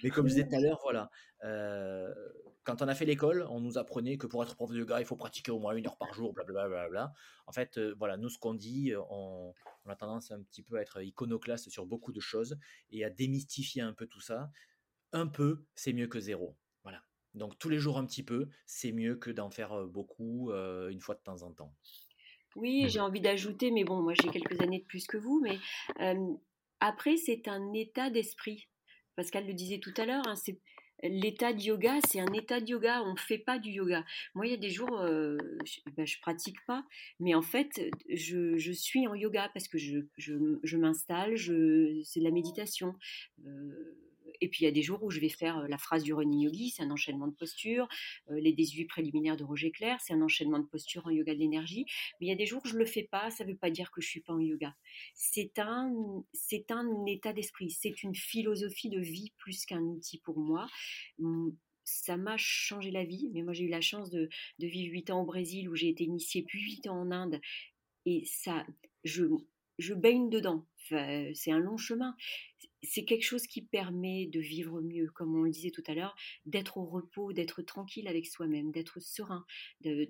Mais 0.05 0.11
comme 0.11 0.29
je 0.29 0.35
disais 0.35 0.47
tout 0.47 0.55
à 0.55 0.61
l'heure, 0.61 0.79
voilà, 0.85 1.11
quand 2.65 2.83
on 2.83 2.89
a 2.89 2.95
fait 2.95 3.05
l'école, 3.05 3.47
on 3.51 3.61
nous 3.61 3.79
apprenait 3.79 4.17
que 4.17 4.27
pour 4.27 4.43
être 4.43 4.55
prof 4.55 4.71
de 4.71 4.79
yoga, 4.79 5.01
il 5.01 5.07
faut 5.07 5.17
pratiquer 5.17 5.51
au 5.51 5.59
moins 5.59 5.75
une 5.75 5.87
heure 5.87 5.97
par 5.97 6.15
jour, 6.15 6.33
blablabla. 6.33 6.89
Bla, 6.89 7.13
En 7.47 7.53
fait, 7.53 7.79
euh, 7.79 7.95
voilà, 7.99 8.17
nous, 8.17 8.29
ce 8.29 8.39
qu'on 8.39 8.55
dit, 8.55 8.93
on, 9.11 9.53
a 9.87 9.97
tendance 9.97 10.31
un 10.31 10.43
petit 10.43 10.63
peu 10.63 10.77
à 10.77 10.83
être 10.83 11.03
iconoclaste 11.03 11.71
sur 11.71 11.87
beaucoup 11.87 12.13
de 12.13 12.21
choses 12.21 12.57
et 12.91 13.05
à 13.05 13.11
démystifier 13.11 13.83
un 13.83 13.93
peu 13.93 14.07
tout 14.07 14.21
ça. 14.21 14.51
Un 15.13 15.27
peu, 15.27 15.65
c'est 15.75 15.93
mieux 15.93 16.07
que 16.07 16.21
zéro. 16.21 16.57
Voilà. 16.85 17.03
Donc, 17.35 17.59
tous 17.59 17.69
les 17.69 17.79
jours, 17.79 17.99
un 17.99 18.07
petit 18.07 18.23
peu, 18.23 18.49
c'est 18.67 18.93
mieux 18.93 19.17
que 19.17 19.31
d'en 19.31 19.51
faire 19.51 19.73
euh, 19.73 19.87
beaucoup 19.87 20.51
euh, 20.51 20.89
une 20.91 21.01
fois 21.01 21.17
de 21.17 21.23
temps 21.23 21.43
en 21.43 21.53
temps. 21.53 21.75
Oui, 22.55 22.85
j'ai 22.89 23.01
envie 23.01 23.21
d'ajouter, 23.21 23.71
mais 23.71 23.83
bon, 23.83 24.03
moi 24.03 24.13
j'ai 24.13 24.29
quelques 24.29 24.61
années 24.61 24.81
de 24.81 24.85
plus 24.85 25.07
que 25.07 25.17
vous, 25.17 25.41
mais 25.43 25.59
après, 26.81 27.17
c'est 27.17 27.49
un 27.49 27.73
état 27.73 28.11
d'esprit. 28.11 28.69
Pascal 29.17 29.47
le 29.47 29.55
disait 29.55 29.79
tout 29.79 29.95
à 29.97 30.05
l'heure, 30.05 30.27
hein, 30.27 30.35
c'est 30.35 30.61
l'état 31.03 31.53
de 31.53 31.61
yoga, 31.61 31.99
c'est 32.07 32.21
un 32.21 32.33
état 32.33 32.61
de 32.61 32.69
yoga. 32.69 33.03
On 33.05 33.13
ne 33.13 33.19
fait 33.19 33.39
pas 33.39 33.59
du 33.59 33.71
yoga. 33.71 34.05
Moi, 34.35 34.47
il 34.47 34.51
y 34.51 34.55
a 34.55 34.59
des 34.59 34.71
jours, 34.71 35.01
euh, 35.01 35.37
je, 35.65 35.81
ben, 35.97 36.07
pratique 36.21 36.65
pas, 36.67 36.85
mais 37.21 37.35
en 37.35 37.43
fait, 37.43 37.81
je, 38.09 38.73
suis 38.73 39.07
en 39.07 39.15
yoga 39.15 39.51
parce 39.53 39.69
que 39.69 39.79
je, 39.79 40.01
je, 40.17 40.77
m'installe, 40.77 41.37
c'est 41.39 42.21
de 42.21 42.25
la 42.25 42.31
méditation. 42.31 42.95
Euh, 43.47 43.99
Et 44.43 44.49
puis 44.49 44.63
il 44.63 44.65
y 44.65 44.69
a 44.69 44.73
des 44.73 44.83
jours 44.83 45.03
où 45.03 45.11
je 45.11 45.21
vais 45.21 45.29
faire 45.29 45.67
la 45.69 45.79
phrase 45.79 46.03
du 46.03 46.13
running 46.13 46.41
yogi, 46.41 46.71
c'est 46.71 46.83
un 46.83 46.91
enchaînement 46.91 47.29
de 47.29 47.35
postures. 47.35 47.89
les 48.29 48.53
18 48.53 48.87
préliminaires 48.87 49.37
de 49.37 49.45
Roger 49.45 49.71
Clair, 49.71 49.99
c'est 50.01 50.13
un 50.13 50.21
enchaînement 50.21 50.59
de 50.59 50.67
postures 50.67 51.07
en 51.07 51.11
yoga 51.11 51.35
de 51.35 51.39
l'énergie. 51.39 51.87
Mais 52.21 52.27
il 52.27 52.29
y 52.29 52.33
a 52.33 52.37
des 52.37 52.47
jours 52.47 52.63
où 52.65 52.69
je 52.69 52.77
le 52.77 52.85
fais 52.85 53.05
pas, 53.05 53.31
ça 53.31 53.45
veut 53.45 53.57
pas 53.57 53.71
dire 53.71 53.91
que 53.91 54.01
je 54.01 54.09
suis 54.09 54.21
pas 54.21 54.33
en 54.33 54.41
yoga. 54.41 54.75
C'est 55.15 55.59
un, 55.59 55.93
un 56.71 57.07
état 57.07 57.33
d'esprit, 57.33 57.71
c'est 57.71 58.03
une 58.03 58.15
philosophie 58.15 58.91
de 58.91 59.01
vie 59.01 59.33
plus 59.39 59.65
qu'un 59.65 59.83
outil 59.83 60.19
pour 60.19 60.39
moi 60.39 60.67
mmh, 61.19 61.51
ça 61.85 62.17
m'a 62.17 62.37
changé 62.37 62.91
la 62.91 63.05
vie. 63.05 63.31
Mais 63.33 63.43
moi, 63.43 63.53
j'ai 63.53 63.65
eu 63.65 63.69
la 63.69 63.81
chance 63.81 64.11
de, 64.11 64.29
vivre 64.59 64.93
8 64.93 65.11
ans 65.11 65.23
au 65.23 65.25
Brésil 65.25 65.69
où 65.69 65.75
j'ai 65.75 65.89
été 65.89 66.05
initiée, 66.05 66.43
puis 66.43 66.61
8 66.61 66.89
ans 66.89 67.01
en 67.01 67.11
Inde. 67.11 67.41
Et 68.07 68.25
ça, 68.25 68.67
je, 69.05 69.25
je 69.79 69.95
baigne 69.95 70.31
dedans. 70.31 70.67
c'est 70.89 71.51
un 71.51 71.59
long 71.59 71.77
chemin. 71.77 72.17
C'est 72.83 73.05
quelque 73.05 73.25
chose 73.25 73.47
qui 73.47 73.63
permet 73.63 74.27
de 74.27 74.41
vivre 74.41 74.81
mieux, 74.81 75.09
comme 75.15 75.35
on 75.37 75.43
le 75.43 75.51
disait 75.51 75.71
tout 75.71 75.85
à 75.87 75.95
l'heure, 75.95 76.17
d'être 76.47 76.79
au 76.79 76.85
repos, 76.85 77.33
d'être 77.33 77.63
tranquille 77.63 78.09
avec 78.09 78.27
soi-même, 78.27 78.73
d'être 78.73 79.01
serein, 79.01 79.45
de, 79.81 80.09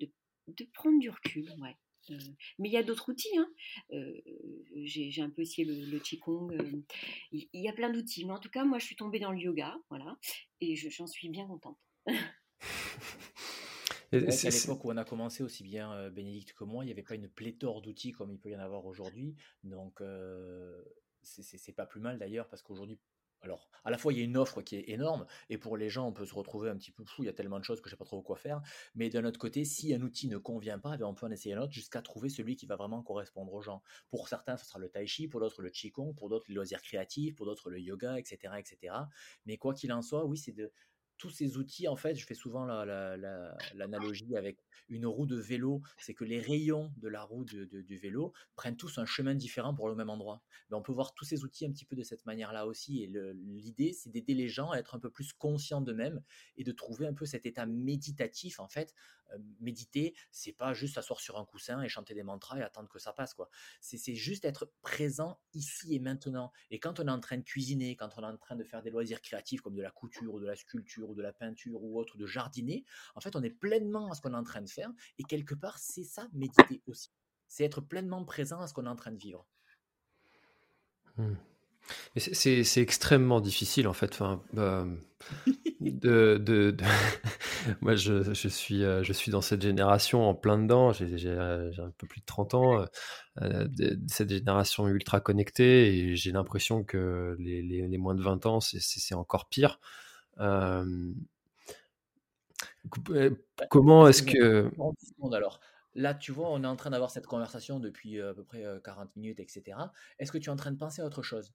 de, 0.48 0.64
prendre 0.72 0.98
du 0.98 1.10
recul. 1.10 1.50
Ouais. 1.60 1.76
Euh, 2.10 2.18
mais 2.58 2.68
il 2.68 2.72
y 2.72 2.76
a 2.76 2.82
d'autres 2.82 3.08
outils. 3.10 3.36
Hein. 3.36 3.48
Euh, 3.92 4.20
j'ai 4.84 5.22
un 5.22 5.30
peu 5.30 5.42
essayé 5.42 5.64
le, 5.64 5.84
le 5.86 5.98
Qigong. 5.98 6.52
Euh, 6.52 6.82
il 7.32 7.48
y, 7.52 7.68
a 7.68 7.72
plein 7.72 7.90
d'outils. 7.90 8.24
Mais 8.24 8.32
en 8.32 8.38
tout 8.38 8.50
cas, 8.50 8.64
moi, 8.64 8.78
je 8.78 8.86
suis 8.86 8.96
tombée 8.96 9.20
dans 9.20 9.32
le 9.32 9.38
yoga. 9.38 9.78
Voilà. 9.90 10.18
Et 10.60 10.74
j'en 10.76 11.06
suis 11.06 11.28
bien 11.28 11.46
contente. 11.46 11.78
C'est 14.12 14.48
à 14.48 14.50
l'époque 14.50 14.84
où 14.84 14.90
on 14.90 14.96
a 14.98 15.04
commencé, 15.04 15.42
aussi 15.42 15.62
bien 15.62 16.10
Bénédicte 16.10 16.52
que 16.52 16.64
moi, 16.64 16.84
il 16.84 16.88
n'y 16.88 16.92
avait 16.92 17.02
pas 17.02 17.14
une 17.14 17.30
pléthore 17.30 17.80
d'outils 17.80 18.12
comme 18.12 18.30
il 18.30 18.38
peut 18.38 18.50
y 18.50 18.56
en 18.56 18.60
avoir 18.60 18.84
aujourd'hui. 18.84 19.34
Donc, 19.64 20.02
c'est 21.22 21.72
pas 21.72 21.86
plus 21.86 22.00
mal 22.00 22.18
d'ailleurs, 22.18 22.48
parce 22.48 22.62
qu'aujourd'hui, 22.62 22.98
alors, 23.42 23.68
à 23.82 23.90
la 23.90 23.98
fois, 23.98 24.12
il 24.12 24.18
y 24.18 24.22
a 24.22 24.24
une 24.24 24.36
offre 24.36 24.62
qui 24.62 24.76
est 24.76 24.88
énorme, 24.90 25.26
et 25.50 25.58
pour 25.58 25.76
les 25.76 25.90
gens, 25.90 26.06
on 26.06 26.12
peut 26.12 26.24
se 26.24 26.34
retrouver 26.34 26.70
un 26.70 26.76
petit 26.76 26.92
peu 26.92 27.04
fou, 27.04 27.24
il 27.24 27.26
y 27.26 27.28
a 27.28 27.32
tellement 27.32 27.58
de 27.58 27.64
choses 27.64 27.80
que 27.80 27.90
je 27.90 27.94
sais 27.94 27.98
pas 27.98 28.04
trop 28.04 28.22
quoi 28.22 28.36
faire. 28.36 28.62
Mais 28.94 29.10
d'un 29.10 29.24
autre 29.24 29.38
côté, 29.38 29.64
si 29.64 29.92
un 29.92 30.00
outil 30.02 30.28
ne 30.28 30.38
convient 30.38 30.78
pas, 30.78 30.96
eh 30.98 31.02
on 31.02 31.14
peut 31.14 31.26
en 31.26 31.30
essayer 31.30 31.56
un 31.56 31.60
autre 31.62 31.72
jusqu'à 31.72 32.02
trouver 32.02 32.28
celui 32.28 32.54
qui 32.54 32.66
va 32.66 32.76
vraiment 32.76 33.02
correspondre 33.02 33.52
aux 33.52 33.60
gens. 33.60 33.82
Pour 34.10 34.28
certains, 34.28 34.56
ce 34.56 34.64
sera 34.64 34.78
le 34.78 34.88
tai 34.88 35.08
chi, 35.08 35.26
pour 35.26 35.40
d'autres, 35.40 35.60
le 35.60 35.70
qigong, 35.70 36.14
pour 36.14 36.28
d'autres, 36.28 36.46
les 36.48 36.54
loisirs 36.54 36.82
créatifs, 36.82 37.34
pour 37.34 37.46
d'autres, 37.46 37.68
le 37.68 37.80
yoga, 37.80 38.16
etc., 38.16 38.54
etc. 38.58 38.94
Mais 39.44 39.56
quoi 39.56 39.74
qu'il 39.74 39.92
en 39.92 40.02
soit, 40.02 40.24
oui, 40.24 40.38
c'est 40.38 40.52
de, 40.52 40.72
tous 41.22 41.30
ces 41.30 41.56
outils, 41.56 41.86
en 41.86 41.94
fait, 41.94 42.16
je 42.16 42.26
fais 42.26 42.34
souvent 42.34 42.64
l'analogie 42.64 44.36
avec 44.36 44.58
une 44.88 45.06
roue 45.06 45.26
de 45.26 45.36
vélo, 45.36 45.80
c'est 45.96 46.14
que 46.14 46.24
les 46.24 46.40
rayons 46.40 46.92
de 46.96 47.06
la 47.06 47.22
roue 47.22 47.44
du 47.44 47.96
vélo 47.96 48.32
prennent 48.56 48.76
tous 48.76 48.98
un 48.98 49.06
chemin 49.06 49.36
différent 49.36 49.72
pour 49.72 49.88
le 49.88 49.94
même 49.94 50.10
endroit. 50.10 50.42
Mais 50.68 50.76
on 50.76 50.82
peut 50.82 50.90
voir 50.90 51.14
tous 51.14 51.24
ces 51.24 51.44
outils 51.44 51.64
un 51.64 51.70
petit 51.70 51.84
peu 51.84 51.94
de 51.94 52.02
cette 52.02 52.26
manière-là 52.26 52.66
aussi. 52.66 53.04
Et 53.04 53.06
l'idée, 53.06 53.92
c'est 53.92 54.10
d'aider 54.10 54.34
les 54.34 54.48
gens 54.48 54.72
à 54.72 54.78
être 54.78 54.96
un 54.96 54.98
peu 54.98 55.10
plus 55.10 55.32
conscients 55.32 55.80
d'eux-mêmes 55.80 56.20
et 56.56 56.64
de 56.64 56.72
trouver 56.72 57.06
un 57.06 57.14
peu 57.14 57.24
cet 57.24 57.46
état 57.46 57.66
méditatif, 57.66 58.58
en 58.58 58.66
fait. 58.66 58.92
Euh, 59.32 59.38
méditer, 59.60 60.14
c'est 60.32 60.52
pas 60.52 60.74
juste 60.74 60.94
s'asseoir 60.94 61.20
sur 61.20 61.38
un 61.38 61.44
coussin 61.44 61.82
et 61.82 61.88
chanter 61.88 62.14
des 62.14 62.24
mantras 62.24 62.58
et 62.58 62.62
attendre 62.62 62.88
que 62.88 62.98
ça 62.98 63.12
passe, 63.12 63.32
quoi. 63.32 63.48
C'est 63.80 64.16
juste 64.16 64.44
être 64.44 64.72
présent 64.82 65.38
ici 65.54 65.94
et 65.94 66.00
maintenant. 66.00 66.52
Et 66.70 66.80
quand 66.80 66.98
on 66.98 67.06
est 67.06 67.10
en 67.10 67.20
train 67.20 67.38
de 67.38 67.44
cuisiner, 67.44 67.94
quand 67.94 68.10
on 68.18 68.22
est 68.22 68.26
en 68.26 68.36
train 68.36 68.56
de 68.56 68.64
faire 68.64 68.82
des 68.82 68.90
loisirs 68.90 69.20
créatifs 69.20 69.60
comme 69.60 69.76
de 69.76 69.82
la 69.82 69.90
couture 69.92 70.34
ou 70.34 70.40
de 70.40 70.46
la 70.46 70.56
sculpture 70.56 71.11
de 71.14 71.22
la 71.22 71.32
peinture 71.32 71.82
ou 71.82 71.98
autre, 71.98 72.16
de 72.16 72.26
jardiner, 72.26 72.84
en 73.14 73.20
fait, 73.20 73.36
on 73.36 73.42
est 73.42 73.50
pleinement 73.50 74.10
à 74.10 74.14
ce 74.14 74.20
qu'on 74.20 74.32
est 74.32 74.36
en 74.36 74.44
train 74.44 74.62
de 74.62 74.68
faire. 74.68 74.90
Et 75.18 75.24
quelque 75.24 75.54
part, 75.54 75.78
c'est 75.78 76.04
ça, 76.04 76.28
méditer 76.32 76.82
aussi. 76.86 77.10
C'est 77.48 77.64
être 77.64 77.80
pleinement 77.80 78.24
présent 78.24 78.60
à 78.60 78.66
ce 78.66 78.74
qu'on 78.74 78.86
est 78.86 78.90
en 78.90 78.96
train 78.96 79.12
de 79.12 79.18
vivre. 79.18 79.46
Mmh. 81.16 81.34
C'est 82.16 82.80
extrêmement 82.80 83.40
difficile 83.40 83.88
en 83.88 83.92
fait. 83.92 84.12
Enfin, 84.12 84.42
bah, 84.52 84.86
de, 85.80 86.38
de, 86.38 86.76
Moi, 87.80 87.94
je, 87.94 88.32
je, 88.34 88.48
suis, 88.48 88.84
euh, 88.84 89.02
je 89.02 89.12
suis 89.12 89.30
dans 89.30 89.40
cette 89.40 89.62
génération 89.62 90.28
en 90.28 90.34
plein 90.34 90.58
dedans. 90.58 90.92
J'ai 90.92 91.30
un 91.30 91.90
peu 91.98 92.06
plus 92.06 92.20
de 92.20 92.26
30 92.26 92.54
ans. 92.54 92.84
Euh, 93.40 93.66
de, 93.68 93.98
cette 94.08 94.30
génération 94.30 94.88
ultra 94.88 95.20
connectée 95.20 95.94
et 95.94 96.16
j'ai 96.16 96.32
l'impression 96.32 96.84
que 96.84 97.36
les, 97.38 97.62
les, 97.62 97.86
les, 97.88 97.98
moins 97.98 98.14
de 98.14 98.22
20 98.22 98.46
ans, 98.46 98.60
c'est 98.60 99.14
encore 99.14 99.48
pire. 99.48 99.80
Euh, 100.40 101.12
comment 103.70 104.08
est-ce 104.08 104.22
que... 104.22 104.70
Alors, 105.32 105.60
là, 105.94 106.14
tu 106.14 106.32
vois, 106.32 106.50
on 106.50 106.62
est 106.64 106.66
en 106.66 106.76
train 106.76 106.90
d'avoir 106.90 107.10
cette 107.10 107.26
conversation 107.26 107.80
depuis 107.80 108.20
à 108.20 108.34
peu 108.34 108.44
près 108.44 108.64
40 108.84 109.16
minutes, 109.16 109.40
etc. 109.40 109.78
Est-ce 110.18 110.32
que 110.32 110.38
tu 110.38 110.48
es 110.48 110.52
en 110.52 110.56
train 110.56 110.72
de 110.72 110.78
penser 110.78 111.02
à 111.02 111.06
autre 111.06 111.22
chose? 111.22 111.52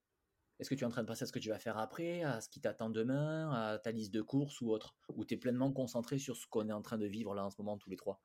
Est-ce 0.59 0.69
que 0.71 0.75
tu 0.75 0.83
es 0.83 0.87
en 0.87 0.89
train 0.89 1.03
de 1.03 1.07
penser 1.07 1.23
à 1.23 1.27
ce 1.27 1.31
que 1.31 1.39
tu 1.39 1.49
vas 1.49 1.59
faire 1.59 1.77
après, 1.77 2.23
à 2.23 2.41
ce 2.41 2.49
qui 2.49 2.59
t'attend 2.59 2.89
demain, 2.89 3.51
à 3.51 3.77
ta 3.77 3.91
liste 3.91 4.11
de 4.13 4.21
courses 4.21 4.59
ou 4.61 4.71
autre? 4.71 4.95
Ou 5.15 5.23
tu 5.23 5.35
es 5.35 5.37
pleinement 5.37 5.71
concentré 5.71 6.17
sur 6.17 6.35
ce 6.35 6.47
qu'on 6.47 6.67
est 6.69 6.73
en 6.73 6.81
train 6.81 6.97
de 6.97 7.05
vivre 7.05 7.35
là 7.35 7.45
en 7.45 7.51
ce 7.51 7.55
moment 7.59 7.77
tous 7.77 7.89
les 7.89 7.95
trois? 7.95 8.19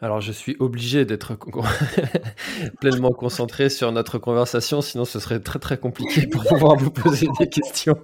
Alors, 0.00 0.20
je 0.20 0.32
suis 0.32 0.56
obligé 0.58 1.04
d'être 1.04 1.36
pleinement 2.80 3.12
concentré 3.12 3.70
sur 3.70 3.92
notre 3.92 4.18
conversation, 4.18 4.82
sinon 4.82 5.04
ce 5.04 5.20
serait 5.20 5.40
très 5.40 5.58
très 5.58 5.78
compliqué 5.78 6.26
pour 6.26 6.44
pouvoir 6.44 6.76
vous 6.76 6.90
poser 6.90 7.28
des 7.38 7.48
questions. 7.48 7.96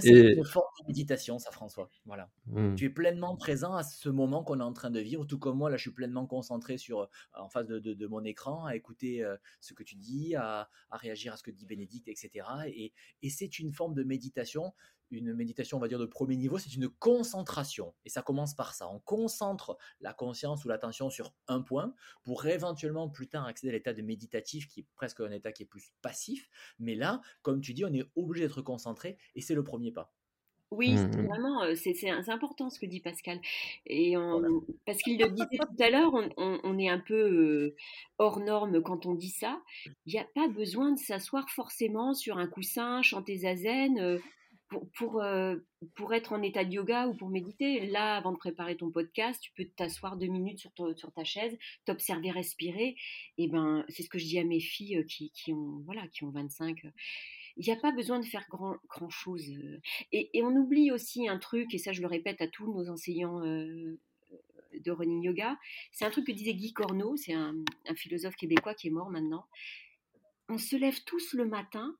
C'est 0.00 0.32
une 0.32 0.44
forme 0.44 0.66
de 0.80 0.86
méditation, 0.88 1.38
ça, 1.38 1.50
François. 1.50 1.90
Voilà. 2.06 2.30
Mmh. 2.46 2.74
Tu 2.74 2.86
es 2.86 2.90
pleinement 2.90 3.36
présent 3.36 3.74
à 3.74 3.82
ce 3.82 4.08
moment 4.08 4.42
qu'on 4.42 4.60
est 4.60 4.64
en 4.64 4.72
train 4.72 4.90
de 4.90 5.00
vivre, 5.00 5.24
tout 5.24 5.38
comme 5.38 5.58
moi, 5.58 5.70
là, 5.70 5.76
je 5.76 5.82
suis 5.82 5.92
pleinement 5.92 6.26
concentré 6.26 6.78
sur, 6.78 7.00
euh, 7.00 7.06
en 7.34 7.48
face 7.48 7.66
de, 7.66 8.06
mon 8.06 8.24
écran, 8.24 8.66
à 8.66 8.74
écouter 8.74 9.22
euh, 9.22 9.36
ce 9.60 9.74
que 9.74 9.82
tu 9.82 9.96
dis, 9.96 10.34
à, 10.34 10.68
réagir 10.90 11.32
à 11.32 11.36
ce 11.36 11.42
que 11.42 11.50
dit 11.50 11.66
Bénédicte, 11.66 12.08
etc. 12.08 12.46
Et, 12.66 12.92
et 13.22 13.30
c'est 13.30 13.58
une 13.58 13.72
forme 13.72 13.94
de 13.94 14.02
méditation 14.02 14.72
une 15.10 15.34
méditation, 15.34 15.76
on 15.76 15.80
va 15.80 15.88
dire, 15.88 15.98
de 15.98 16.06
premier 16.06 16.36
niveau, 16.36 16.58
c'est 16.58 16.74
une 16.74 16.88
concentration. 16.88 17.94
Et 18.04 18.08
ça 18.08 18.22
commence 18.22 18.54
par 18.54 18.74
ça. 18.74 18.88
On 18.88 19.00
concentre 19.00 19.76
la 20.00 20.12
conscience 20.12 20.64
ou 20.64 20.68
l'attention 20.68 21.10
sur 21.10 21.34
un 21.48 21.60
point 21.60 21.94
pour 22.22 22.46
éventuellement 22.46 23.08
plus 23.08 23.28
tard 23.28 23.46
accéder 23.46 23.70
à 23.70 23.72
l'état 23.72 23.92
de 23.92 24.02
méditatif 24.02 24.68
qui 24.68 24.80
est 24.80 24.86
presque 24.94 25.20
un 25.20 25.30
état 25.30 25.52
qui 25.52 25.64
est 25.64 25.66
plus 25.66 25.92
passif. 26.02 26.48
Mais 26.78 26.94
là, 26.94 27.20
comme 27.42 27.60
tu 27.60 27.74
dis, 27.74 27.84
on 27.84 27.92
est 27.92 28.08
obligé 28.16 28.46
d'être 28.46 28.62
concentré 28.62 29.18
et 29.34 29.40
c'est 29.40 29.54
le 29.54 29.64
premier 29.64 29.92
pas. 29.92 30.12
Oui, 30.72 30.94
mmh, 30.94 31.06
mmh. 31.06 31.26
vraiment, 31.26 31.62
c'est 31.74 32.30
important 32.30 32.70
ce 32.70 32.78
que 32.78 32.86
dit 32.86 33.00
Pascal. 33.00 33.40
Et 33.86 34.14
Parce 34.86 34.98
qu'il 34.98 35.18
le 35.18 35.28
disait 35.28 35.58
tout 35.58 35.82
à 35.82 35.90
l'heure, 35.90 36.12
on, 36.36 36.78
est 36.78 36.88
un 36.88 37.00
peu 37.00 37.74
hors 38.18 38.38
norme 38.38 38.80
quand 38.80 39.04
on 39.04 39.14
dit 39.14 39.30
ça. 39.30 39.60
Il 40.06 40.12
n'y 40.12 40.20
a 40.20 40.28
pas 40.32 40.46
besoin 40.46 40.92
de 40.92 40.98
s'asseoir 40.98 41.50
forcément 41.50 42.14
sur 42.14 42.38
un 42.38 42.46
coussin, 42.46 43.02
chanter 43.02 43.38
zazen 43.38 44.20
pour, 44.70 45.22
euh, 45.22 45.56
pour, 45.94 46.14
être 46.14 46.32
en 46.32 46.42
état 46.42 46.64
de 46.64 46.72
yoga 46.72 47.06
ou 47.08 47.14
pour 47.14 47.28
méditer, 47.28 47.86
là, 47.86 48.16
avant 48.16 48.32
de 48.32 48.36
préparer 48.36 48.76
ton 48.76 48.90
podcast, 48.90 49.40
tu 49.42 49.52
peux 49.52 49.64
t'asseoir 49.64 50.16
deux 50.16 50.26
minutes 50.26 50.58
sur, 50.58 50.70
sur 50.96 51.12
ta 51.12 51.24
chaise, 51.24 51.56
t'observer 51.84 52.30
respirer. 52.30 52.96
Et 53.38 53.48
ben, 53.48 53.84
c'est 53.88 54.02
ce 54.02 54.08
que 54.08 54.18
je 54.18 54.26
dis 54.26 54.38
à 54.38 54.44
mes 54.44 54.60
filles 54.60 54.98
euh, 54.98 55.02
qui, 55.02 55.30
qui 55.32 55.52
ont, 55.52 55.82
voilà, 55.84 56.06
qui 56.08 56.24
ont 56.24 56.30
25. 56.30 56.82
Il 57.56 57.66
n'y 57.66 57.72
a 57.72 57.76
pas 57.76 57.92
besoin 57.92 58.20
de 58.20 58.24
faire 58.24 58.46
grand, 58.48 58.76
grand 58.88 59.10
chose. 59.10 59.50
Euh. 59.50 59.80
Et, 60.12 60.30
on 60.42 60.54
oublie 60.54 60.90
aussi 60.92 61.28
un 61.28 61.38
truc, 61.38 61.74
et 61.74 61.78
ça, 61.78 61.92
je 61.92 62.00
le 62.00 62.06
répète 62.06 62.40
à 62.40 62.46
tous 62.46 62.72
nos 62.72 62.88
enseignants 62.88 63.40
de 63.40 64.90
running 64.90 65.22
yoga. 65.22 65.58
C'est 65.90 66.04
un 66.04 66.10
truc 66.10 66.26
que 66.26 66.32
disait 66.32 66.54
Guy 66.54 66.72
Corneau, 66.72 67.16
c'est 67.16 67.34
un 67.34 67.54
philosophe 67.96 68.36
québécois 68.36 68.74
qui 68.74 68.86
est 68.88 68.92
mort 68.92 69.10
maintenant. 69.10 69.46
On 70.48 70.58
se 70.58 70.76
lève 70.76 71.02
tous 71.04 71.34
le 71.34 71.44
matin 71.44 71.96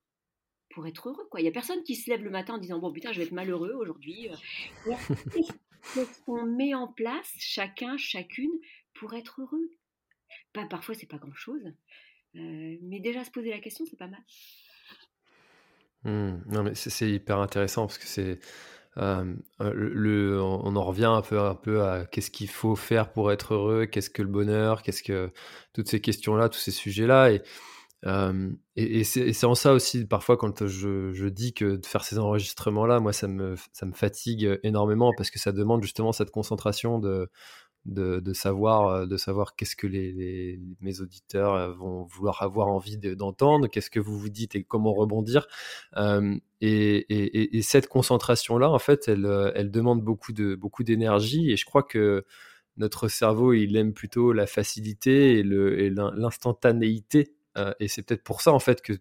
pour 0.70 0.86
être 0.86 1.08
heureux. 1.08 1.26
Quoi. 1.30 1.40
Il 1.40 1.44
n'y 1.44 1.48
a 1.48 1.52
personne 1.52 1.82
qui 1.82 1.96
se 1.96 2.08
lève 2.08 2.22
le 2.22 2.30
matin 2.30 2.54
en 2.54 2.58
disant 2.58 2.78
Bon, 2.78 2.92
putain, 2.92 3.12
je 3.12 3.18
vais 3.18 3.26
être 3.26 3.32
malheureux 3.32 3.72
aujourd'hui. 3.74 4.28
Euh. 4.28 4.92
Qu'est-ce 5.94 6.22
qu'on 6.24 6.44
met 6.44 6.74
en 6.74 6.88
place, 6.88 7.32
chacun, 7.38 7.96
chacune, 7.96 8.52
pour 8.94 9.14
être 9.14 9.40
heureux? 9.40 9.70
Pas, 10.52 10.66
Parfois, 10.66 10.94
c'est 10.94 11.06
pas 11.06 11.16
grand-chose. 11.16 11.72
Euh, 12.36 12.76
mais 12.82 13.00
déjà, 13.00 13.24
se 13.24 13.30
poser 13.30 13.50
la 13.50 13.60
question, 13.60 13.84
c'est 13.88 13.98
pas 13.98 14.08
mal. 14.08 14.20
Mmh. 16.04 16.42
non, 16.46 16.62
mais 16.62 16.74
c'est 16.74 17.10
hyper 17.10 17.38
intéressant 17.38 17.86
parce 17.86 17.98
que 17.98 18.06
c'est. 18.06 18.40
Euh, 18.96 19.34
le, 19.60 20.42
on 20.42 20.74
en 20.74 20.84
revient 20.84 21.04
un 21.04 21.22
peu, 21.22 21.38
un 21.38 21.54
peu 21.54 21.82
à 21.82 22.06
qu'est-ce 22.06 22.30
qu'il 22.30 22.48
faut 22.48 22.74
faire 22.74 23.12
pour 23.12 23.30
être 23.30 23.54
heureux, 23.54 23.86
qu'est-ce 23.86 24.10
que 24.10 24.22
le 24.22 24.28
bonheur, 24.28 24.82
qu'est-ce 24.82 25.02
que 25.02 25.30
toutes 25.72 25.88
ces 25.88 26.00
questions-là, 26.00 26.48
tous 26.48 26.58
ces 26.58 26.72
sujets-là. 26.72 27.30
Et 27.30 27.42
et, 28.04 29.04
c'est 29.04 29.44
en 29.44 29.54
ça 29.54 29.72
aussi, 29.72 30.06
parfois, 30.06 30.36
quand 30.36 30.66
je, 30.66 31.28
dis 31.28 31.52
que 31.52 31.76
de 31.76 31.86
faire 31.86 32.04
ces 32.04 32.18
enregistrements-là, 32.18 33.00
moi, 33.00 33.12
ça 33.12 33.28
me, 33.28 33.56
fatigue 33.94 34.58
énormément 34.62 35.12
parce 35.16 35.30
que 35.30 35.38
ça 35.38 35.52
demande 35.52 35.82
justement 35.82 36.12
cette 36.12 36.30
concentration 36.30 36.98
de, 36.98 37.28
savoir, 38.32 39.06
de 39.06 39.16
savoir 39.16 39.54
qu'est-ce 39.54 39.76
que 39.76 39.86
mes 39.86 41.00
auditeurs 41.00 41.74
vont 41.76 42.04
vouloir 42.04 42.42
avoir 42.42 42.68
envie 42.68 42.96
d'entendre, 42.96 43.68
qu'est-ce 43.68 43.90
que 43.90 44.00
vous 44.00 44.18
vous 44.18 44.30
dites 44.30 44.54
et 44.56 44.64
comment 44.64 44.94
rebondir. 44.94 45.46
et, 46.60 47.60
cette 47.62 47.88
concentration-là, 47.88 48.70
en 48.70 48.78
fait, 48.78 49.08
elle, 49.08 49.70
demande 49.70 50.02
beaucoup 50.02 50.82
d'énergie 50.84 51.50
et 51.50 51.56
je 51.56 51.66
crois 51.66 51.82
que 51.82 52.24
notre 52.78 53.08
cerveau, 53.08 53.52
il 53.52 53.76
aime 53.76 53.92
plutôt 53.92 54.32
la 54.32 54.46
facilité 54.46 55.38
et 55.38 55.42
l'instantanéité 55.42 57.34
et 57.80 57.88
c'est 57.88 58.02
peut-être 58.02 58.22
pour 58.22 58.40
ça 58.40 58.52
en 58.52 58.58
fait 58.58 58.82
que, 58.82 58.92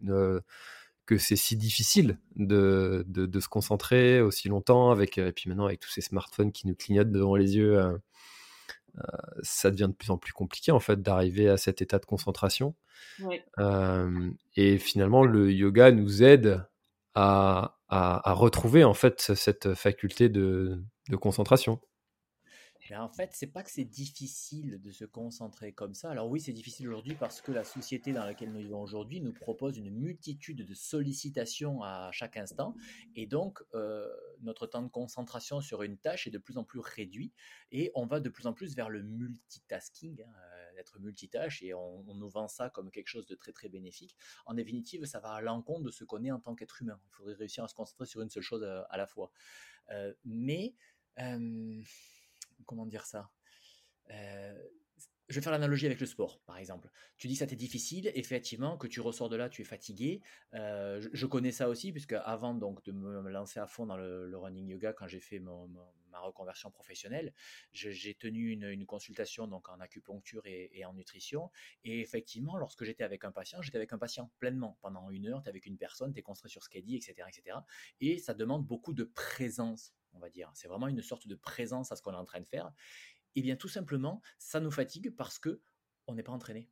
que 1.05 1.18
c'est 1.18 1.36
si 1.36 1.57
difficile 1.57 2.18
de, 2.36 3.03
de, 3.07 3.39
se 3.39 3.47
concentrer 3.47 4.22
aussi 4.22 4.49
longtemps 4.49 4.91
avec 4.91 5.18
et 5.18 5.32
puis 5.32 5.49
maintenant 5.49 5.66
avec 5.66 5.80
tous 5.80 5.89
ces 5.89 6.01
smartphones 6.01 6.51
qui 6.51 6.68
nous 6.68 6.76
clignotent 6.76 7.12
devant 7.12 7.36
les 7.36 7.55
yeux 7.57 7.99
ça 9.41 9.72
devient 9.72 9.88
de 9.89 9.95
plus 9.95 10.12
en 10.12 10.18
plus 10.18 10.34
compliqué 10.34 10.72
en 10.72 10.80
fait 10.80 11.01
d'arriver 11.01 11.49
à 11.49 11.57
cet 11.57 11.82
état 11.82 11.99
de 11.99 12.05
concentration. 12.05 12.76
et 14.55 14.78
finalement, 14.78 15.24
le 15.24 15.51
yoga 15.51 15.91
nous 15.91 16.24
aide 16.24 16.66
à, 17.16 17.78
à, 17.88 18.34
retrouver 18.34 18.84
en 18.84 18.93
fait 18.93 19.34
cette 19.36 19.74
faculté 19.74 20.30
de, 20.30 20.84
de 21.10 21.16
concentration. 21.16 21.80
En 22.98 23.10
fait, 23.10 23.32
c'est 23.34 23.48
pas 23.48 23.62
que 23.62 23.70
c'est 23.70 23.86
difficile 23.86 24.82
de 24.82 24.92
se 24.92 25.06
concentrer 25.06 25.74
comme 25.74 25.94
ça. 25.94 26.10
Alors 26.10 26.28
oui, 26.30 26.40
c'est 26.42 26.54
difficile 26.54 26.88
aujourd'hui 26.88 27.16
parce 27.16 27.42
que 27.42 27.52
la 27.52 27.64
société 27.64 28.14
dans 28.14 28.26
laquelle 28.26 28.52
nous 28.52 28.60
vivons 28.60 28.82
aujourd'hui 28.82 29.22
nous 29.22 29.34
propose 29.34 29.78
une 29.78 29.92
multitude 29.92 30.66
de 30.66 30.74
sollicitations 30.74 31.84
à 31.84 32.10
chaque 32.12 32.38
instant. 32.38 32.76
Et 33.16 33.28
donc, 33.28 33.62
euh, 33.76 34.08
notre 34.42 34.66
temps 34.66 34.82
de 34.82 34.88
concentration 34.88 35.62
sur 35.62 35.84
une 35.84 35.98
tâche 35.98 36.26
est 36.26 36.32
de 36.32 36.40
plus 36.40 36.58
en 36.58 36.64
plus 36.64 36.80
réduit. 36.80 37.32
Et 37.72 37.92
on 37.94 38.06
va 38.06 38.20
de 38.20 38.30
plus 38.30 38.48
en 38.48 38.54
plus 38.54 38.76
vers 38.76 38.90
le 38.90 39.04
multitasking, 39.04 40.24
hein, 40.24 40.34
euh, 40.54 40.80
être 40.80 41.00
multitâche. 41.00 41.62
Et 41.62 41.74
on, 41.74 42.04
nous 42.16 42.30
vend 42.30 42.48
ça 42.48 42.70
comme 42.70 42.90
quelque 42.90 43.08
chose 43.08 43.28
de 43.28 43.36
très 43.36 43.52
très 43.52 43.70
bénéfique. 43.70 44.16
En 44.46 44.56
définitive, 44.56 45.06
ça 45.06 45.20
va 45.20 45.30
à 45.34 45.42
l'encontre 45.42 45.84
de 45.84 45.92
ce 45.92 46.04
qu'on 46.04 46.24
est 46.24 46.32
en 46.32 46.40
tant 46.40 46.56
qu'être 46.56 46.82
humain. 46.82 47.00
Il 47.06 47.16
faudrait 47.16 47.36
réussir 47.36 47.64
à 47.64 47.68
se 47.68 47.76
concentrer 47.76 48.08
sur 48.08 48.22
une 48.22 48.30
seule 48.30 48.44
chose 48.44 48.64
euh, 48.64 48.82
à 48.90 48.98
la 48.98 49.06
fois. 49.06 49.32
mais 50.24 50.76
comment 52.66 52.86
dire 52.86 53.05
ça 53.05 53.32
euh, 54.12 54.53
je 55.30 55.36
vais 55.36 55.41
faire 55.41 55.51
l'analogie 55.51 55.86
avec 55.86 55.99
le 55.99 56.07
sport, 56.07 56.41
par 56.47 56.57
exemple. 56.57 56.89
Tu 57.18 57.28
dis 57.28 57.36
ça 57.36 57.45
t'est 57.45 57.55
difficile, 57.55 58.12
effectivement, 58.16 58.78
que 58.78 58.88
tu 58.88 58.99
ressors 58.99 59.30
de 59.30 59.36
là, 59.36 59.47
tu 59.47 59.62
es 59.62 59.66
fatigué. 59.66 60.22
Euh, 60.55 61.07
je, 61.14 61.26
connais 61.28 61.51
ça 61.51 61.70
aussi, 61.70 61.91
puisque 61.91 62.14
avant 62.14 62.55
donc 62.55 62.84
de 62.84 62.91
me 62.91 63.30
lancer 63.30 63.60
à 63.60 63.68
fond 63.68 63.86
dans 63.86 63.95
le, 63.95 64.36
running 64.36 64.68
yoga, 64.68 64.91
quand 64.91 65.07
j'ai 65.07 65.20
fait 65.20 65.39
ma 65.39 66.20
reconversion 66.20 66.72
professionnelle, 66.72 67.32
j'ai 67.74 68.16
tenu 68.16 68.49
une, 68.49 68.86
consultation 68.88 69.45
donc 69.45 69.70
en 69.70 69.80
acupuncture 69.80 70.41
et, 70.45 70.84
en 70.84 70.93
nutrition. 70.93 71.51
Et 71.84 71.99
effectivement, 71.99 72.57
lorsque 72.57 72.84
j'étais 72.84 73.03
avec 73.03 73.24
un 73.24 73.32
patient, 73.32 73.62
j'étais 73.62 73.78
avec 73.78 73.93
un 73.93 73.99
patient 73.99 74.32
pleinement. 74.39 74.80
Pendant 74.82 75.12
une 75.12 75.28
heure, 75.28 75.43
tu 75.43 75.47
es 75.47 75.51
avec 75.51 75.68
une 75.68 75.78
personne, 75.78 76.12
tu 76.12 76.20
es 76.20 76.24
concentré 76.24 76.49
sur 76.49 76.64
ce 76.64 76.70
qu'elle 76.70 76.86
dit, 76.86 76.95
etc., 76.95 77.14
etc. 77.28 77.57
Et 78.01 78.18
ça 78.18 78.34
demande 78.34 78.66
beaucoup 78.66 78.93
de 78.93 79.03
présence 79.03 79.93
on 80.14 80.20
va 80.20 80.30
dire. 80.30 80.51
C'est 80.53 80.68
vraiment 80.68 80.88
une 80.88 81.01
sorte 81.01 81.28
de 81.28 81.36
présence 81.36 81.91
à 81.91 81.95
ce 81.95 82.01
qu'on 82.01 82.14
est 82.14 82.18
en 82.18 82.26
train 82.26 82.39
de 82.39 82.47
faire. 82.47 82.72
Et 83.36 83.39
eh 83.39 83.41
bien, 83.41 83.55
tout 83.55 83.68
simplement, 83.68 84.22
ça 84.38 84.60
nous 84.60 84.72
fatigue 84.72 85.16
parce 85.16 85.39
que 85.39 85.62
on 86.07 86.16
n'est 86.16 86.24
pas 86.24 86.32
entraîné. 86.32 86.70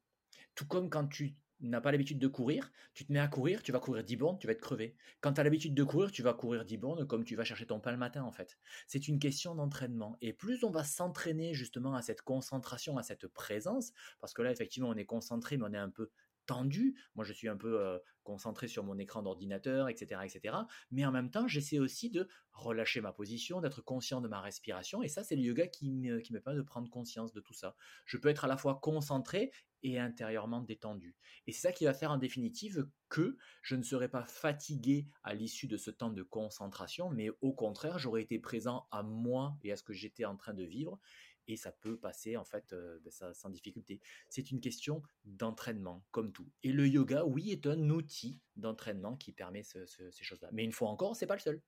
Tout 0.56 0.66
comme 0.66 0.90
quand 0.90 1.08
tu 1.08 1.36
n'as 1.60 1.82
pas 1.82 1.92
l'habitude 1.92 2.20
de 2.20 2.28
courir, 2.28 2.72
tu 2.94 3.06
te 3.06 3.12
mets 3.12 3.20
à 3.20 3.28
courir, 3.28 3.64
tu 3.64 3.72
vas 3.72 3.80
courir 3.80 4.04
10 4.04 4.16
bornes, 4.16 4.38
tu 4.38 4.48
vas 4.48 4.54
être 4.54 4.62
crevé. 4.62 4.96
Quand 5.22 5.34
tu 5.34 5.42
as 5.42 5.44
l'habitude 5.44 5.74
de 5.74 5.84
courir, 5.84 6.12
tu 6.12 6.22
vas 6.22 6.34
courir 6.34 6.66
10 6.66 6.78
bornes 6.78 7.08
comme 7.08 7.24
tu 7.24 7.36
vas 7.36 7.44
chercher 7.44 7.66
ton 7.66 7.80
pain 7.80 7.92
le 7.92 7.98
matin 7.98 8.24
en 8.24 8.32
fait. 8.32 8.58
C'est 8.88 9.08
une 9.08 9.20
question 9.20 9.56
d'entraînement. 9.56 10.18
Et 10.22 10.34
plus 10.34 10.64
on 10.64 10.70
va 10.70 10.84
s'entraîner 10.84 11.54
justement 11.54 11.96
à 11.96 12.02
cette 12.02 12.22
concentration, 12.22 12.98
à 12.98 13.04
cette 13.04 13.28
présence, 13.28 13.92
parce 14.20 14.34
que 14.34 14.42
là 14.42 14.52
effectivement 14.52 14.90
on 14.90 14.96
est 14.96 15.06
concentré 15.06 15.58
mais 15.58 15.66
on 15.68 15.74
est 15.74 15.78
un 15.78 15.90
peu 15.90 16.12
tendu. 16.48 16.96
Moi, 17.16 17.24
je 17.24 17.34
suis 17.34 17.48
un 17.48 17.58
peu 17.58 18.00
concentré 18.24 18.68
sur 18.68 18.84
mon 18.84 18.98
écran 18.98 19.22
d'ordinateur, 19.22 19.88
etc., 19.88 20.22
etc. 20.26 20.58
Mais 20.92 21.06
en 21.06 21.12
même 21.12 21.32
temps, 21.32 21.48
j'essaie 21.48 21.80
aussi 21.80 22.10
de 22.10 22.28
relâcher 22.52 23.00
ma 23.00 23.14
position, 23.14 23.62
d'être 23.62 23.82
conscient 23.82 24.20
de 24.20 24.28
ma 24.28 24.42
respiration. 24.42 25.02
Et 25.02 25.08
ça, 25.08 25.24
c'est 25.24 25.36
le 25.36 25.44
yoga 25.44 25.68
qui 25.68 25.92
me, 25.92 26.20
qui 26.20 26.34
me 26.34 26.42
permet 26.42 26.58
de 26.58 26.64
prendre 26.64 26.90
conscience 26.90 27.32
de 27.32 27.40
tout 27.40 27.54
ça. 27.54 27.76
Je 28.06 28.18
peux 28.18 28.30
être 28.30 28.44
à 28.44 28.48
la 28.48 28.58
fois 28.58 28.80
concentré 28.82 29.52
et 29.84 30.00
intérieurement 30.00 30.62
détendu. 30.62 31.16
Et 31.46 31.52
c'est 31.52 31.62
ça 31.62 31.72
qui 31.72 31.86
va 31.86 31.94
faire 31.94 32.12
en 32.12 32.18
définitive 32.18 32.90
que 33.10 33.38
je 33.62 33.76
ne 33.76 33.84
serai 33.84 34.10
pas 34.10 34.26
fatigué 34.26 35.08
à 35.24 35.34
l'issue 35.34 35.68
de 35.68 35.78
ce 35.78 35.92
temps 35.92 36.10
de 36.10 36.24
concentration, 36.24 37.10
mais 37.10 37.30
au 37.42 37.54
contraire, 37.54 38.00
j'aurais 38.00 38.24
été 38.24 38.40
présent 38.40 38.88
à 38.92 39.04
moi 39.04 39.58
et 39.64 39.72
à 39.72 39.78
ce 39.78 39.84
que 39.84 39.94
j'étais 39.94 40.26
en 40.26 40.36
train 40.36 40.54
de 40.54 40.64
vivre 40.64 41.00
et 41.48 41.58
ça 41.58 41.72
peut 41.72 41.98
passer 41.98 42.38
en 42.38 42.44
fait 42.44 42.76
ben, 43.04 43.34
sans 43.34 43.50
difficulté. 43.50 44.02
C'est 44.30 44.52
une 44.52 44.60
question 44.60 45.02
d'entraînement, 45.26 46.06
comme 46.12 46.32
tout. 46.32 46.50
Et 46.64 46.72
le 46.72 46.88
yoga, 46.88 47.26
oui, 47.26 47.52
est 47.52 47.66
un 47.68 47.90
outil 47.90 48.40
d'entraînement 48.56 49.16
qui 49.16 49.32
permet 49.32 49.64
ces 49.64 50.24
choses-là. 50.24 50.50
Mais 50.52 50.64
une 50.64 50.72
fois 50.72 50.90
encore, 50.90 51.16
c'est 51.16 51.28
pas 51.28 51.36
le 51.36 51.42
seul. 51.42 51.62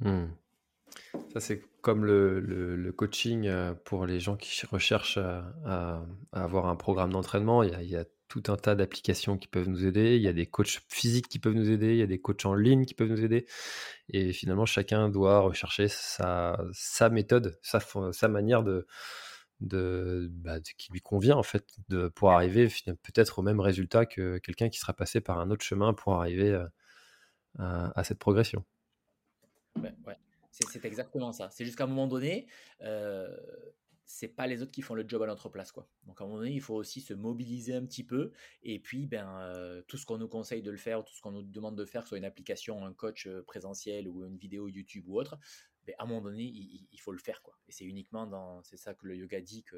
Mmh. 0.00 0.26
Ça, 1.32 1.40
c'est 1.40 1.62
comme 1.80 2.04
le, 2.04 2.92
coaching 2.92 3.50
pour 3.84 4.06
les 4.06 4.20
gens 4.20 4.36
qui 4.36 4.66
recherchent 4.66 5.18
à, 5.18 6.04
avoir 6.32 6.66
un 6.66 6.76
programme 6.76 7.12
d'entraînement. 7.12 7.62
Il 7.62 7.88
y 7.88 7.96
a, 7.96 8.04
tout 8.32 8.50
un 8.50 8.56
tas 8.56 8.74
d'applications 8.74 9.36
qui 9.36 9.46
peuvent 9.46 9.68
nous 9.68 9.84
aider. 9.84 10.16
Il 10.16 10.22
y 10.22 10.28
a 10.28 10.32
des 10.32 10.46
coachs 10.46 10.80
physiques 10.88 11.28
qui 11.28 11.38
peuvent 11.38 11.52
nous 11.52 11.70
aider. 11.70 11.90
Il 11.90 11.98
y 11.98 12.02
a 12.02 12.06
des 12.06 12.18
coachs 12.18 12.46
en 12.46 12.54
ligne 12.54 12.86
qui 12.86 12.94
peuvent 12.94 13.10
nous 13.10 13.22
aider. 13.22 13.46
Et 14.08 14.32
finalement, 14.32 14.64
chacun 14.64 15.10
doit 15.10 15.40
rechercher 15.40 15.88
sa, 15.88 16.56
méthode, 17.10 17.58
sa, 17.62 18.28
manière 18.28 18.62
de, 18.62 18.86
de, 19.60 20.28
bah, 20.32 20.60
qui 20.60 20.90
lui 20.92 21.02
convient 21.02 21.36
en 21.36 21.42
fait, 21.42 21.66
de, 21.90 22.08
pour 22.08 22.32
arriver 22.32 22.68
peut-être 23.02 23.38
au 23.38 23.42
même 23.42 23.60
résultat 23.60 24.06
que 24.06 24.38
quelqu'un 24.38 24.70
qui 24.70 24.78
sera 24.78 24.94
passé 24.94 25.20
par 25.20 25.38
un 25.38 25.50
autre 25.50 25.64
chemin 25.64 25.92
pour 25.92 26.14
arriver 26.14 26.54
à, 27.58 27.92
à, 27.94 28.02
cette 28.02 28.18
progression. 28.18 28.64
Ouais. 29.76 29.92
C'est 30.52 30.84
exactement 30.86 31.32
ça. 31.32 31.50
C'est 31.50 31.66
jusqu'à 31.66 31.84
un 31.84 31.86
moment 31.86 32.06
donné, 32.06 32.46
euh, 32.82 33.28
c'est 34.04 34.28
pas 34.28 34.46
les 34.46 34.62
autres 34.62 34.72
qui 34.72 34.82
font 34.82 34.94
le 34.94 35.04
job 35.06 35.22
à 35.22 35.26
notre 35.26 35.48
place 35.48 35.72
quoi. 35.72 35.88
Donc 36.06 36.20
à 36.20 36.24
un 36.24 36.26
moment 36.26 36.40
donné, 36.40 36.52
il 36.52 36.60
faut 36.60 36.74
aussi 36.74 37.00
se 37.00 37.14
mobiliser 37.14 37.74
un 37.74 37.84
petit 37.84 38.04
peu 38.04 38.32
et 38.62 38.78
puis 38.78 39.06
ben 39.06 39.28
euh, 39.40 39.82
tout 39.88 39.96
ce 39.96 40.06
qu'on 40.06 40.18
nous 40.18 40.28
conseille 40.28 40.62
de 40.62 40.70
le 40.70 40.76
faire, 40.76 41.04
tout 41.04 41.14
ce 41.14 41.20
qu'on 41.20 41.32
nous 41.32 41.42
demande 41.42 41.76
de 41.76 41.84
faire, 41.84 42.06
soit 42.06 42.18
une 42.18 42.24
application, 42.24 42.84
un 42.84 42.92
coach 42.92 43.26
euh, 43.26 43.42
présentiel 43.42 44.08
ou 44.08 44.24
une 44.24 44.36
vidéo 44.36 44.68
YouTube 44.68 45.04
ou 45.08 45.18
autre, 45.18 45.38
ben, 45.86 45.94
à 45.98 46.04
un 46.04 46.06
moment 46.06 46.22
donné, 46.22 46.42
il, 46.44 47.00
faut 47.00 47.12
le 47.12 47.18
faire 47.18 47.42
quoi. 47.42 47.58
Et 47.68 47.72
c'est 47.72 47.84
uniquement 47.84 48.26
dans 48.26 48.62
c'est 48.62 48.76
ça 48.76 48.94
que 48.94 49.06
le 49.06 49.16
yoga 49.16 49.40
dit 49.40 49.62
que 49.62 49.76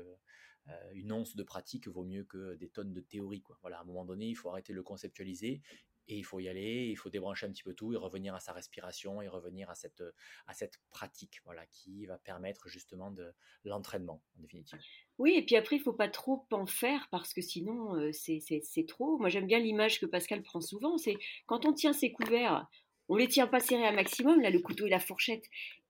euh, 0.68 0.90
une 0.94 1.12
once 1.12 1.36
de 1.36 1.42
pratique 1.42 1.88
vaut 1.88 2.04
mieux 2.04 2.24
que 2.24 2.54
des 2.54 2.68
tonnes 2.68 2.92
de 2.92 3.00
théorie 3.00 3.42
quoi. 3.42 3.58
Voilà, 3.60 3.78
à 3.78 3.82
un 3.82 3.84
moment 3.84 4.04
donné, 4.04 4.26
il 4.26 4.34
faut 4.34 4.50
arrêter 4.50 4.72
de 4.72 4.76
le 4.76 4.82
conceptualiser 4.82 5.62
et 6.08 6.16
il 6.16 6.24
faut 6.24 6.40
y 6.40 6.48
aller, 6.48 6.88
il 6.90 6.96
faut 6.96 7.10
débrancher 7.10 7.46
un 7.46 7.50
petit 7.50 7.62
peu 7.62 7.74
tout 7.74 7.92
et 7.92 7.96
revenir 7.96 8.34
à 8.34 8.40
sa 8.40 8.52
respiration 8.52 9.22
et 9.22 9.28
revenir 9.28 9.70
à 9.70 9.74
cette, 9.74 10.02
à 10.46 10.52
cette 10.52 10.78
pratique 10.90 11.40
voilà, 11.44 11.66
qui 11.66 12.06
va 12.06 12.18
permettre 12.18 12.68
justement 12.68 13.10
de 13.10 13.34
l'entraînement 13.64 14.22
en 14.36 14.40
définitive. 14.40 14.78
Oui, 15.18 15.34
et 15.36 15.44
puis 15.44 15.56
après, 15.56 15.76
il 15.76 15.82
faut 15.82 15.92
pas 15.92 16.08
trop 16.08 16.46
en 16.50 16.66
faire 16.66 17.08
parce 17.10 17.32
que 17.32 17.40
sinon, 17.40 17.94
euh, 17.96 18.10
c'est 18.12 18.86
trop. 18.86 19.18
Moi, 19.18 19.28
j'aime 19.28 19.46
bien 19.46 19.58
l'image 19.58 20.00
que 20.00 20.06
Pascal 20.06 20.42
prend 20.42 20.60
souvent, 20.60 20.98
c'est 20.98 21.16
quand 21.46 21.66
on 21.66 21.72
tient 21.72 21.92
ses 21.92 22.12
couverts, 22.12 22.66
on 23.08 23.16
les 23.16 23.28
tient 23.28 23.46
pas 23.46 23.60
serrés 23.60 23.86
à 23.86 23.92
maximum, 23.92 24.40
là, 24.40 24.50
le 24.50 24.60
couteau 24.60 24.86
et 24.86 24.90
la 24.90 25.00
fourchette. 25.00 25.44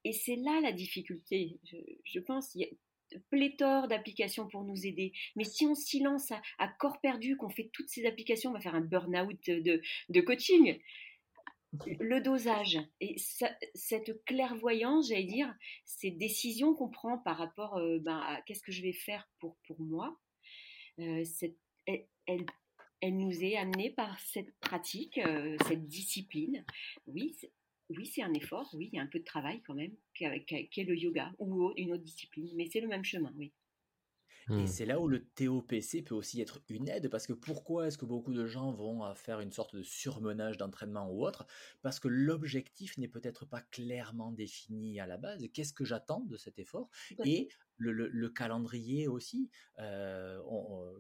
Et 0.05 0.13
c'est 0.13 0.37
là 0.37 0.61
la 0.61 0.73
difficulté, 0.73 1.59
je 2.05 2.21
pense 2.21 2.57
pléthore 3.31 3.89
d'applications 3.89 4.49
pour 4.49 4.65
nous 4.65 4.87
aider. 4.87 5.13
Mais 5.37 5.45
si 5.45 5.67
on 5.67 5.75
s'y 5.75 6.01
lance 6.01 6.33
à, 6.59 6.69
corps 6.79 7.01
perdu, 7.01 7.37
qu'on 7.37 7.49
fait 7.49 7.71
toutes 7.73 7.89
ces 7.89 8.07
applications, 8.07 8.51
on 8.51 8.55
va 8.55 8.61
faire 8.61 8.75
un 8.75 8.81
burn-out 8.81 9.39
de, 9.49 10.21
coaching. 10.21 10.79
Le 11.99 12.21
dosage 12.21 12.79
et 13.01 13.17
cette 13.75 14.25
clairvoyance, 14.27 15.09
j'allais 15.09 15.25
dire, 15.25 15.53
ces 15.85 16.13
décisions 16.13 16.73
qu'on 16.73 16.89
prend 16.89 17.19
par 17.19 17.37
rapport 17.37 17.79
euh, 17.79 17.99
ben, 17.99 18.19
à 18.19 18.43
qu'est-ce 18.43 18.63
que 18.63 18.71
je 18.71 18.83
vais 18.83 18.93
faire 18.93 19.29
pour, 19.41 19.57
pour 19.67 19.81
moi, 19.81 20.17
euh, 21.01 21.25
elle, 21.87 22.07
elle, 23.01 23.17
nous 23.17 23.43
est 23.43 23.57
amenée 23.57 23.91
par 23.91 24.21
cette 24.21 24.57
pratique, 24.61 25.19
euh, 25.19 25.57
cette 25.67 25.89
discipline. 25.89 26.65
Oui, 27.09 27.37
oui, 27.91 28.07
c'est 28.07 28.23
un 28.23 28.33
effort, 28.35 28.69
oui, 28.75 28.91
il 28.93 28.97
y 28.97 28.99
a 28.99 29.03
un 29.03 29.07
peu 29.07 29.19
de 29.19 29.25
travail 29.25 29.63
quand 29.67 29.75
même, 29.75 29.93
qui 30.15 30.25
est 30.25 30.85
le 30.85 30.97
yoga 30.97 31.33
ou 31.39 31.73
une 31.77 31.93
autre 31.93 32.03
discipline, 32.03 32.51
mais 32.57 32.69
c'est 32.73 32.81
le 32.81 32.89
même 32.89 33.05
chemin, 33.05 33.33
oui. 33.37 33.53
Et 34.51 34.53
mmh. 34.53 34.67
c'est 34.67 34.85
là 34.85 35.01
où 35.01 35.09
le 35.09 35.25
TOPC 35.25 36.05
peut 36.05 36.15
aussi 36.15 36.43
être 36.43 36.61
une 36.69 36.89
aide, 36.89 37.09
parce 37.09 37.27
que 37.27 37.33
pourquoi 37.33 37.87
est-ce 37.87 37.97
que 37.97 38.05
beaucoup 38.05 38.35
de 38.35 38.45
gens 38.47 38.73
vont 38.73 39.15
faire 39.15 39.41
une 39.41 39.53
sorte 39.53 39.75
de 39.75 39.83
surmenage 39.83 40.59
d'entraînement 40.59 41.11
ou 41.11 41.25
autre? 41.25 41.47
Parce 41.81 41.99
que 41.99 42.09
l'objectif 42.09 42.99
n'est 42.99 43.09
peut-être 43.09 43.47
pas 43.47 43.63
clairement 43.63 44.33
défini 44.33 45.01
à 45.01 45.07
la 45.07 45.17
base. 45.17 45.47
Qu'est-ce 45.55 45.73
que 45.73 45.87
j'attends 45.87 46.21
de 46.21 46.37
cet 46.37 46.59
effort? 46.59 46.91
Et 47.25 47.49
le, 47.77 48.29
calendrier 48.29 49.09
aussi. 49.09 49.51
Euh, 49.79 50.39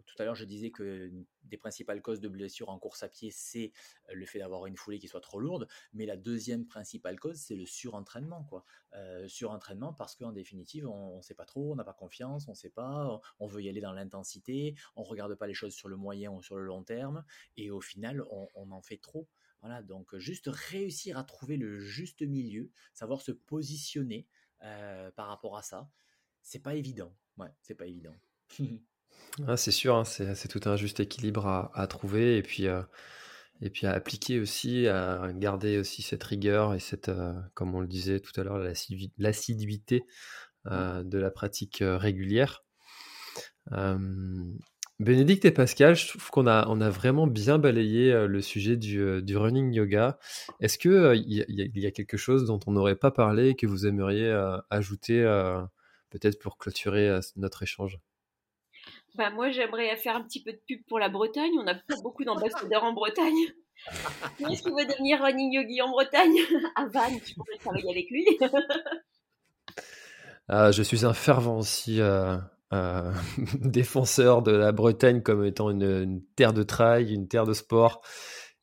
tout 0.07 0.14
à 0.18 0.25
l'heure, 0.25 0.35
je 0.35 0.45
disais 0.45 0.70
que 0.70 1.11
des 1.45 1.57
principales 1.57 2.03
causes 2.03 2.20
de 2.20 2.29
blessures 2.29 2.68
en 2.68 2.79
course 2.79 3.03
à 3.03 3.09
pied, 3.09 3.31
c'est 3.31 3.72
le 4.12 4.27
fait 4.27 4.39
d'avoir 4.39 4.66
une 4.66 4.77
foulée 4.77 4.99
qui 4.99 5.09
soit 5.09 5.20
trop 5.20 5.41
lourde. 5.41 5.68
Mais 5.93 6.07
la 6.07 6.16
deuxième 6.16 6.66
principale 6.66 7.18
cause, 7.18 7.37
c'est 7.37 7.57
le 7.57 7.66
surentraînement. 7.66 8.45
Quoi. 8.45 8.64
Euh, 8.97 9.27
surentraînement 9.27 9.93
parce 9.93 10.14
qu'en 10.14 10.31
définitive, 10.31 10.87
on 10.87 11.16
ne 11.16 11.22
sait 11.22 11.35
pas 11.35 11.45
trop, 11.45 11.72
on 11.72 11.77
n'a 11.77 11.85
pas 11.85 11.95
confiance, 11.95 12.47
on 12.47 12.53
ne 12.53 12.57
sait 12.57 12.70
pas, 12.70 13.20
on 13.41 13.47
veut 13.49 13.62
y 13.62 13.68
aller 13.68 13.81
dans 13.81 13.93
l'intensité, 13.93 14.77
on 14.95 15.03
ne 15.03 15.07
regarde 15.07 15.35
pas 15.35 15.49
les 15.49 15.55
choses 15.55 15.75
sur 15.75 15.89
le 15.89 15.97
moyen 15.97 16.31
ou 16.31 16.43
sur 16.43 16.57
le 16.57 16.64
long 16.64 16.85
terme. 16.85 17.25
Et 17.57 17.70
au 17.70 17.81
final, 17.81 18.22
on, 18.31 18.70
en 18.70 18.83
fait 18.83 18.99
trop. 18.99 19.29
Voilà, 19.61 19.83
donc 19.83 20.14
juste 20.18 20.49
réussir 20.53 21.18
à 21.18 21.25
trouver 21.25 21.57
le 21.57 21.81
juste 21.81 22.22
milieu, 22.22 22.70
savoir 22.93 23.20
se 23.20 23.33
positionner 23.33 24.29
euh, 24.62 25.11
par 25.12 25.27
rapport 25.27 25.57
à 25.57 25.62
ça, 25.62 25.91
c'est 26.45 26.62
pas 26.62 26.74
évident. 26.74 27.12
Ouais, 27.38 27.49
c'est 27.62 27.74
pas 27.74 27.86
évident. 27.86 28.14
ah, 29.49 29.57
c'est 29.57 29.72
sûr, 29.72 29.97
hein, 29.97 30.05
c'est 30.05 30.49
tout 30.49 30.61
un 30.66 30.76
juste 30.76 31.01
équilibre 31.01 31.47
à, 31.47 31.86
trouver. 31.88 32.36
Et 32.36 32.42
puis, 32.42 32.68
euh, 32.68 32.82
Et 33.62 33.70
puis 33.70 33.86
à 33.86 33.92
appliquer 33.92 34.38
aussi, 34.38 34.86
à 34.86 35.32
garder 35.32 35.78
aussi 35.78 36.03
cette 36.03 36.22
rigueur 36.22 36.74
et 36.74 36.80
cette, 36.80 37.11
comme 37.55 37.74
on 37.74 37.80
le 37.80 37.88
disait 37.88 38.20
tout 38.20 38.38
à 38.40 38.45
l'heure, 38.45 38.59
l'assiduité 39.18 40.05
de 40.66 41.18
la 41.18 41.30
pratique 41.30 41.78
régulière. 41.80 42.64
Bénédicte 45.01 45.45
et 45.45 45.51
Pascal, 45.51 45.97
je 45.97 46.09
trouve 46.09 46.30
qu'on 46.30 46.47
a, 46.47 46.66
on 46.68 46.80
a 46.80 46.88
vraiment 46.88 47.26
bien 47.26 47.59
balayé 47.59 48.26
le 48.28 48.42
sujet 48.42 48.76
du, 48.76 49.36
running 49.36 49.72
yoga. 49.72 50.18
Est-ce 50.61 50.78
qu'il 50.78 50.92
il 51.26 51.72
y, 51.74 51.86
a 51.86 51.90
quelque 51.90 52.16
chose 52.16 52.45
dont 52.45 52.61
on 52.66 52.72
n'aurait 52.72 52.97
pas 52.97 53.11
parlé 53.11 53.49
et 53.51 53.55
que 53.57 53.66
vous 53.66 53.86
aimeriez 53.86 54.30
ajouter 54.70 55.24
peut-être 56.19 56.39
pour 56.39 56.59
clôturer 56.59 57.19
notre 57.37 57.62
échange 57.62 57.99
bah, 59.17 59.31
moi, 59.31 59.51
j'aimerais 59.51 59.97
faire 59.97 60.17
un 60.17 60.23
petit 60.23 60.43
peu 60.43 60.53
de 60.53 60.61
pub 60.67 60.81
pour 60.89 60.99
la 60.99 61.09
Bretagne. 61.09 61.53
On 61.61 61.67
a 61.69 61.75
beaucoup 62.03 62.25
d'ambassadeurs 62.25 62.83
en 62.83 62.93
Bretagne. 62.93 63.33
Est-ce 64.51 64.62
qu'il 64.62 64.73
veut 64.73 64.87
devenir 64.87 65.23
running 65.23 65.53
yogi 65.53 65.81
en 65.83 65.91
Bretagne? 65.91 66.37
À 66.75 66.87
Vannes, 66.87 67.21
je 67.25 67.35
pourrais 67.35 67.57
travailler 67.59 67.91
avec 67.91 68.11
lui. 68.11 68.27
Ah, 70.47 70.73
je 70.73 70.83
suis 70.83 71.07
un 71.07 71.15
fervent 71.15 71.57
aussi 71.57 72.03
euh, 72.03 72.37
euh, 72.75 73.11
défenseur 73.62 74.43
de 74.43 74.51
la 74.53 74.73
Bretagne 74.73 75.23
comme 75.23 75.43
étant 75.43 75.71
une, 75.71 76.23
terre 76.37 76.53
de 76.53 76.62
trail, 76.62 77.15
une 77.15 77.29
terre 77.29 77.47
de 77.47 77.55
sport. 77.55 78.03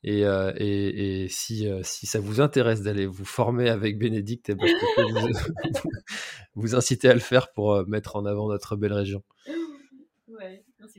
Et, 0.04 0.24
euh, 0.26 1.28
si, 1.28 1.68
si, 1.82 2.06
ça 2.06 2.20
vous 2.20 2.40
intéresse 2.40 2.82
d'aller 2.82 3.06
vous 3.06 3.24
former 3.24 3.68
avec 3.68 3.98
Bénédicte, 3.98 4.50
eh 4.50 4.54
ben, 4.54 4.66
je 4.66 4.96
peux 4.96 5.80
vous, 5.80 5.90
vous, 6.54 6.74
inciter 6.74 7.08
à 7.08 7.14
le 7.14 7.20
faire 7.20 7.52
pour 7.52 7.86
mettre 7.86 8.16
en 8.16 8.26
avant 8.26 8.48
notre 8.48 8.76
belle 8.76 8.92
région. 8.92 9.22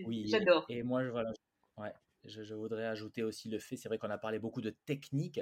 Oui, 0.05 0.25
j'adore. 0.27 0.65
Et 0.69 0.83
moi, 0.83 1.03
voilà, 1.09 1.33
ouais, 1.77 1.91
je, 2.25 2.53
voudrais 2.53 2.85
ajouter 2.85 3.23
aussi 3.23 3.49
le 3.49 3.59
fait, 3.59 3.75
c'est 3.75 3.89
vrai 3.89 3.97
qu'on 3.97 4.09
a 4.09 4.17
parlé 4.17 4.39
beaucoup 4.39 4.61
de 4.61 4.69
technique, 4.69 5.41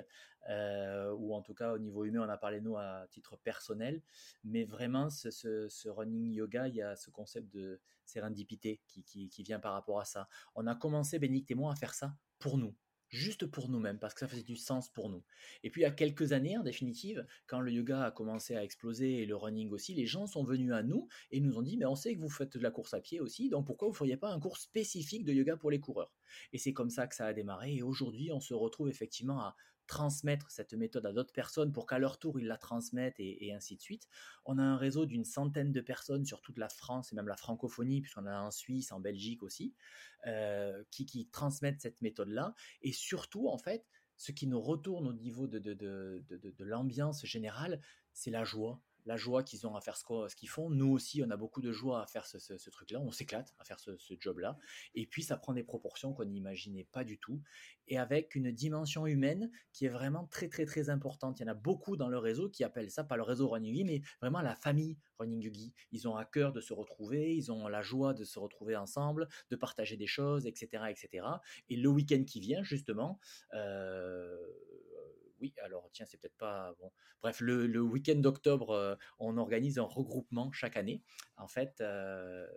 euh, 0.50 1.12
ou 1.14 1.34
en 1.34 1.42
tout 1.42 1.54
cas 1.54 1.74
au 1.74 1.78
niveau 1.78 2.06
humain, 2.06 2.26
on 2.26 2.30
a 2.30 2.38
parlé 2.38 2.62
nous 2.62 2.78
à 2.78 3.06
titre 3.10 3.38
personnel, 3.38 4.02
mais 4.44 4.64
vraiment 4.64 5.10
ce, 5.10 5.90
running 5.90 6.32
yoga, 6.32 6.68
il 6.68 6.76
y 6.76 6.82
a 6.82 6.96
ce 6.96 7.10
concept 7.12 7.54
de 7.54 7.80
sérendipité 8.06 8.82
qui, 8.88 9.04
qui, 9.04 9.30
qui 9.30 9.44
vient 9.44 9.60
par 9.60 9.74
rapport 9.74 10.00
à 10.00 10.06
ça. 10.06 10.28
On 10.56 10.68
a 10.68 10.76
commencé, 10.76 11.20
Bénique 11.20 11.52
et 11.52 11.56
moi, 11.56 11.72
à 11.72 11.76
faire 11.76 11.94
ça 11.94 12.16
pour 12.40 12.58
nous 12.58 12.76
juste 13.12 13.46
pour 13.46 13.70
nous-mêmes, 13.70 14.00
parce 14.00 14.14
que 14.14 14.22
ça 14.22 14.28
faisait 14.28 14.42
du 14.42 14.56
sens 14.56 14.90
pour 14.90 15.10
nous. 15.10 15.24
Et 15.64 15.70
puis, 15.70 15.82
il 15.82 15.84
y 15.84 15.88
a 15.88 15.92
quelques 15.92 16.32
années, 16.32 16.58
en 16.58 16.64
définitive, 16.64 17.26
quand 17.46 17.60
le 17.60 17.72
yoga 17.72 18.06
a 18.06 18.12
commencé 18.12 18.56
à 18.56 18.64
exploser 18.64 19.22
et 19.22 19.26
le 19.26 19.36
running 19.36 19.70
aussi, 19.70 19.94
les 19.94 20.06
gens 20.06 20.26
sont 20.26 20.44
venus 20.44 20.72
à 20.72 20.82
nous 20.82 21.08
et 21.32 21.40
nous 21.40 21.58
ont 21.58 21.62
dit, 21.62 21.78
mais 21.78 21.86
on 21.86 21.96
sait 21.96 22.16
que 22.16 22.22
vous 22.22 22.30
faites 22.30 22.58
de 22.58 22.64
la 22.64 22.72
course 22.72 22.94
à 22.94 23.02
pied 23.02 23.20
aussi, 23.20 23.50
donc 23.50 23.68
pourquoi 23.68 23.88
vous 23.88 23.94
ne 23.94 23.98
feriez 23.98 24.18
pas 24.18 24.32
un 24.32 24.40
cours 24.40 24.58
spécifique 24.58 25.26
de 25.26 25.34
yoga 25.34 25.58
pour 25.58 25.70
les 25.70 25.80
coureurs? 25.80 26.14
Et 26.54 26.58
c'est 26.58 26.74
comme 26.74 26.90
ça 26.90 27.08
que 27.08 27.16
ça 27.16 27.26
a 27.26 27.34
démarré. 27.34 27.76
Et 27.76 27.84
aujourd'hui, 27.84 28.32
on 28.32 28.40
se 28.40 28.54
retrouve 28.54 28.90
effectivement 28.90 29.40
à 29.42 29.56
transmettre 29.88 30.50
cette 30.52 30.74
méthode 30.74 31.06
à 31.06 31.14
d'autres 31.14 31.34
personnes 31.34 31.72
pour 31.72 31.86
qu'à 31.86 32.00
leur 32.00 32.18
tour 32.18 32.40
ils 32.40 32.48
la 32.48 32.58
transmettent 32.58 33.20
et, 33.20 33.54
ainsi 33.54 33.76
de 33.76 33.82
suite. 33.82 34.08
On 34.46 34.58
a 34.58 34.64
un 34.64 34.78
réseau 34.78 35.06
d'une 35.06 35.26
centaine 35.26 35.72
de 35.72 35.82
personnes 35.82 36.26
sur 36.26 36.42
toute 36.42 36.58
la 36.58 36.70
France 36.70 37.12
et 37.12 37.16
même 37.16 37.28
la 37.28 37.38
francophonie, 37.38 38.02
puisqu'on 38.02 38.26
a 38.26 38.40
en 38.40 38.52
Suisse, 38.52 38.92
en 38.92 39.00
Belgique 39.00 39.44
aussi, 39.44 39.74
euh, 40.28 40.84
qui, 40.92 41.28
transmettent 41.32 41.82
cette 41.82 42.02
méthode-là. 42.02 42.56
Et 42.82 42.94
surtout, 42.94 43.48
en 43.48 43.58
fait, 43.58 43.86
ce 44.18 44.32
qui 44.32 44.48
nous 44.48 44.62
retourne 44.62 45.08
au 45.08 45.14
niveau 45.14 45.48
de, 45.48 45.60
de 45.60 46.64
l'ambiance 46.64 47.26
générale, 47.26 47.82
c'est 48.14 48.32
la 48.32 48.44
joie 48.44 48.82
la 49.06 49.18
joie 49.18 49.44
qu'ils 49.44 49.68
ont 49.68 49.76
à 49.76 49.82
faire 49.82 49.98
ce, 49.98 50.36
qu'ils 50.36 50.50
font. 50.50 50.70
Nous 50.70 50.90
aussi, 50.90 51.22
on 51.26 51.30
a 51.30 51.38
beaucoup 51.38 51.62
de 51.62 51.72
joie 51.72 52.02
à 52.02 52.08
faire 52.08 52.26
ce, 52.26 52.70
truc-là. 52.70 53.00
On 53.00 53.12
s'éclate 53.12 53.54
à 53.60 53.64
faire 53.64 53.80
ce, 53.80 53.92
job-là. 54.20 54.58
Et 54.96 55.06
puis, 55.06 55.24
ça 55.24 55.38
prend 55.38 55.54
des 55.54 55.64
proportions 55.64 56.14
qu'on 56.14 56.26
n'imaginait 56.26 56.88
pas 56.92 57.04
du 57.04 57.18
tout. 57.18 57.42
Et 57.88 57.98
avec 57.98 58.36
une 58.36 58.52
dimension 58.52 59.08
humaine 59.08 59.52
qui 59.74 59.86
est 59.86 59.90
vraiment 59.90 60.26
très, 60.28 60.48
très, 60.48 60.66
très 60.66 60.90
importante. 60.90 61.40
Il 61.40 61.44
y 61.44 61.46
en 61.46 61.52
a 61.52 61.56
beaucoup 61.56 61.98
dans 61.98 62.10
le 62.10 62.18
réseau 62.18 62.50
qui 62.50 62.64
appellent 62.64 62.92
ça, 62.92 63.04
pas 63.04 63.18
le 63.18 63.24
réseau 63.24 63.50
Running 63.50 63.74
Yugi, 63.74 63.84
mais 63.84 64.02
vraiment 64.22 64.42
la 64.42 64.56
famille 64.56 64.98
Running 65.20 65.42
Yugi. 65.42 65.74
Ils 65.92 66.08
ont 66.08 66.16
à 66.16 66.26
cœur 66.26 66.54
de 66.54 66.62
se 66.62 66.74
retrouver. 66.74 67.36
Ils 67.36 67.52
ont 67.52 67.68
la 67.68 67.82
joie 67.82 68.14
de 68.14 68.24
se 68.24 68.40
retrouver 68.40 68.76
ensemble, 68.76 69.28
de 69.50 69.56
partager 69.56 69.98
des 69.98 70.08
choses, 70.08 70.46
etc. 70.46 70.84
etc. 70.90 71.28
Et 71.70 71.76
le 71.76 71.90
week-end 71.90 72.24
qui 72.26 72.40
vient, 72.40 72.64
justement, 72.64 73.20
euh, 73.54 74.38
oui, 75.42 75.54
alors 75.64 75.90
tiens, 75.92 76.06
c'est 76.06 76.18
peut-être 76.18 76.38
pas 76.38 76.74
bon. 76.80 76.92
Bref, 77.22 77.42
le, 77.42 77.82
week-end 77.82 78.16
d'octobre, 78.16 78.72
euh, 78.72 78.96
on 79.20 79.38
organise 79.38 79.80
un 79.80 79.84
regroupement 79.84 80.52
chaque 80.52 80.78
année. 80.78 81.02
En 81.38 81.48
fait, 81.48 81.82
euh, 81.82 82.48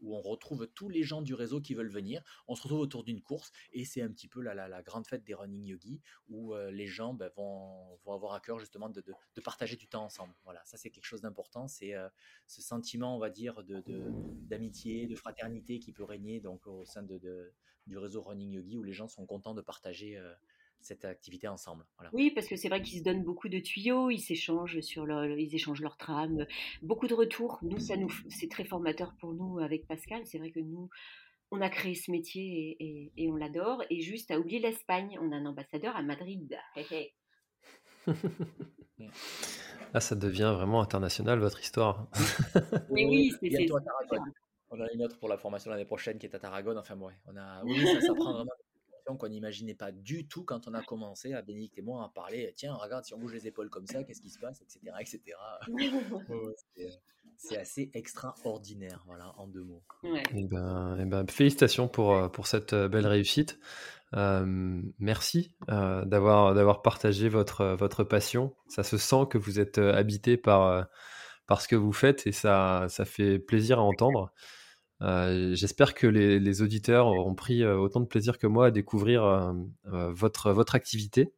où 0.00 0.14
on 0.14 0.20
retrouve 0.20 0.66
tous 0.74 0.88
les 0.88 1.02
gens 1.02 1.22
du 1.22 1.34
réseau 1.34 1.60
qui 1.60 1.72
veulent 1.72 1.88
venir. 1.88 2.22
On 2.48 2.56
se 2.56 2.62
retrouve 2.62 2.80
autour 2.80 3.04
d'une 3.04 3.22
course 3.22 3.52
et 3.72 3.84
c'est 3.84 4.02
un 4.02 4.10
petit 4.10 4.28
peu 4.28 4.42
la, 4.42 4.82
grande 4.82 5.06
fête 5.06 5.24
des 5.24 5.34
running 5.34 5.64
yogi 5.64 6.02
où 6.28 6.52
euh, 6.52 6.70
les 6.70 6.86
gens 6.86 7.14
ben, 7.14 7.30
vont, 7.36 7.98
avoir 8.06 8.34
à 8.34 8.40
cœur 8.40 8.58
justement 8.58 8.90
de, 8.90 9.02
partager 9.42 9.76
du 9.76 9.86
temps 9.86 10.04
ensemble. 10.04 10.34
Voilà, 10.44 10.60
ça 10.64 10.76
c'est 10.76 10.90
quelque 10.90 11.06
chose 11.06 11.22
d'important. 11.22 11.68
C'est 11.68 11.94
ce 12.46 12.60
sentiment, 12.60 13.16
on 13.16 13.18
va 13.18 13.30
dire, 13.30 13.62
d'amitié, 13.64 15.06
de, 15.06 15.14
fraternité 15.14 15.78
qui 15.78 15.92
peut 15.92 16.04
régner 16.04 16.40
donc 16.40 16.66
au 16.66 16.84
sein 16.84 17.02
du 17.02 17.96
réseau 17.96 18.20
running 18.20 18.50
yogi 18.50 18.76
où 18.76 18.82
les 18.82 18.92
gens 18.92 19.08
sont 19.08 19.24
contents 19.24 19.54
de 19.54 19.62
partager 19.62 20.20
cette 20.84 21.04
activité 21.04 21.48
ensemble. 21.48 21.84
Oui, 22.12 22.30
parce 22.30 22.46
que 22.46 22.56
c'est 22.56 22.68
vrai 22.68 22.82
qu'ils 22.82 22.98
se 22.98 23.04
donnent 23.04 23.24
beaucoup 23.24 23.48
de 23.48 23.58
tuyaux, 23.58 24.10
ils 24.10 24.20
s'échangent 24.20 24.80
sur 24.80 25.06
leur, 25.06 25.24
ils 25.26 25.54
échangent 25.54 25.80
leur 25.80 25.96
trame, 25.96 26.46
beaucoup 26.82 27.06
de 27.06 27.14
retours. 27.14 27.58
Nous, 27.62 27.78
ça 27.78 27.96
nous, 27.96 28.10
c'est 28.28 28.50
très 28.50 28.64
formateur 28.64 29.14
pour 29.18 29.32
nous 29.34 29.58
avec 29.58 29.86
Pascal. 29.86 30.22
C'est 30.26 30.38
vrai 30.38 30.50
que 30.50 30.60
nous, 30.60 30.90
on 31.50 31.60
a 31.60 31.68
créé 31.68 31.94
ce 31.94 32.10
métier 32.10 32.76
et, 33.16 33.30
on 33.30 33.36
l'adore. 33.36 33.82
Et 33.90 34.00
juste 34.00 34.30
à 34.30 34.38
oublier 34.38 34.60
l'Espagne, 34.60 35.18
on 35.20 35.32
a 35.32 35.36
un 35.36 35.46
ambassadeur 35.46 35.96
à 35.96 36.02
Madrid. 36.02 36.58
ah, 39.94 40.00
ça 40.00 40.14
devient 40.14 40.52
vraiment 40.54 40.80
international 40.82 41.38
votre 41.38 41.60
histoire. 41.60 42.08
Mais 42.90 43.06
oui, 43.06 43.32
c'est. 43.40 43.68
On 44.70 44.80
a 44.80 44.92
une 44.92 45.04
autre 45.04 45.18
pour 45.18 45.28
la 45.28 45.38
formation 45.38 45.70
l'année 45.70 45.84
prochaine 45.84 46.18
qui 46.18 46.26
est 46.26 46.34
à 46.34 46.38
Tarragone. 46.40 46.76
Enfin, 46.78 46.98
ouais, 46.98 47.14
on 47.26 47.36
a. 47.36 47.62
Oui, 47.64 47.86
ça, 47.86 48.00
ça 48.00 48.14
prend 48.14 48.32
vraiment 48.32 48.50
qu'on 49.04 49.28
n'imaginait 49.28 49.74
pas 49.74 49.92
du 49.92 50.26
tout 50.26 50.44
quand 50.44 50.66
on 50.66 50.74
a 50.74 50.82
commencé 50.82 51.34
à 51.34 51.42
Bénédicte 51.42 51.78
et 51.78 51.82
moi 51.82 52.04
à 52.04 52.08
parler. 52.08 52.52
Tiens, 52.56 52.74
regarde, 52.74 53.04
si 53.04 53.14
on 53.14 53.18
bouge 53.18 53.34
les 53.34 53.46
épaules 53.46 53.68
comme 53.68 53.86
ça, 53.86 54.02
qu'est-ce 54.02 54.20
qui 54.20 54.30
se 54.30 54.38
passe, 54.38 54.62
etc., 54.62 54.80
etc. 55.00 55.20
c'est 57.36 57.58
assez 57.58 57.90
extraordinaire, 57.94 59.02
voilà, 59.06 59.34
en 59.38 59.46
deux 59.46 59.62
mots. 59.62 59.82
Et 60.04 60.22
eh 60.34 60.44
ben, 60.44 60.96
et 60.98 61.02
eh 61.02 61.04
ben, 61.04 61.26
félicitations 61.28 61.88
pour, 61.88 62.14
euh, 62.14 62.28
pour 62.28 62.46
cette 62.46 62.72
euh, 62.72 62.88
belle 62.88 63.06
réussite. 63.06 63.58
Euh, 64.14 64.80
merci 65.00 65.56
d'avoir 65.68 66.54
d'avoir 66.54 66.82
partagé 66.82 67.28
votre 67.28 67.74
votre 67.74 68.04
passion. 68.04 68.54
Ça 68.68 68.84
se 68.84 68.96
sent 68.96 69.26
que 69.28 69.38
vous 69.38 69.58
êtes 69.58 69.78
habité 69.78 70.36
par 70.36 70.86
par 71.48 71.60
ce 71.60 71.66
que 71.66 71.74
vous 71.74 71.92
faites 71.92 72.24
et 72.28 72.30
ça 72.30 72.86
ça 72.88 73.04
fait 73.04 73.40
plaisir 73.40 73.80
à 73.80 73.82
entendre. 73.82 74.32
Euh, 75.04 75.54
j'espère 75.54 75.94
que 75.94 76.06
les, 76.06 76.62
auditeurs 76.62 77.06
auront 77.06 77.34
pris 77.34 77.62
euh, 77.62 77.76
autant 77.76 78.00
de 78.00 78.06
plaisir 78.06 78.38
que 78.38 78.46
moi 78.46 78.66
à 78.66 78.70
découvrir 78.70 79.24
euh, 79.24 79.52
votre, 79.84 80.52
votre 80.52 80.74
activité. 80.74 81.32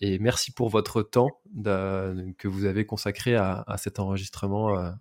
et 0.00 0.18
merci 0.18 0.52
pour 0.52 0.68
votre 0.68 1.02
temps 1.02 1.40
que 1.64 2.48
vous 2.48 2.64
avez 2.66 2.84
consacré 2.84 3.34
à, 3.36 3.64
cet 3.78 3.98
enregistrement 3.98 4.92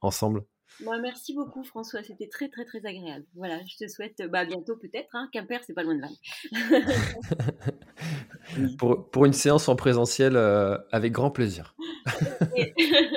ensemble. 0.00 0.44
Moi, 0.82 0.98
merci 0.98 1.34
beaucoup 1.34 1.62
François, 1.62 2.02
c'était 2.02 2.26
très 2.26 2.48
très 2.48 2.64
très 2.64 2.84
agréable. 2.84 3.24
Voilà, 3.36 3.60
je 3.64 3.76
te 3.76 3.88
souhaite 3.88 4.20
bah, 4.28 4.44
bientôt 4.44 4.76
peut-être. 4.76 5.10
Hein, 5.12 5.28
Quimper, 5.32 5.62
c'est 5.64 5.72
pas 5.72 5.84
loin 5.84 5.94
de 5.94 6.00
Vannes. 6.00 6.16
pour, 8.78 9.08
pour, 9.08 9.24
une 9.24 9.32
séance 9.32 9.68
en 9.68 9.76
présentiel, 9.76 10.36
avec 10.90 11.12
grand 11.12 11.30
plaisir. 11.30 11.76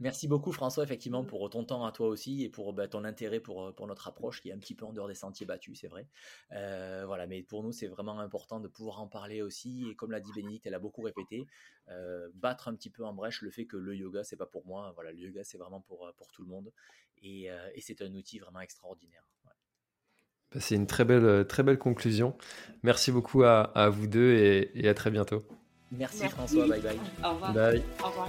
Merci 0.00 0.26
beaucoup 0.26 0.52
François, 0.52 0.82
effectivement, 0.84 1.24
pour 1.24 1.48
ton 1.50 1.64
temps 1.64 1.84
à 1.84 1.92
toi 1.92 2.08
aussi 2.08 2.42
et 2.42 2.48
pour 2.48 2.72
bah, 2.72 2.88
ton 2.88 3.04
intérêt 3.04 3.40
pour, 3.40 3.74
pour 3.74 3.86
notre 3.86 4.08
approche 4.08 4.40
qui 4.40 4.50
est 4.50 4.52
un 4.52 4.58
petit 4.58 4.74
peu 4.74 4.84
en 4.84 4.92
dehors 4.92 5.08
des 5.08 5.14
sentiers 5.14 5.46
battus, 5.46 5.78
c'est 5.80 5.88
vrai. 5.88 6.08
Euh, 6.52 7.04
voilà, 7.06 7.26
mais 7.26 7.42
pour 7.42 7.62
nous, 7.62 7.72
c'est 7.72 7.86
vraiment 7.86 8.18
important 8.18 8.60
de 8.60 8.68
pouvoir 8.68 9.00
en 9.00 9.06
parler 9.06 9.42
aussi. 9.42 9.88
Et 9.88 9.94
comme 9.94 10.10
l'a 10.10 10.20
dit 10.20 10.32
Bénédicte, 10.34 10.66
elle 10.66 10.74
a 10.74 10.78
beaucoup 10.78 11.02
répété, 11.02 11.46
euh, 11.88 12.28
battre 12.34 12.68
un 12.68 12.74
petit 12.74 12.90
peu 12.90 13.04
en 13.04 13.12
brèche 13.12 13.42
le 13.42 13.50
fait 13.50 13.66
que 13.66 13.76
le 13.76 13.94
yoga, 13.94 14.24
c'est 14.24 14.36
pas 14.36 14.46
pour 14.46 14.66
moi. 14.66 14.92
Voilà, 14.94 15.12
le 15.12 15.18
yoga, 15.18 15.44
c'est 15.44 15.58
vraiment 15.58 15.80
pour, 15.80 16.12
pour 16.16 16.32
tout 16.32 16.42
le 16.42 16.48
monde. 16.48 16.72
Et, 17.22 17.50
euh, 17.50 17.68
et 17.74 17.80
c'est 17.80 18.02
un 18.02 18.12
outil 18.14 18.38
vraiment 18.38 18.60
extraordinaire. 18.60 19.28
Bah, 19.44 19.52
c'est 20.60 20.74
une 20.74 20.86
très 20.86 21.04
belle, 21.04 21.46
très 21.46 21.62
belle 21.62 21.78
conclusion. 21.78 22.36
Merci 22.82 23.12
beaucoup 23.12 23.44
à, 23.44 23.60
à 23.60 23.88
vous 23.88 24.06
deux 24.06 24.32
et, 24.32 24.70
et, 24.74 24.88
à 24.88 24.94
très 24.94 25.10
bientôt. 25.10 25.44
Merci, 25.92 26.28
François, 26.28 26.66
bye 26.66 26.80
bye. 26.80 26.98
Au 27.22 27.34
revoir. 27.34 27.52
Bye. 27.52 27.82
Au 28.02 28.06
revoir. 28.08 28.28